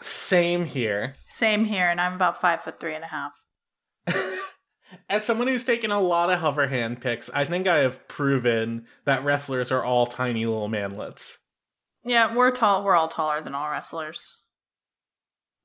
Same 0.00 0.66
here. 0.66 1.14
Same 1.26 1.64
here, 1.64 1.86
and 1.86 2.00
I'm 2.00 2.14
about 2.14 2.40
five 2.40 2.62
foot 2.62 2.80
three 2.80 2.94
and 2.94 3.04
a 3.04 3.08
half. 3.08 3.32
As 5.08 5.24
someone 5.24 5.48
who's 5.48 5.64
taken 5.64 5.90
a 5.90 6.00
lot 6.00 6.30
of 6.30 6.40
hover 6.40 6.66
hand 6.68 7.00
picks, 7.00 7.30
I 7.30 7.44
think 7.44 7.66
I 7.66 7.78
have 7.78 8.06
proven 8.08 8.86
that 9.04 9.24
wrestlers 9.24 9.72
are 9.72 9.82
all 9.82 10.06
tiny 10.06 10.44
little 10.44 10.68
manlets. 10.68 11.38
Yeah, 12.04 12.34
we're 12.34 12.50
tall. 12.50 12.82
We're 12.84 12.96
all 12.96 13.08
taller 13.08 13.40
than 13.40 13.54
all 13.54 13.70
wrestlers, 13.70 14.42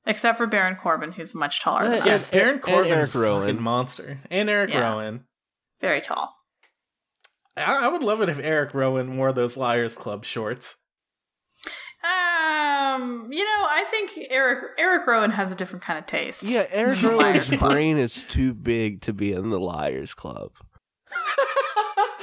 except 0.06 0.38
for 0.38 0.46
Baron 0.48 0.76
Corbin, 0.76 1.14
who's 1.14 1.34
much 1.34 1.62
taller 1.62 1.84
than 1.84 1.94
Yeah, 1.94 2.00
us. 2.00 2.06
Yes, 2.06 2.30
Baron 2.30 2.54
and 2.56 2.62
Corbin's 2.62 2.92
Eric 3.16 3.16
a 3.16 3.40
fucking 3.42 3.62
monster, 3.62 4.20
and 4.30 4.50
Eric 4.50 4.72
Yeah. 4.72 4.82
Rowan. 4.90 5.24
Very 5.82 6.02
tall. 6.02 6.36
I, 7.56 7.86
I 7.86 7.88
would 7.88 8.04
love 8.04 8.22
it 8.22 8.30
if 8.30 8.40
Eric 8.40 8.74
Rowan 8.74 9.18
wore 9.18 9.32
those 9.34 9.58
Liars 9.58 9.96
Club 9.96 10.26
shorts. 10.26 10.76
Um, 12.04 13.28
you 13.32 13.44
know, 13.44 13.66
I 13.70 13.84
think 13.90 14.28
Eric 14.30 14.60
Eric 14.78 15.08
Rowan 15.08 15.32
has 15.32 15.52
a 15.52 15.56
different 15.56 15.84
kind 15.84 15.98
of 16.00 16.06
taste. 16.06 16.48
Yeah, 16.50 16.66
Eric 16.72 17.02
Rowan's 17.04 17.54
brain 17.56 17.98
is 17.98 18.24
too 18.24 18.54
big 18.54 19.02
to 19.02 19.14
be 19.14 19.32
in 19.34 19.50
the 19.50 19.60
Liars 19.60 20.14
Club. 20.14 20.52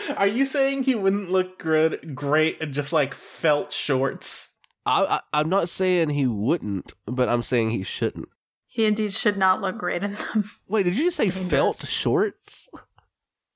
Are 0.16 0.26
you 0.26 0.44
saying 0.44 0.82
he 0.84 0.94
wouldn't 0.94 1.30
look 1.30 1.58
good, 1.58 2.14
great, 2.14 2.60
in 2.60 2.72
just 2.72 2.92
like 2.92 3.14
felt 3.14 3.72
shorts? 3.72 4.56
I, 4.86 5.04
I, 5.04 5.20
I'm 5.40 5.48
not 5.48 5.68
saying 5.68 6.10
he 6.10 6.26
wouldn't, 6.26 6.92
but 7.06 7.28
I'm 7.28 7.42
saying 7.42 7.70
he 7.70 7.82
shouldn't. 7.82 8.28
He 8.66 8.84
indeed 8.86 9.12
should 9.12 9.36
not 9.36 9.60
look 9.60 9.78
great 9.78 10.02
in 10.02 10.14
them. 10.14 10.50
Wait, 10.68 10.84
did 10.84 10.96
you 10.96 11.04
just 11.04 11.16
say 11.16 11.28
Dangerous. 11.28 11.48
felt 11.48 11.76
shorts? 11.88 12.68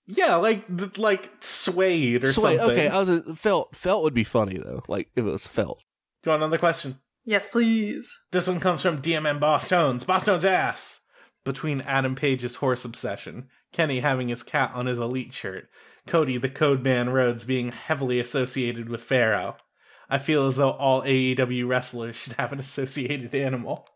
Yeah, 0.07 0.37
like 0.37 0.65
like 0.97 1.31
suede 1.41 2.25
or 2.25 2.33
Suede, 2.33 2.59
something. 2.59 2.61
Okay, 2.61 2.89
I 2.89 3.03
was 3.03 3.39
felt. 3.39 3.77
Felt 3.77 4.05
would 4.05 4.15
be 4.15 4.25
funny 4.25 4.57
though. 4.57 4.83
Like 4.89 5.11
if 5.17 5.27
it 5.27 5.31
was 5.31 5.47
felt. 5.47 5.83
Do 6.23 6.31
you 6.31 6.33
want 6.33 6.43
another 6.43 6.59
question? 6.59 6.99
yes, 7.25 7.49
please. 7.49 8.25
This 8.33 8.47
one 8.47 8.59
comes 8.59 8.81
from 8.81 9.03
DMM 9.03 9.39
Boss 9.39 9.67
Stones. 9.67 10.05
Boss 10.05 10.23
Stones 10.23 10.45
ass. 10.45 11.03
Between 11.45 11.83
Adam 11.83 12.15
Page's 12.15 12.57
horse 12.57 12.85
obsession, 12.85 13.49
Kenny 13.73 14.01
having 14.01 14.29
his 14.29 14.43
cat 14.43 14.71
on 14.75 14.87
his 14.87 14.99
elite 14.99 15.33
shirt, 15.33 15.69
Cody 16.09 16.39
the 16.39 16.49
Codeman 16.49 17.13
Rhodes 17.13 17.45
being 17.45 17.71
heavily 17.73 18.19
associated 18.19 18.89
with 18.89 19.03
Pharaoh. 19.03 19.57
I 20.11 20.19
feel 20.19 20.47
as 20.47 20.57
though 20.57 20.71
all 20.71 21.03
AEW 21.03 21.69
wrestlers 21.69 22.17
should 22.17 22.33
have 22.35 22.53
an 22.53 22.59
associated 22.59 23.35
animal. 23.35 23.87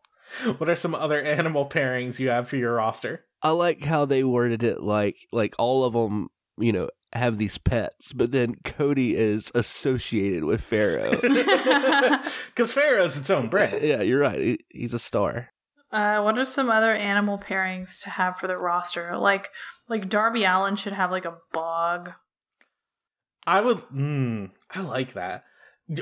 What 0.58 0.68
are 0.68 0.76
some 0.76 0.94
other 0.94 1.20
animal 1.20 1.68
pairings 1.68 2.18
you 2.18 2.28
have 2.28 2.48
for 2.48 2.56
your 2.56 2.74
roster? 2.74 3.24
I 3.42 3.50
like 3.50 3.82
how 3.84 4.04
they 4.04 4.22
worded 4.24 4.62
it 4.62 4.80
like 4.82 5.16
like 5.32 5.54
all 5.58 5.84
of 5.84 5.94
them, 5.94 6.28
you 6.58 6.72
know, 6.72 6.90
have 7.14 7.38
these 7.38 7.58
pets, 7.58 8.12
but 8.12 8.30
then 8.32 8.54
Cody 8.64 9.16
is 9.16 9.50
associated 9.54 10.44
with 10.44 10.62
Pharaoh. 10.62 11.18
Because 12.54 12.72
Pharaoh's 12.72 13.18
its 13.18 13.30
own 13.30 13.48
brand. 13.48 13.82
yeah, 13.82 14.02
you're 14.02 14.20
right. 14.20 14.38
He- 14.38 14.60
He's 14.70 14.94
a 14.94 14.98
star. 14.98 15.48
Uh, 15.92 16.22
what 16.22 16.38
are 16.38 16.44
some 16.44 16.70
other 16.70 16.92
animal 16.92 17.38
pairings 17.38 18.02
to 18.02 18.10
have 18.10 18.38
for 18.38 18.46
the 18.46 18.56
roster? 18.56 19.16
Like, 19.16 19.50
like 19.88 20.08
Darby 20.08 20.44
Allin 20.44 20.76
should 20.76 20.94
have 20.94 21.10
like 21.10 21.26
a 21.26 21.36
bog. 21.52 22.12
I 23.46 23.60
would. 23.60 23.78
Mm, 23.88 24.50
I 24.70 24.80
like 24.80 25.12
that. 25.12 25.44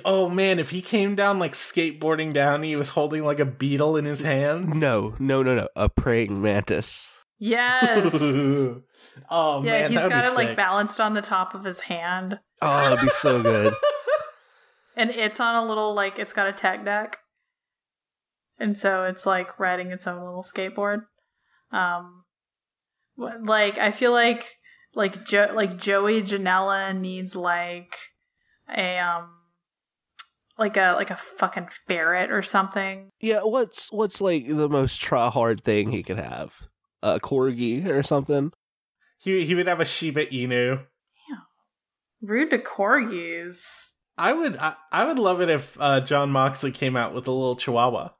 Oh 0.05 0.29
man, 0.29 0.59
if 0.59 0.71
he 0.71 0.83
came 0.83 1.15
down 1.15 1.39
like 1.39 1.53
skateboarding 1.53 2.33
down, 2.33 2.63
he 2.63 2.77
was 2.77 2.91
holding 2.91 3.25
like 3.25 3.41
a 3.41 3.47
beetle 3.47 3.97
in 3.97 4.05
his 4.05 4.21
hands. 4.21 4.77
No, 4.77 5.17
no, 5.19 5.43
no, 5.43 5.57
no. 5.57 5.69
A 5.75 5.89
praying 5.89 6.41
mantis. 6.41 7.19
Yes. 7.39 8.15
oh 9.31 9.65
yeah, 9.65 9.71
man, 9.71 9.91
he's 9.91 9.99
that'd 9.99 10.13
got 10.13 10.23
be 10.23 10.29
it 10.29 10.35
like 10.35 10.57
balanced 10.57 11.01
on 11.01 11.15
the 11.15 11.23
top 11.23 11.55
of 11.55 11.65
his 11.65 11.81
hand, 11.81 12.39
Oh, 12.63 12.91
that'd 12.91 13.01
be 13.01 13.09
so 13.09 13.43
good. 13.43 13.75
and 14.97 15.11
it's 15.11 15.41
on 15.41 15.57
a 15.57 15.67
little 15.67 15.95
like 15.95 16.19
it's 16.19 16.33
got 16.33 16.47
a 16.47 16.53
tech 16.53 16.85
deck, 16.85 17.19
and 18.61 18.77
so 18.77 19.05
it's 19.05 19.27
like 19.27 19.59
riding 19.59 19.91
its 19.91 20.07
own 20.07 20.23
little 20.23 20.45
skateboard. 20.45 21.07
Um, 21.73 22.25
like 23.17 23.79
I 23.79 23.91
feel 23.91 24.13
like 24.13 24.59
like 24.95 25.25
jo- 25.25 25.53
like 25.55 25.79
Joey 25.79 26.23
Janela 26.23 26.97
needs 26.97 27.35
like 27.35 27.97
a 28.69 28.99
um 28.99 29.31
like 30.59 30.77
a 30.77 30.93
like 30.93 31.11
a 31.11 31.17
fucking 31.17 31.69
ferret 31.89 32.31
or 32.31 32.43
something. 32.43 33.09
Yeah, 33.19 33.41
what's 33.41 33.91
what's 33.91 34.21
like 34.21 34.47
the 34.47 34.69
most 34.69 35.01
try 35.01 35.31
hard 35.31 35.63
thing 35.63 35.91
he 35.91 36.03
could 36.03 36.19
have? 36.19 36.69
A 37.03 37.19
corgi 37.19 37.87
or 37.89 38.03
something? 38.03 38.53
He 39.19 39.47
he 39.47 39.55
would 39.55 39.67
have 39.67 39.81
a 39.81 39.87
Shiba 39.87 40.27
Inu. 40.27 40.85
Yeah, 41.29 41.37
rude 42.21 42.51
to 42.51 42.59
corgis. 42.59 43.93
I 44.19 44.35
would 44.35 44.59
I, 44.59 44.75
I 44.93 45.07
would 45.07 45.19
love 45.19 45.41
it 45.41 45.49
if 45.49 45.79
uh, 45.81 46.01
Jon 46.01 46.31
Moxley 46.31 46.73
came 46.73 46.95
out 46.95 47.15
with 47.15 47.27
a 47.27 47.33
little 47.33 47.57
Chihuahua. 47.57 48.11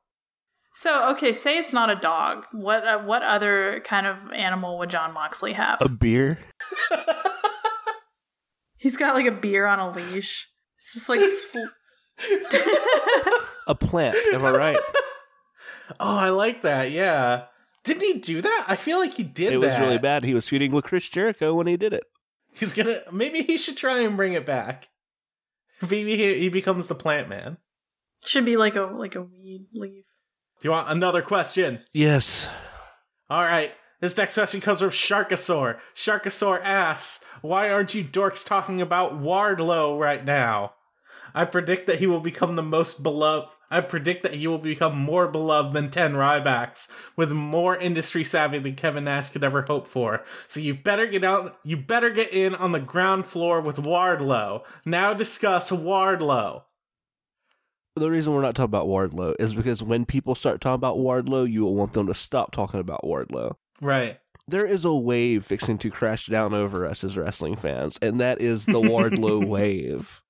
So 0.73 1.09
okay, 1.11 1.33
say 1.33 1.57
it's 1.57 1.73
not 1.73 1.89
a 1.89 1.95
dog. 1.95 2.45
What 2.51 2.87
uh, 2.87 2.99
what 2.99 3.23
other 3.23 3.81
kind 3.83 4.07
of 4.07 4.31
animal 4.31 4.77
would 4.77 4.89
Jon 4.89 5.13
Moxley 5.13 5.53
have? 5.53 5.81
A 5.81 5.89
beer? 5.89 6.39
He's 8.77 8.97
got 8.97 9.13
like 9.15 9.25
a 9.27 9.31
beer 9.31 9.67
on 9.67 9.79
a 9.79 9.91
leash. 9.91 10.49
It's 10.77 10.93
just 10.93 11.09
like 11.09 11.21
sl- 11.23 11.59
A 13.67 13.75
plant, 13.75 14.17
am 14.33 14.43
I 14.45 14.51
right? 14.51 14.77
Oh, 15.99 16.17
I 16.17 16.29
like 16.29 16.61
that. 16.61 16.91
Yeah. 16.91 17.45
Didn't 17.83 18.03
he 18.03 18.13
do 18.13 18.41
that? 18.41 18.65
I 18.69 18.77
feel 18.77 18.97
like 18.97 19.13
he 19.13 19.23
did 19.23 19.51
it 19.51 19.57
was 19.57 19.67
that. 19.67 19.81
really 19.81 19.97
bad. 19.97 20.23
He 20.23 20.33
was 20.33 20.47
feuding 20.47 20.71
with 20.71 20.85
Chris 20.85 21.09
Jericho 21.09 21.53
when 21.53 21.67
he 21.67 21.75
did 21.75 21.91
it. 21.91 22.03
He's 22.53 22.73
gonna. 22.73 23.01
Maybe 23.11 23.41
he 23.41 23.57
should 23.57 23.75
try 23.75 23.99
and 23.99 24.15
bring 24.15 24.31
it 24.31 24.45
back. 24.45 24.87
Maybe 25.81 26.15
he, 26.15 26.39
he 26.39 26.47
becomes 26.49 26.87
the 26.87 26.95
plant 26.95 27.27
man. 27.27 27.57
should 28.25 28.45
be 28.45 28.55
like 28.55 28.77
a 28.77 28.83
like 28.83 29.15
a 29.15 29.21
weed 29.21 29.67
leaf. 29.73 30.05
Do 30.61 30.67
you 30.67 30.71
want 30.71 30.89
another 30.89 31.23
question? 31.23 31.83
Yes. 31.91 32.47
All 33.31 33.43
right. 33.43 33.71
This 33.99 34.15
next 34.15 34.35
question 34.35 34.61
comes 34.61 34.79
from 34.79 34.91
Sharkosaur. 34.91 35.79
Sharkosaur 35.95 36.61
asks, 36.63 37.25
"Why 37.41 37.71
aren't 37.71 37.95
you 37.95 38.03
dorks 38.03 38.45
talking 38.45 38.79
about 38.79 39.19
Wardlow 39.19 39.99
right 39.99 40.23
now? 40.23 40.73
I 41.33 41.45
predict 41.45 41.87
that 41.87 41.97
he 41.97 42.05
will 42.05 42.19
become 42.19 42.55
the 42.55 42.61
most 42.61 43.01
beloved. 43.01 43.47
I 43.71 43.81
predict 43.81 44.21
that 44.23 44.35
he 44.35 44.45
will 44.45 44.59
become 44.59 44.97
more 44.97 45.27
beloved 45.27 45.73
than 45.73 45.89
ten 45.89 46.13
Rybacks, 46.13 46.91
with 47.15 47.31
more 47.31 47.75
industry 47.75 48.23
savvy 48.23 48.59
than 48.59 48.75
Kevin 48.75 49.05
Nash 49.05 49.29
could 49.29 49.43
ever 49.43 49.63
hope 49.67 49.87
for. 49.87 50.23
So 50.47 50.59
you 50.59 50.75
better 50.75 51.07
get 51.07 51.23
out. 51.23 51.57
You 51.63 51.77
better 51.77 52.11
get 52.11 52.33
in 52.33 52.53
on 52.53 52.71
the 52.71 52.79
ground 52.79 53.25
floor 53.25 53.61
with 53.61 53.77
Wardlow. 53.77 54.63
Now 54.85 55.13
discuss 55.13 55.71
Wardlow." 55.71 56.63
The 57.95 58.09
reason 58.09 58.33
we're 58.33 58.41
not 58.41 58.55
talking 58.55 58.65
about 58.65 58.87
Wardlow 58.87 59.35
is 59.39 59.53
because 59.53 59.83
when 59.83 60.05
people 60.05 60.33
start 60.33 60.61
talking 60.61 60.75
about 60.75 60.97
Wardlow, 60.97 61.49
you 61.49 61.61
will 61.63 61.75
want 61.75 61.93
them 61.93 62.07
to 62.07 62.13
stop 62.13 62.51
talking 62.51 62.79
about 62.79 63.01
Wardlow. 63.03 63.55
Right. 63.81 64.19
There 64.47 64.65
is 64.65 64.85
a 64.85 64.93
wave 64.93 65.43
fixing 65.45 65.77
to 65.79 65.89
crash 65.91 66.27
down 66.27 66.53
over 66.53 66.85
us 66.85 67.03
as 67.03 67.17
wrestling 67.17 67.55
fans, 67.57 67.99
and 68.01 68.19
that 68.19 68.39
is 68.41 68.65
the 68.65 68.81
Wardlow 68.81 69.45
wave. 69.47 70.23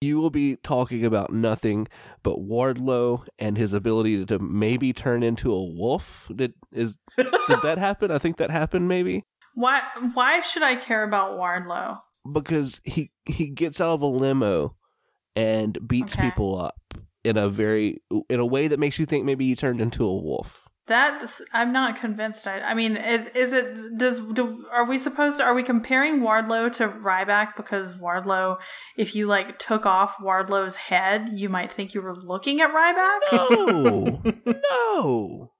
You 0.00 0.18
will 0.18 0.30
be 0.30 0.56
talking 0.56 1.04
about 1.04 1.32
nothing 1.32 1.88
but 2.22 2.38
Wardlow 2.38 3.26
and 3.38 3.58
his 3.58 3.72
ability 3.74 4.24
to 4.26 4.38
maybe 4.38 4.92
turn 4.92 5.22
into 5.22 5.52
a 5.52 5.62
wolf. 5.64 6.30
Did 6.34 6.54
is 6.72 6.96
did 7.18 7.60
that 7.62 7.76
happen? 7.78 8.10
I 8.10 8.18
think 8.18 8.36
that 8.38 8.50
happened 8.50 8.88
maybe 8.88 9.24
Why 9.54 9.82
why 10.14 10.40
should 10.40 10.62
I 10.62 10.76
care 10.76 11.02
about 11.02 11.38
Wardlow? 11.38 12.00
because 12.32 12.80
he 12.84 13.10
he 13.26 13.48
gets 13.48 13.80
out 13.80 13.90
of 13.94 14.02
a 14.02 14.06
limo 14.06 14.74
and 15.36 15.76
beats 15.86 16.14
Okay. 16.14 16.30
people 16.30 16.58
up 16.58 16.79
in 17.24 17.36
a 17.36 17.48
very 17.48 18.02
in 18.28 18.40
a 18.40 18.46
way 18.46 18.68
that 18.68 18.78
makes 18.78 18.98
you 18.98 19.06
think 19.06 19.24
maybe 19.24 19.44
you 19.44 19.56
turned 19.56 19.80
into 19.80 20.04
a 20.04 20.16
wolf. 20.16 20.68
That 20.86 21.40
I'm 21.52 21.72
not 21.72 21.94
convinced. 21.94 22.48
I, 22.48 22.60
I 22.60 22.74
mean, 22.74 22.96
it, 22.96 23.36
is 23.36 23.52
it 23.52 23.96
does 23.96 24.20
do, 24.32 24.66
are 24.72 24.84
we 24.84 24.98
supposed 24.98 25.38
to, 25.38 25.44
are 25.44 25.54
we 25.54 25.62
comparing 25.62 26.20
Wardlow 26.20 26.72
to 26.72 26.88
Ryback 26.88 27.54
because 27.54 27.96
Wardlow, 27.96 28.58
if 28.96 29.14
you 29.14 29.26
like 29.26 29.60
took 29.60 29.86
off 29.86 30.16
Wardlow's 30.20 30.76
head, 30.76 31.28
you 31.32 31.48
might 31.48 31.70
think 31.70 31.94
you 31.94 32.02
were 32.02 32.16
looking 32.16 32.60
at 32.60 32.74
Ryback. 32.74 33.20
No, 33.32 34.22
no. 34.72 35.52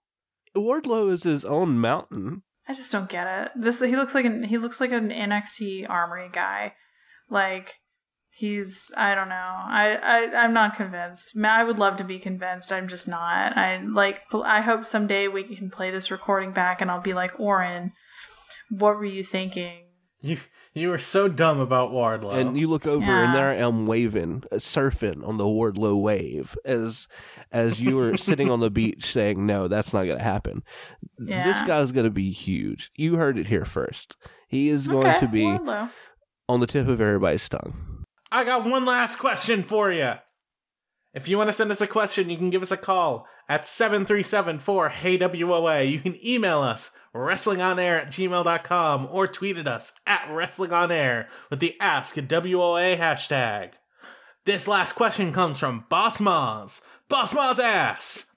Wardlow 0.57 1.13
is 1.13 1.23
his 1.23 1.45
own 1.45 1.79
mountain. 1.79 2.43
I 2.67 2.73
just 2.73 2.91
don't 2.91 3.09
get 3.09 3.27
it. 3.27 3.53
This 3.55 3.81
he 3.81 3.95
looks 3.95 4.15
like 4.15 4.25
an 4.25 4.45
he 4.45 4.59
looks 4.59 4.81
like 4.81 4.91
an 4.91 5.11
NXT 5.11 5.89
Armory 5.89 6.29
guy. 6.33 6.75
Like 7.29 7.80
he's 8.41 8.91
I 8.97 9.15
don't 9.15 9.29
know. 9.29 9.35
I, 9.35 9.99
I 10.03 10.45
I'm 10.45 10.55
not 10.55 10.75
convinced. 10.75 11.37
I 11.37 11.63
would 11.63 11.79
love 11.79 11.97
to 11.99 12.05
be 12.05 12.19
convinced. 12.19 12.73
I'm 12.73 12.89
just 12.89 13.07
not. 13.07 13.57
I 13.57 13.79
like 13.83 14.23
I 14.33 14.63
hope 14.63 14.85
someday 14.85 15.29
we 15.29 15.43
can 15.45 15.69
play 15.71 15.91
this 15.91 16.11
recording 16.11 16.53
back 16.53 16.81
and 16.81 16.91
I'll 16.91 17.03
be 17.03 17.13
like, 17.13 17.39
Oren, 17.39 17.93
what 18.71 18.97
were 18.97 19.05
you 19.05 19.23
thinking? 19.23 19.85
You 20.23 20.39
you 20.73 20.89
were 20.89 20.99
so 20.99 21.29
dumb 21.29 21.59
about 21.61 21.91
Wardlow. 21.91 22.33
And 22.35 22.57
you 22.57 22.69
look 22.69 22.87
over, 22.87 23.05
Yeah. 23.05 23.25
and 23.25 23.35
there 23.35 23.49
I 23.51 23.55
am 23.57 23.87
waving, 23.89 24.45
uh, 24.53 24.57
surfing 24.57 25.27
on 25.27 25.37
the 25.37 25.45
Wardlow 25.45 26.01
wave, 26.01 26.57
as 26.65 27.09
as 27.51 27.81
you 27.83 27.97
were 27.97 28.17
sitting 28.29 28.51
on 28.51 28.61
the 28.61 28.71
beach 28.71 29.05
saying, 29.05 29.45
"No, 29.47 29.67
that's 29.69 29.93
not 29.93 30.05
going 30.05 30.19
to 30.19 30.25
happen." 30.25 30.63
This 31.19 31.63
guy's 31.63 31.91
going 31.93 32.05
to 32.05 32.11
be 32.11 32.31
huge. 32.31 32.91
You 32.97 33.17
heard 33.17 33.37
it 33.39 33.49
here 33.49 33.65
first. 33.65 34.17
He 34.49 34.69
is 34.69 34.87
going 34.89 35.07
Okay, 35.07 35.21
to 35.21 35.27
be 35.29 35.43
Wardlow. 35.43 35.91
on 36.49 36.61
the 36.61 36.67
tip 36.67 36.87
of 36.89 37.01
everybody's 37.01 37.49
tongue. 37.49 37.90
I 38.33 38.45
got 38.45 38.65
one 38.65 38.85
last 38.85 39.17
question 39.19 39.63
for 39.63 39.91
you. 39.91 40.13
If 41.13 41.27
you 41.27 41.37
want 41.37 41.49
to 41.49 41.53
send 41.53 41.73
us 41.73 41.81
a 41.81 41.89
question, 41.89 42.31
you 42.31 42.37
can 42.37 42.51
give 42.51 42.63
us 42.63 42.71
a 42.71 42.77
call 42.77 43.27
at 43.49 43.67
7374 43.67 44.89
Hey 44.91 45.19
WOA. 45.19 45.91
You 45.91 45.99
can 45.99 46.25
email 46.25 46.61
us 46.61 46.93
wrestlingonair 47.13 48.01
at 48.01 48.07
gmail.com 48.07 49.09
or 49.11 49.27
tweet 49.27 49.59
at 49.59 49.67
us 49.67 49.93
at 50.07 50.29
wrestlingonair 50.29 51.27
with 51.51 51.59
the 51.59 51.75
Ask 51.81 52.15
WOA 52.15 52.97
hashtag. 52.97 53.73
This 54.47 54.69
last 54.69 54.93
question 54.93 55.33
comes 55.33 55.59
from 55.59 55.85
Boss 55.89 56.19
Moz. 56.21 56.83
Boss 57.09 57.35
Moz 57.35 57.59
asks 57.59 58.31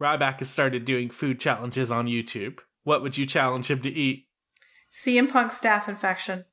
Ryback 0.00 0.38
has 0.38 0.48
started 0.48 0.86
doing 0.86 1.10
food 1.10 1.38
challenges 1.38 1.90
on 1.90 2.06
YouTube. 2.06 2.60
What 2.84 3.02
would 3.02 3.18
you 3.18 3.26
challenge 3.26 3.70
him 3.70 3.82
to 3.82 3.90
eat? 3.90 4.28
CM 4.90 5.30
Punk 5.30 5.52
staph 5.52 5.88
infection. 5.88 6.46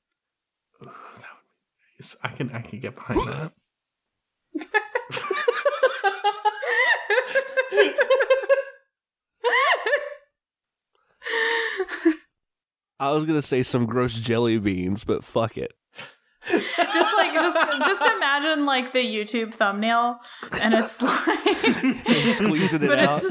Yes, 1.99 2.15
I 2.23 2.29
can 2.29 2.51
I 2.51 2.61
can 2.61 2.79
get 2.79 2.95
behind 2.95 3.25
that. 3.27 3.51
I 12.99 13.11
was 13.11 13.25
gonna 13.25 13.41
say 13.41 13.63
some 13.63 13.85
gross 13.85 14.15
jelly 14.15 14.57
beans, 14.57 15.03
but 15.03 15.23
fuck 15.23 15.57
it. 15.57 15.73
just 16.49 17.17
like 17.17 17.33
just 17.33 17.85
just 17.85 18.05
imagine 18.15 18.65
like 18.65 18.93
the 18.93 18.99
YouTube 18.99 19.53
thumbnail 19.53 20.19
and 20.61 20.73
it's 20.73 21.01
like 21.01 21.39
Squeezing 22.25 22.83
it 22.83 22.87
but 22.87 22.99
out. 22.99 23.17
it's 23.17 23.25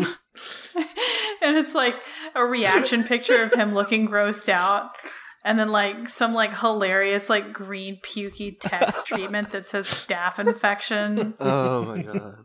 and 1.42 1.56
it's 1.56 1.74
like 1.74 1.94
a 2.34 2.44
reaction 2.44 3.04
picture 3.04 3.42
of 3.42 3.54
him 3.54 3.72
looking 3.74 4.06
grossed 4.06 4.50
out 4.50 4.90
and 5.46 5.58
then 5.58 5.70
like 5.70 6.08
some 6.08 6.34
like 6.34 6.58
hilarious 6.58 7.30
like 7.30 7.52
green 7.52 7.96
pukey 8.02 8.54
text 8.60 9.06
treatment 9.10 9.50
that 9.52 9.64
says 9.64 9.86
staph 9.86 10.38
infection 10.38 11.34
Oh 11.40 11.84
my 11.84 12.02
god. 12.02 12.36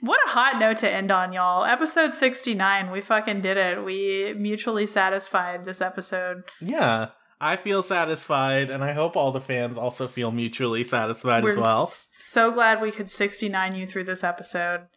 what 0.00 0.20
a 0.26 0.28
hot 0.30 0.58
note 0.60 0.76
to 0.78 0.90
end 0.90 1.10
on 1.10 1.32
y'all 1.32 1.64
episode 1.64 2.14
69 2.14 2.90
we 2.92 3.00
fucking 3.00 3.40
did 3.40 3.56
it 3.56 3.84
we 3.84 4.34
mutually 4.36 4.86
satisfied 4.86 5.64
this 5.64 5.80
episode 5.80 6.42
Yeah. 6.60 7.08
I 7.42 7.56
feel 7.56 7.82
satisfied, 7.82 8.68
and 8.68 8.84
I 8.84 8.92
hope 8.92 9.16
all 9.16 9.32
the 9.32 9.40
fans 9.40 9.78
also 9.78 10.06
feel 10.06 10.30
mutually 10.30 10.84
satisfied 10.84 11.42
as 11.46 11.56
we're 11.56 11.62
well. 11.62 11.84
s- 11.84 12.10
so 12.18 12.50
glad 12.50 12.82
we 12.82 12.92
could 12.92 13.08
69 13.08 13.74
you 13.74 13.86
through 13.86 14.04
this 14.04 14.22
episode 14.22 14.88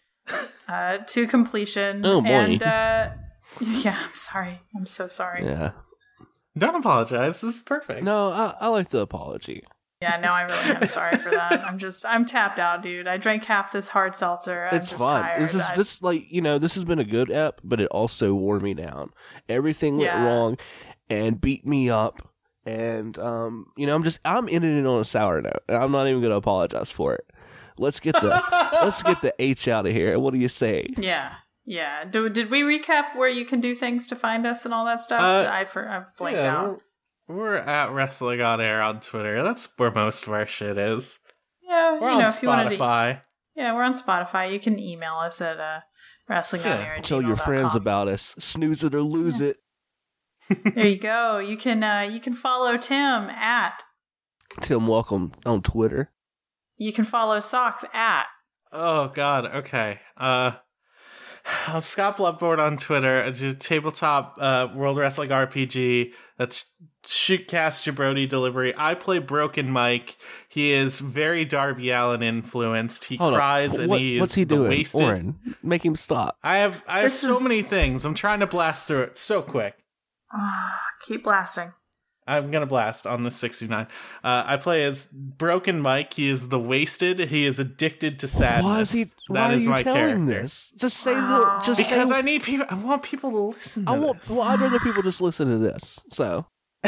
uh 0.67 0.97
to 1.07 1.25
completion 1.25 2.05
Oh, 2.05 2.19
boy. 2.21 2.27
and 2.29 2.61
uh 2.63 3.09
yeah 3.61 3.97
i'm 4.03 4.13
sorry 4.13 4.59
i'm 4.75 4.85
so 4.85 5.07
sorry 5.07 5.45
Yeah. 5.45 5.71
Don't 6.57 6.75
apologize. 6.75 7.41
This 7.41 7.55
is 7.57 7.61
perfect. 7.61 8.03
No, 8.03 8.29
I, 8.31 8.55
I 8.59 8.67
like 8.67 8.89
the 8.89 8.99
apology. 8.99 9.63
Yeah, 10.01 10.17
no, 10.17 10.31
I 10.33 10.43
really 10.43 10.75
am 10.81 10.87
sorry 10.87 11.17
for 11.17 11.31
that. 11.31 11.63
I'm 11.65 11.77
just, 11.77 12.05
I'm 12.05 12.25
tapped 12.25 12.59
out, 12.59 12.81
dude. 12.83 13.07
I 13.07 13.17
drank 13.17 13.45
half 13.45 13.71
this 13.71 13.89
hard 13.89 14.15
seltzer. 14.15 14.67
I'm 14.69 14.75
it's 14.77 14.89
just 14.89 15.01
fine. 15.01 15.21
tired. 15.23 15.41
This 15.41 15.55
is 15.55 15.61
I- 15.61 15.75
this 15.75 16.01
like 16.01 16.25
you 16.29 16.41
know 16.41 16.57
this 16.59 16.75
has 16.75 16.83
been 16.85 16.99
a 16.99 17.05
good 17.05 17.31
ep, 17.31 17.61
but 17.63 17.79
it 17.79 17.87
also 17.87 18.33
wore 18.33 18.59
me 18.59 18.73
down. 18.73 19.11
Everything 19.49 19.97
went 19.97 20.07
Yeah. 20.11 20.25
wrong 20.25 20.57
and 21.09 21.39
beat 21.39 21.65
me 21.65 21.89
up, 21.89 22.21
and 22.65 23.17
um, 23.17 23.67
you 23.77 23.87
know 23.87 23.95
I'm 23.95 24.03
just 24.03 24.19
I'm 24.25 24.47
ending 24.49 24.77
it 24.77 24.85
on 24.85 24.99
a 24.99 25.05
sour 25.05 25.41
note, 25.41 25.63
and 25.69 25.77
I'm 25.77 25.91
not 25.91 26.07
even 26.07 26.21
gonna 26.21 26.35
apologize 26.35 26.89
for 26.91 27.13
it. 27.15 27.25
Let's 27.77 27.99
get 28.01 28.15
the 28.15 28.43
let's 28.83 29.01
get 29.03 29.21
the 29.21 29.33
H 29.39 29.67
out 29.69 29.85
of 29.87 29.93
here. 29.93 30.19
What 30.19 30.33
do 30.33 30.39
you 30.39 30.49
say? 30.49 30.87
yeah, 30.97 31.33
yeah. 31.65 32.05
Do, 32.05 32.29
did 32.29 32.49
we 32.49 32.61
recap 32.61 33.15
where 33.15 33.29
you 33.29 33.45
can 33.45 33.61
do 33.61 33.75
things 33.75 34.07
to 34.07 34.15
find 34.15 34.45
us 34.45 34.65
and 34.65 34.73
all 34.73 34.85
that 34.85 34.99
stuff? 35.01 35.21
Uh, 35.21 35.49
I 35.51 35.65
for 35.65 35.87
I 35.87 36.03
blanked 36.17 36.41
Yeah, 36.43 36.55
out. 36.57 36.81
We're, 37.27 37.35
we're 37.35 37.55
at 37.57 37.91
Wrestling 37.91 38.41
on 38.41 38.59
Air 38.61 38.81
on 38.81 38.99
Twitter. 38.99 39.41
That's 39.43 39.67
where 39.77 39.91
most 39.91 40.27
of 40.27 40.33
our 40.33 40.45
shit 40.47 40.77
is. 40.77 41.19
Yeah, 41.61 41.93
We're 41.99 42.09
you 42.09 42.15
on 42.15 42.21
know, 42.23 42.27
if 42.27 42.41
you 42.43 42.49
wanted 42.49 42.69
to, 42.71 42.75
Spotify. 42.77 43.21
yeah, 43.55 43.73
we're 43.73 43.83
on 43.83 43.93
Spotify. 43.93 44.51
You 44.51 44.59
can 44.59 44.77
email 44.79 45.13
us 45.15 45.39
at 45.41 45.59
uh, 45.59 45.79
wrestling 46.27 46.61
Yeah, 46.63 46.99
Tell 47.01 47.21
your 47.21 47.37
friends 47.37 47.73
about 47.73 48.07
us. 48.09 48.35
Snooze 48.37 48.83
it 48.83 48.93
or 48.93 49.01
lose 49.01 49.39
it. 49.39 49.57
There 50.49 50.87
you 50.87 50.97
go. 50.99 51.39
You 51.39 51.55
can 51.55 51.83
uh, 51.83 52.01
you 52.01 52.19
can 52.19 52.33
follow 52.33 52.77
Tim 52.77 53.29
at. 53.29 53.81
Tim, 54.61 54.85
welcome 54.87 55.31
on 55.45 55.61
Twitter. 55.61 56.11
You 56.77 56.91
can 56.91 57.05
follow 57.05 57.39
Socks 57.39 57.85
at. 57.93 58.25
Oh 58.71 59.07
God. 59.07 59.45
Okay. 59.45 59.99
Uh, 60.17 60.51
I'm 61.67 61.81
Scott 61.81 62.17
Bloodborne 62.17 62.59
on 62.59 62.77
Twitter. 62.77 63.21
I 63.23 63.31
do 63.31 63.53
tabletop 63.53 64.37
uh, 64.39 64.67
World 64.73 64.97
Wrestling 64.97 65.29
RPG. 65.29 66.11
That's 66.37 66.65
Shootcast 67.05 67.83
Jabroni 67.91 68.27
Delivery. 68.29 68.73
I 68.77 68.93
play 68.95 69.19
Broken 69.19 69.69
Mike. 69.69 70.15
He 70.47 70.71
is 70.71 70.99
very 71.01 71.43
Darby 71.43 71.89
Allin 71.91 72.23
influenced. 72.23 73.05
He 73.05 73.17
Hold 73.17 73.33
on. 73.33 73.37
cries 73.39 73.77
and 73.77 73.89
What- 73.89 73.99
he 73.99 74.15
is 74.15 74.21
what's 74.21 74.33
he 74.35 74.45
the 74.45 74.55
doing? 74.55 74.69
wasted. 74.69 75.01
Oren, 75.01 75.55
make 75.61 75.83
him 75.83 75.95
stop. 75.97 76.37
I 76.43 76.57
have 76.57 76.81
I 76.87 76.95
have 76.99 77.03
This 77.07 77.19
so 77.19 77.37
is- 77.37 77.43
many 77.43 77.61
things. 77.61 78.05
I'm 78.05 78.13
trying 78.15 78.39
to 78.39 78.47
blast 78.47 78.87
through 78.87 79.01
it 79.01 79.17
so 79.17 79.41
quick. 79.41 79.75
Ah, 80.31 80.79
keep 81.05 81.23
blasting. 81.25 81.73
I'm 82.27 82.51
gonna 82.51 82.65
blast 82.65 83.05
on 83.05 83.23
the 83.23 83.31
69. 83.31 83.87
Uh, 84.23 84.43
I 84.45 84.57
play 84.57 84.83
as 84.85 85.07
Broken 85.07 85.79
Mike. 85.81 86.13
He 86.13 86.29
is 86.29 86.49
the 86.49 86.59
wasted. 86.59 87.19
He 87.19 87.45
is 87.45 87.59
addicted 87.59 88.19
to 88.19 88.27
sadness. 88.27 88.63
Why 88.65 88.79
is 88.81 88.91
he? 88.91 89.03
That 89.03 89.11
Why 89.49 89.53
is 89.53 89.67
are 89.67 89.69
my 89.71 89.77
you 89.79 89.83
telling 89.83 89.99
character. 90.27 90.41
this? 90.43 90.71
Just 90.77 90.97
say 90.97 91.13
the. 91.13 91.61
Just 91.65 91.79
Because 91.79 92.09
say, 92.09 92.15
I 92.15 92.21
need 92.21 92.43
people. 92.43 92.65
I 92.69 92.75
want 92.75 93.03
people 93.03 93.31
to 93.31 93.37
listen. 93.37 93.85
To 93.85 93.91
I 93.91 93.97
want. 93.99 94.21
this. 94.21 94.29
Well, 94.29 94.41
I'd 94.41 94.59
rather 94.59 94.79
people 94.79 95.01
just 95.03 95.21
listen 95.21 95.49
to 95.49 95.57
this. 95.57 95.99
So 96.11 96.45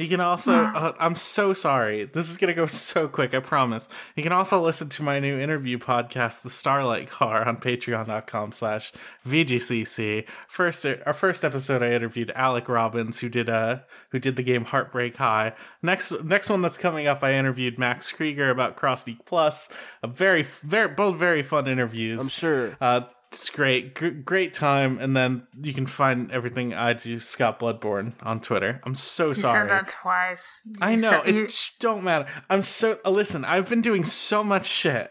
You 0.00 0.08
can 0.08 0.20
also. 0.22 0.54
Uh, 0.54 0.94
I'm 0.98 1.14
so 1.14 1.52
sorry. 1.52 2.04
This 2.06 2.30
is 2.30 2.38
gonna 2.38 2.54
go 2.54 2.64
so 2.64 3.06
quick. 3.06 3.34
I 3.34 3.40
promise. 3.40 3.86
You 4.16 4.22
can 4.22 4.32
also 4.32 4.58
listen 4.62 4.88
to 4.88 5.02
my 5.02 5.20
new 5.20 5.38
interview 5.38 5.76
podcast, 5.76 6.40
The 6.40 6.48
Starlight 6.48 7.10
Car, 7.10 7.46
on 7.46 7.58
Patreon.com/slash 7.58 8.92
VGCC. 9.28 10.24
First, 10.48 10.86
our 11.04 11.12
first 11.12 11.44
episode, 11.44 11.82
I 11.82 11.92
interviewed 11.92 12.32
Alec 12.34 12.66
Robbins, 12.70 13.18
who 13.18 13.28
did 13.28 13.50
uh 13.50 13.80
who 14.08 14.18
did 14.18 14.36
the 14.36 14.42
game 14.42 14.64
Heartbreak 14.64 15.16
High. 15.16 15.52
Next, 15.82 16.24
next 16.24 16.48
one 16.48 16.62
that's 16.62 16.78
coming 16.78 17.06
up, 17.06 17.22
I 17.22 17.34
interviewed 17.34 17.78
Max 17.78 18.10
Krieger 18.10 18.48
about 18.48 18.76
Cross 18.76 19.06
League 19.06 19.26
Plus. 19.26 19.68
A 20.02 20.06
very, 20.06 20.44
very, 20.62 20.88
both 20.88 21.16
very 21.16 21.42
fun 21.42 21.68
interviews. 21.68 22.22
I'm 22.22 22.28
sure. 22.28 22.74
Uh, 22.80 23.02
it's 23.32 23.48
great, 23.50 23.94
Gr- 23.94 24.08
great 24.08 24.52
time, 24.54 24.98
and 24.98 25.16
then 25.16 25.46
you 25.60 25.72
can 25.72 25.86
find 25.86 26.30
everything 26.32 26.74
I 26.74 26.92
do, 26.94 27.20
Scott 27.20 27.60
Bloodborne, 27.60 28.14
on 28.22 28.40
Twitter. 28.40 28.80
I'm 28.84 28.94
so 28.94 29.28
You 29.28 29.32
sorry. 29.34 29.68
said 29.68 29.70
that 29.70 29.88
twice. 29.88 30.62
You 30.64 30.76
I 30.80 30.96
know 30.96 31.10
said- 31.10 31.26
it 31.26 31.34
you- 31.34 31.48
sh- 31.48 31.72
don't 31.78 32.02
matter. 32.04 32.26
I'm 32.48 32.62
so 32.62 32.98
uh, 33.04 33.10
listen. 33.10 33.44
I've 33.44 33.68
been 33.68 33.82
doing 33.82 34.04
so 34.04 34.42
much 34.42 34.66
shit. 34.66 35.10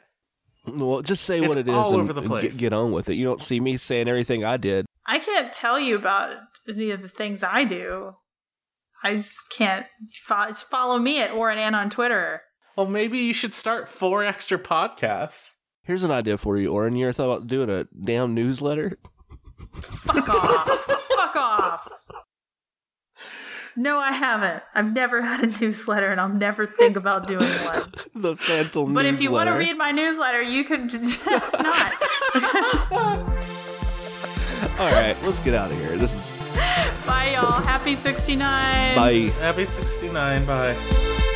Well, 0.67 1.01
just 1.01 1.23
say 1.23 1.39
It's 1.39 1.47
what 1.47 1.57
it 1.57 1.67
is 1.67 1.73
all 1.73 1.93
and, 1.93 2.01
over 2.01 2.13
the 2.13 2.21
and 2.21 2.29
place. 2.29 2.53
get, 2.55 2.59
get 2.59 2.73
on 2.73 2.91
with 2.91 3.09
it. 3.09 3.15
You 3.15 3.23
don't 3.25 3.41
see 3.41 3.59
me 3.59 3.77
saying 3.77 4.07
everything 4.07 4.43
I 4.43 4.57
did. 4.57 4.85
I 5.07 5.17
can't 5.19 5.51
tell 5.53 5.79
you 5.79 5.95
about 5.95 6.35
any 6.67 6.91
of 6.91 7.01
the 7.01 7.09
things 7.09 7.41
I 7.43 7.63
do. 7.63 8.15
I 9.03 9.15
just 9.15 9.49
can't 9.49 9.87
fo- 10.23 10.53
follow 10.53 10.99
me 10.99 11.21
at 11.21 11.31
Oren 11.31 11.57
Ann 11.57 11.73
on 11.73 11.89
Twitter. 11.89 12.41
Well, 12.75 12.85
maybe 12.85 13.17
you 13.17 13.33
should 13.33 13.53
start 13.53 13.87
four 13.89 14.23
extra 14.23 14.59
podcasts. 14.59 15.51
Here's 15.83 16.03
an 16.03 16.11
idea 16.11 16.37
for 16.37 16.57
you, 16.57 16.71
Oren. 16.71 16.95
You 16.95 17.05
ever 17.07 17.13
thought 17.13 17.25
about 17.25 17.47
doing 17.47 17.69
a 17.69 17.85
damn 18.03 18.33
newsletter? 18.33 18.97
Fuck 19.81 20.29
off. 20.29 20.65
Fuck 21.15 21.35
off. 21.35 21.89
No, 23.75 23.97
I 23.97 24.11
haven't. 24.11 24.61
I've 24.75 24.93
never 24.93 25.21
had 25.21 25.43
a 25.43 25.59
newsletter 25.59 26.07
and 26.07 26.19
I'll 26.19 26.27
never 26.27 26.67
think 26.67 26.97
about 26.97 27.27
doing 27.27 27.45
one. 27.45 27.93
the 28.15 28.35
Phantom 28.35 28.93
But 28.93 29.05
if 29.05 29.21
you 29.21 29.31
want 29.31 29.47
to 29.47 29.53
read 29.53 29.77
my 29.77 29.91
newsletter, 29.91 30.41
you 30.41 30.63
could 30.63 30.91
not. 31.25 31.93
All 34.79 34.91
right, 34.91 35.15
let's 35.23 35.39
get 35.39 35.53
out 35.53 35.71
of 35.71 35.77
here. 35.79 35.97
This 35.97 36.13
is 36.13 36.35
Bye, 37.05 37.31
y'all. 37.33 37.61
Happy 37.61 37.95
69. 37.95 38.95
bye. 38.95 39.31
Happy 39.39 39.65
69. 39.65 40.45
Bye. 40.45 41.35